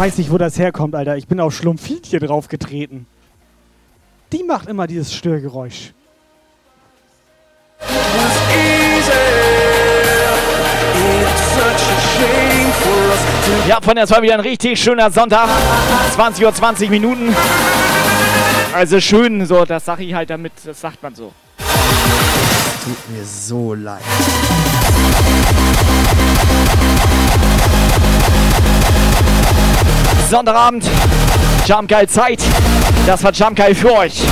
[0.00, 1.18] Weiß ich, wo das herkommt, Alter.
[1.18, 3.04] Ich bin auf Schlumpfinchen draufgetreten.
[4.32, 5.92] Die macht immer dieses Störgeräusch.
[13.68, 15.50] Ja, von der war wieder ein richtig schöner Sonntag.
[16.14, 17.36] 20 Uhr 20 Minuten.
[18.72, 21.30] Also schön, so, das sag ich halt damit, das sagt man so.
[21.58, 24.00] Tut mir so leid.
[30.30, 30.84] Sonntagabend,
[31.66, 32.38] Jump Geil Zeit.
[33.04, 34.22] Das war Jump Geil für euch.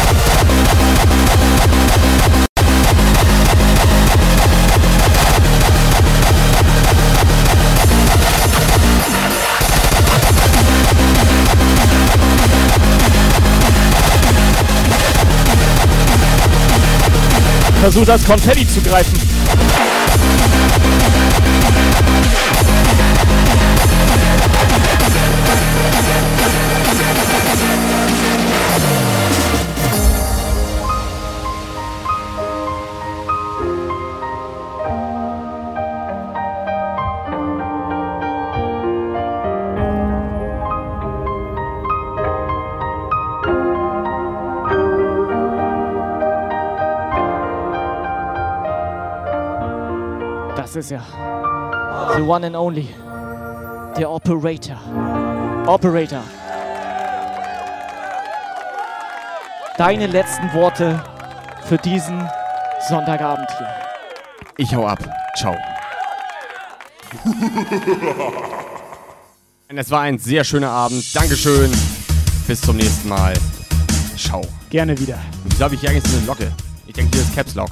[17.80, 19.38] Versuch das Konfetti zu greifen.
[50.78, 51.02] Ist ja
[52.16, 52.88] the one and only,
[53.96, 54.76] der Operator.
[55.66, 56.22] Operator.
[59.76, 61.02] Deine letzten Worte
[61.66, 62.28] für diesen
[62.88, 63.68] Sonntagabend hier.
[64.56, 64.98] Ich hau ab.
[65.36, 65.56] Ciao.
[69.68, 71.14] Und es war ein sehr schöner Abend.
[71.14, 71.70] Dankeschön.
[72.46, 73.34] Bis zum nächsten Mal.
[74.16, 74.42] Ciao.
[74.70, 75.18] Gerne wieder.
[75.44, 76.52] Wieso habe ich hier eigentlich so eine Locke?
[76.86, 77.70] Ich denke, hier ist Caps Lock.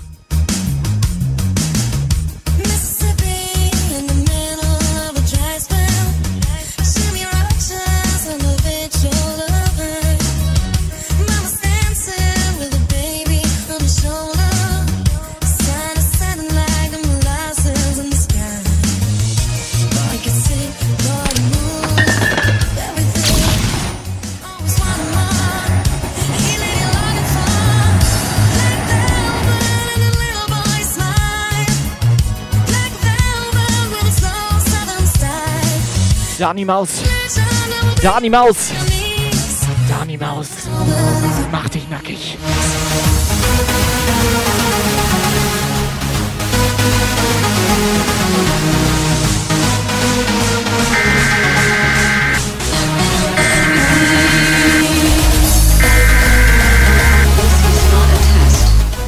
[36.47, 37.02] Dani Maus.
[38.00, 38.70] Dani Maus.
[39.89, 40.68] Dani Maus.
[41.50, 42.36] Mach dich nackig.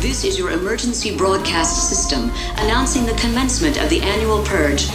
[0.00, 4.88] This is your emergency broadcast system announcing the commencement of the annual purge.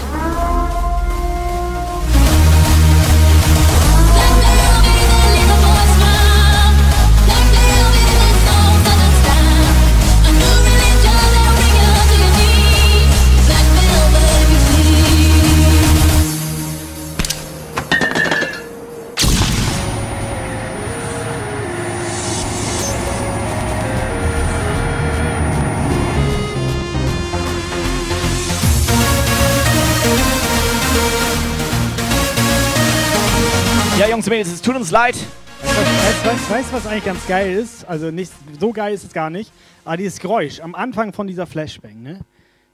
[34.63, 35.15] Tut uns leid.
[35.61, 37.85] Weißt du, weißt, was eigentlich ganz geil ist?
[37.85, 39.51] Also nicht so geil ist es gar nicht.
[39.85, 42.21] Aber dieses Geräusch am Anfang von dieser Flashbang, ne?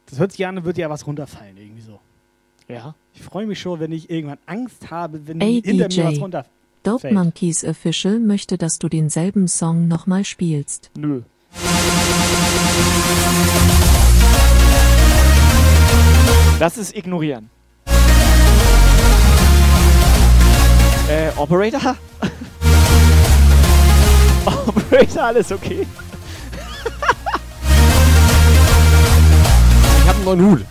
[0.10, 2.00] Das hört sich an, als würde ja was runterfallen, irgendwie so.
[2.68, 2.96] Ja.
[3.14, 6.22] Ich freue mich schon, wenn ich irgendwann Angst habe, wenn Ey hinter mir was DJ,
[6.22, 6.54] runterfällt.
[6.84, 10.92] Dope Monkeys Official möchte, dass du denselben Song nochmal spielst.
[10.98, 11.24] Nö.
[16.60, 17.50] Das ist ignorieren.
[21.10, 21.96] Äh, Operator?
[24.46, 25.88] Operator, alles okay?
[30.04, 30.66] Ich habe einen neuen Hut.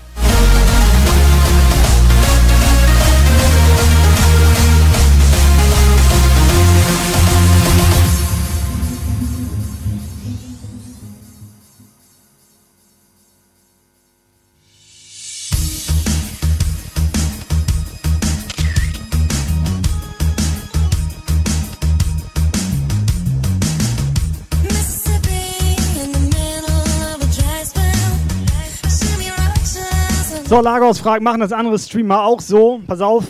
[30.58, 32.80] So, Lagos fragt, machen das andere Streamer auch so?
[32.84, 33.26] Pass auf.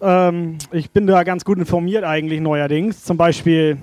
[0.00, 3.02] Ähm, ich bin da ganz gut informiert eigentlich neuerdings.
[3.02, 3.78] Zum Beispiel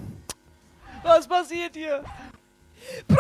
[1.04, 2.02] Was passiert hier?
[3.10, 3.18] Leid.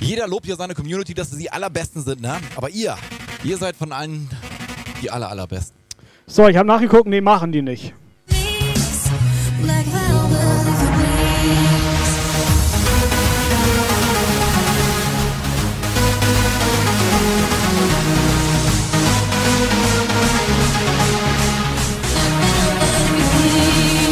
[0.00, 2.36] Jeder lobt ja seine Community, dass sie die allerbesten sind, ne?
[2.56, 2.94] Aber ihr,
[3.42, 4.28] ihr seid von allen
[5.00, 5.85] die aller, allerbesten.
[6.28, 7.94] So, ich habe nachgeguckt, nee, machen die nicht.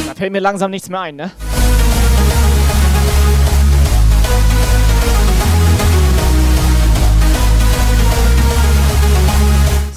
[0.07, 1.33] Da fällt mir langsam nichts mehr ein, ne?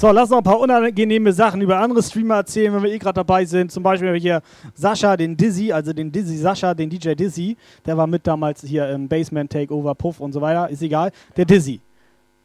[0.00, 3.16] So, lass noch ein paar unangenehme Sachen über andere Streamer erzählen, wenn wir eh gerade
[3.16, 3.72] dabei sind.
[3.72, 7.56] Zum Beispiel haben wir hier Sascha, den Dizzy, also den Dizzy Sascha, den DJ Dizzy.
[7.84, 10.70] Der war mit damals hier im Basement Takeover, Puff und so weiter.
[10.70, 11.10] Ist egal.
[11.36, 11.80] Der Dizzy.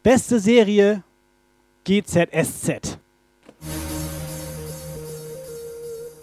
[0.01, 1.03] Beste Serie
[1.83, 2.97] GZSZ.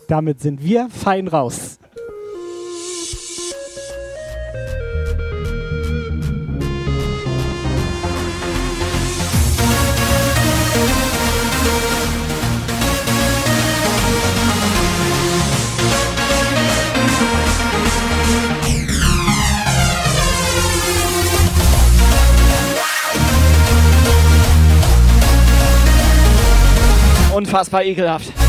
[0.08, 1.79] Damit sind wir fein raus.
[27.50, 28.39] Unfassbar ekelhaft.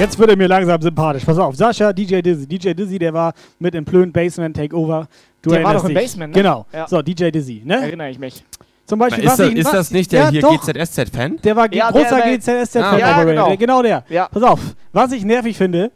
[0.00, 1.24] Jetzt wird er mir langsam sympathisch.
[1.26, 2.46] Pass auf, Sascha, DJ Dizzy.
[2.46, 5.06] DJ Dizzy, der war mit im Plön Basement Takeover.
[5.42, 5.92] Du Der war doch im.
[5.92, 6.40] Basement, ne?
[6.42, 6.64] Genau.
[6.72, 6.88] Ja.
[6.88, 7.82] So, DJ Dizzy, ne?
[7.82, 8.42] Erinnere ich mich.
[8.86, 10.58] Zum Beispiel, ist was das, ich, ist das nicht der ja, hier.
[10.74, 11.36] GZSZ-Fan?
[11.44, 13.56] Der war Ja, großer GZSZ-Fan, Ah, ja, genau.
[13.58, 14.04] genau der.
[14.08, 14.28] Ja.
[14.28, 14.60] Pass auf,
[14.94, 15.92] was ich nervig finde,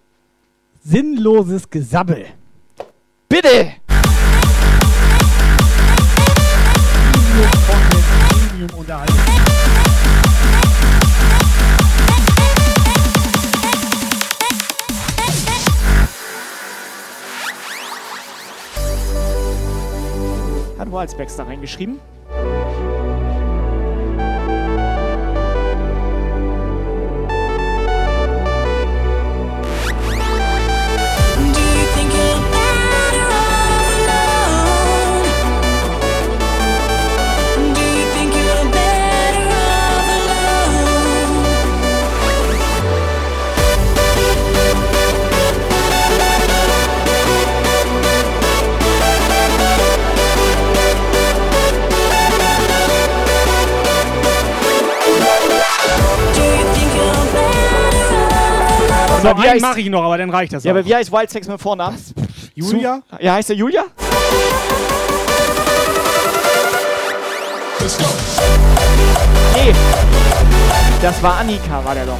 [0.85, 2.27] sinnloses Gesabbel.
[3.27, 3.73] Bitte!
[8.51, 9.34] Premium-Unterhaltung.
[20.85, 20.93] Hat
[21.39, 21.99] da reingeschrieben?
[59.25, 60.77] So, Aber wie einen heißt- mache ich noch, aber dann reicht das Ja, auch.
[60.77, 61.97] aber wie heißt Wildspecs mit Vornamen?
[62.55, 63.01] Julia?
[63.09, 63.85] Zu- Ja, heißt er Julia?
[69.55, 69.73] Nee.
[71.01, 72.19] Das war Annika, war der doch.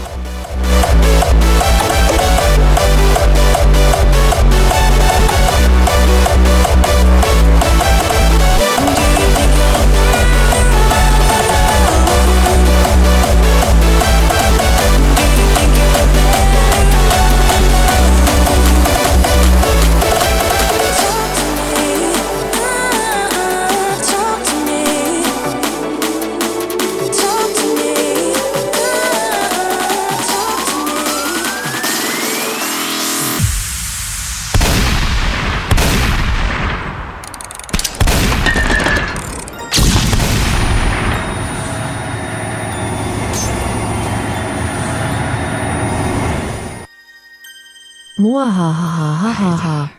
[48.35, 49.91] Muahahahahaha.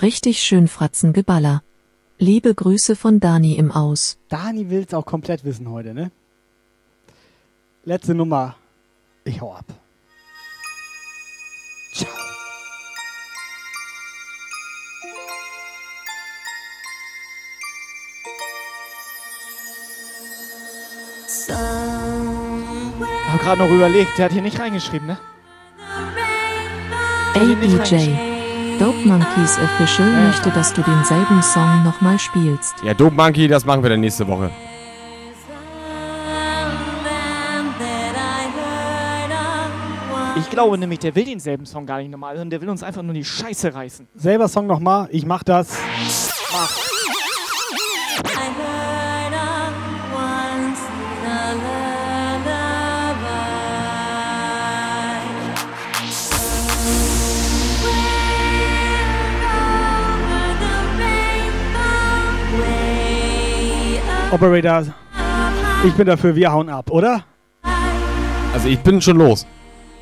[0.00, 1.64] Richtig schön Fratzengeballer.
[2.16, 4.18] Liebe Grüße von Dani im Aus.
[4.28, 6.12] Dani will es auch komplett wissen heute, ne?
[7.84, 8.54] Letzte Nummer.
[9.24, 9.64] Ich hau ab.
[21.26, 21.58] Ciao.
[23.00, 25.18] Ich habe gerade noch überlegt, der hat hier nicht reingeschrieben, ne?
[27.34, 28.10] DJ,
[28.78, 32.74] Dope Monkeys Official möchte, dass du denselben Song nochmal spielst.
[32.84, 34.50] Ja, Dope Monkey, das machen wir dann nächste Woche.
[40.36, 43.02] Ich glaube nämlich, der will denselben Song gar nicht nochmal, sondern der will uns einfach
[43.02, 44.08] nur die Scheiße reißen.
[44.14, 45.08] Selber Song nochmal.
[45.10, 45.78] Ich mach das.
[46.52, 47.01] Mach.
[64.32, 64.86] Operator,
[65.84, 67.22] ich bin dafür, wir hauen ab, oder?
[68.54, 69.46] Also ich bin schon los.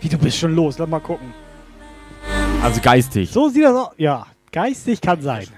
[0.00, 0.78] Wie, du bist schon los?
[0.78, 1.34] Lass mal gucken.
[2.62, 3.28] Also geistig.
[3.28, 3.90] So sieht das aus.
[3.96, 5.48] Ja, geistig kann sein.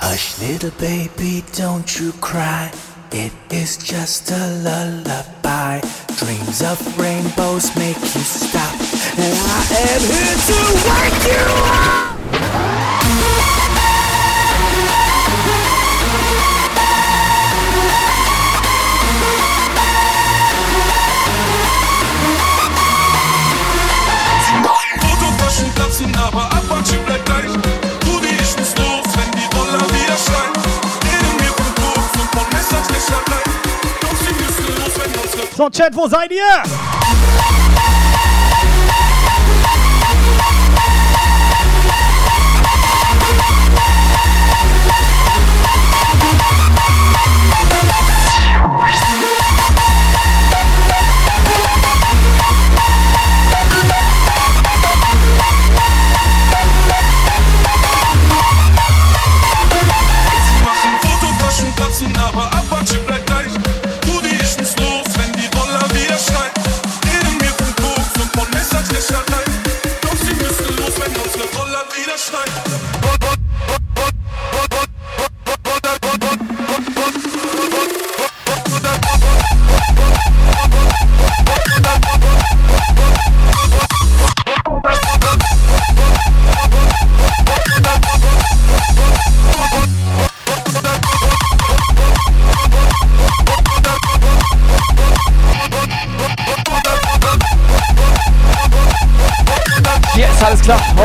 [0.00, 2.70] Hush, little baby, don't you cry.
[3.12, 6.05] It is just a lullaby.
[6.16, 8.72] Dreams of rainbows make you stop.
[9.18, 11.44] And I am here to wake you
[11.76, 12.16] up.
[25.00, 26.48] Fototaschen platzen, aber
[27.04, 27.44] bleibt gleich.
[28.78, 30.16] Los, wenn die Roller wieder
[31.76, 32.30] Koks und
[34.12, 36.62] müssen los, wenn unsere So, Chat, wo seid ihr?
[36.64, 37.75] Sie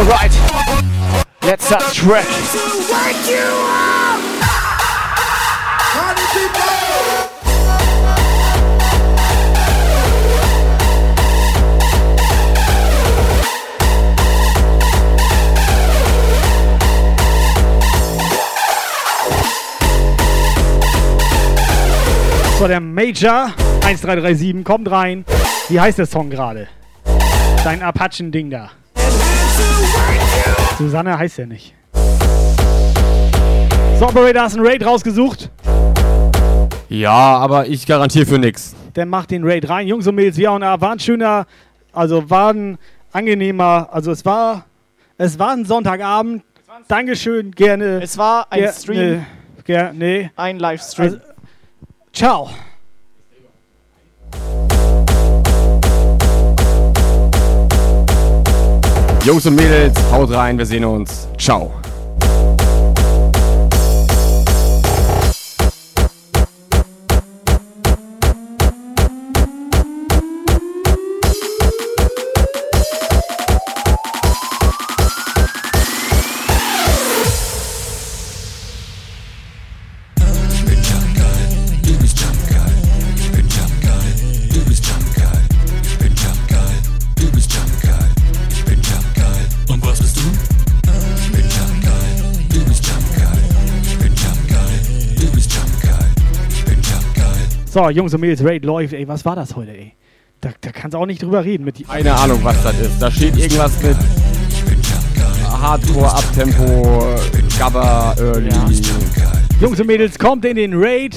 [0.02, 0.32] Alright.
[1.44, 2.26] Letzter Track.
[22.58, 25.26] So, der Major 1337 kommt rein.
[25.70, 26.70] Wie heißt der Song gerade?
[27.64, 28.72] Dein Apachen-Ding da.
[30.82, 31.74] Susanne heißt ja nicht.
[34.00, 35.50] So, Operator, hast du einen Raid rausgesucht?
[36.90, 38.76] Ja, aber ich garantiere für nix.
[38.96, 39.88] Dann macht den Raid rein.
[39.88, 41.46] Jungs und Mädels, wir und A, war ein schöner,
[41.94, 42.78] also war ein
[43.14, 44.66] angenehmer, also es war,
[45.18, 46.44] es war ein Sonntagabend.
[46.88, 48.02] Dankeschön, gerne.
[48.02, 48.98] Es war ein Ger- Stream.
[48.98, 49.26] Ne,
[49.66, 50.32] ger, nee.
[50.36, 51.06] Ein Livestream.
[51.14, 51.18] Also,
[52.12, 52.50] ciao.
[59.24, 61.28] Jungs und Mädels, haut rein, wir sehen uns.
[61.38, 61.81] Ciao.
[97.72, 98.92] So, Jungs und Mädels, Raid läuft.
[98.92, 99.94] Ey, was war das heute, ey?
[100.42, 101.64] Da, da kannst du auch nicht drüber reden.
[101.64, 103.02] Mit die Keine Ahnung, was das ist.
[103.02, 103.96] Da steht irgendwas mit
[105.50, 107.16] Hardcore, Abtempo,
[107.58, 108.50] Gabba, Early.
[109.62, 111.16] Jungs und Mädels, kommt in den Raid.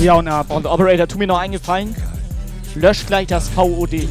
[0.00, 0.50] Ja und ab.
[0.50, 1.96] Und Operator, tu mir noch eingefallen.
[2.76, 4.06] Lösch gleich das VOD.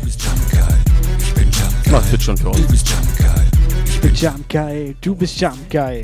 [1.90, 2.84] Macht Fit schon für uns.
[3.86, 6.02] Ich bin Jump geil, du bist Jump geil.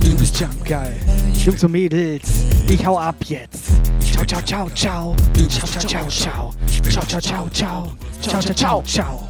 [0.00, 0.96] Du bist Jump geil.
[1.44, 2.22] Jungs und Mädels,
[2.68, 3.72] ich hau ab jetzt.
[4.12, 5.16] Ciao, ciao, ciao, ciao.
[5.48, 6.54] Ciao, ciao, ciao, ciao.
[6.88, 7.92] Ciao, ciao, ciao, ciao.
[8.20, 9.28] Ciao, ciao, ciao, ciao.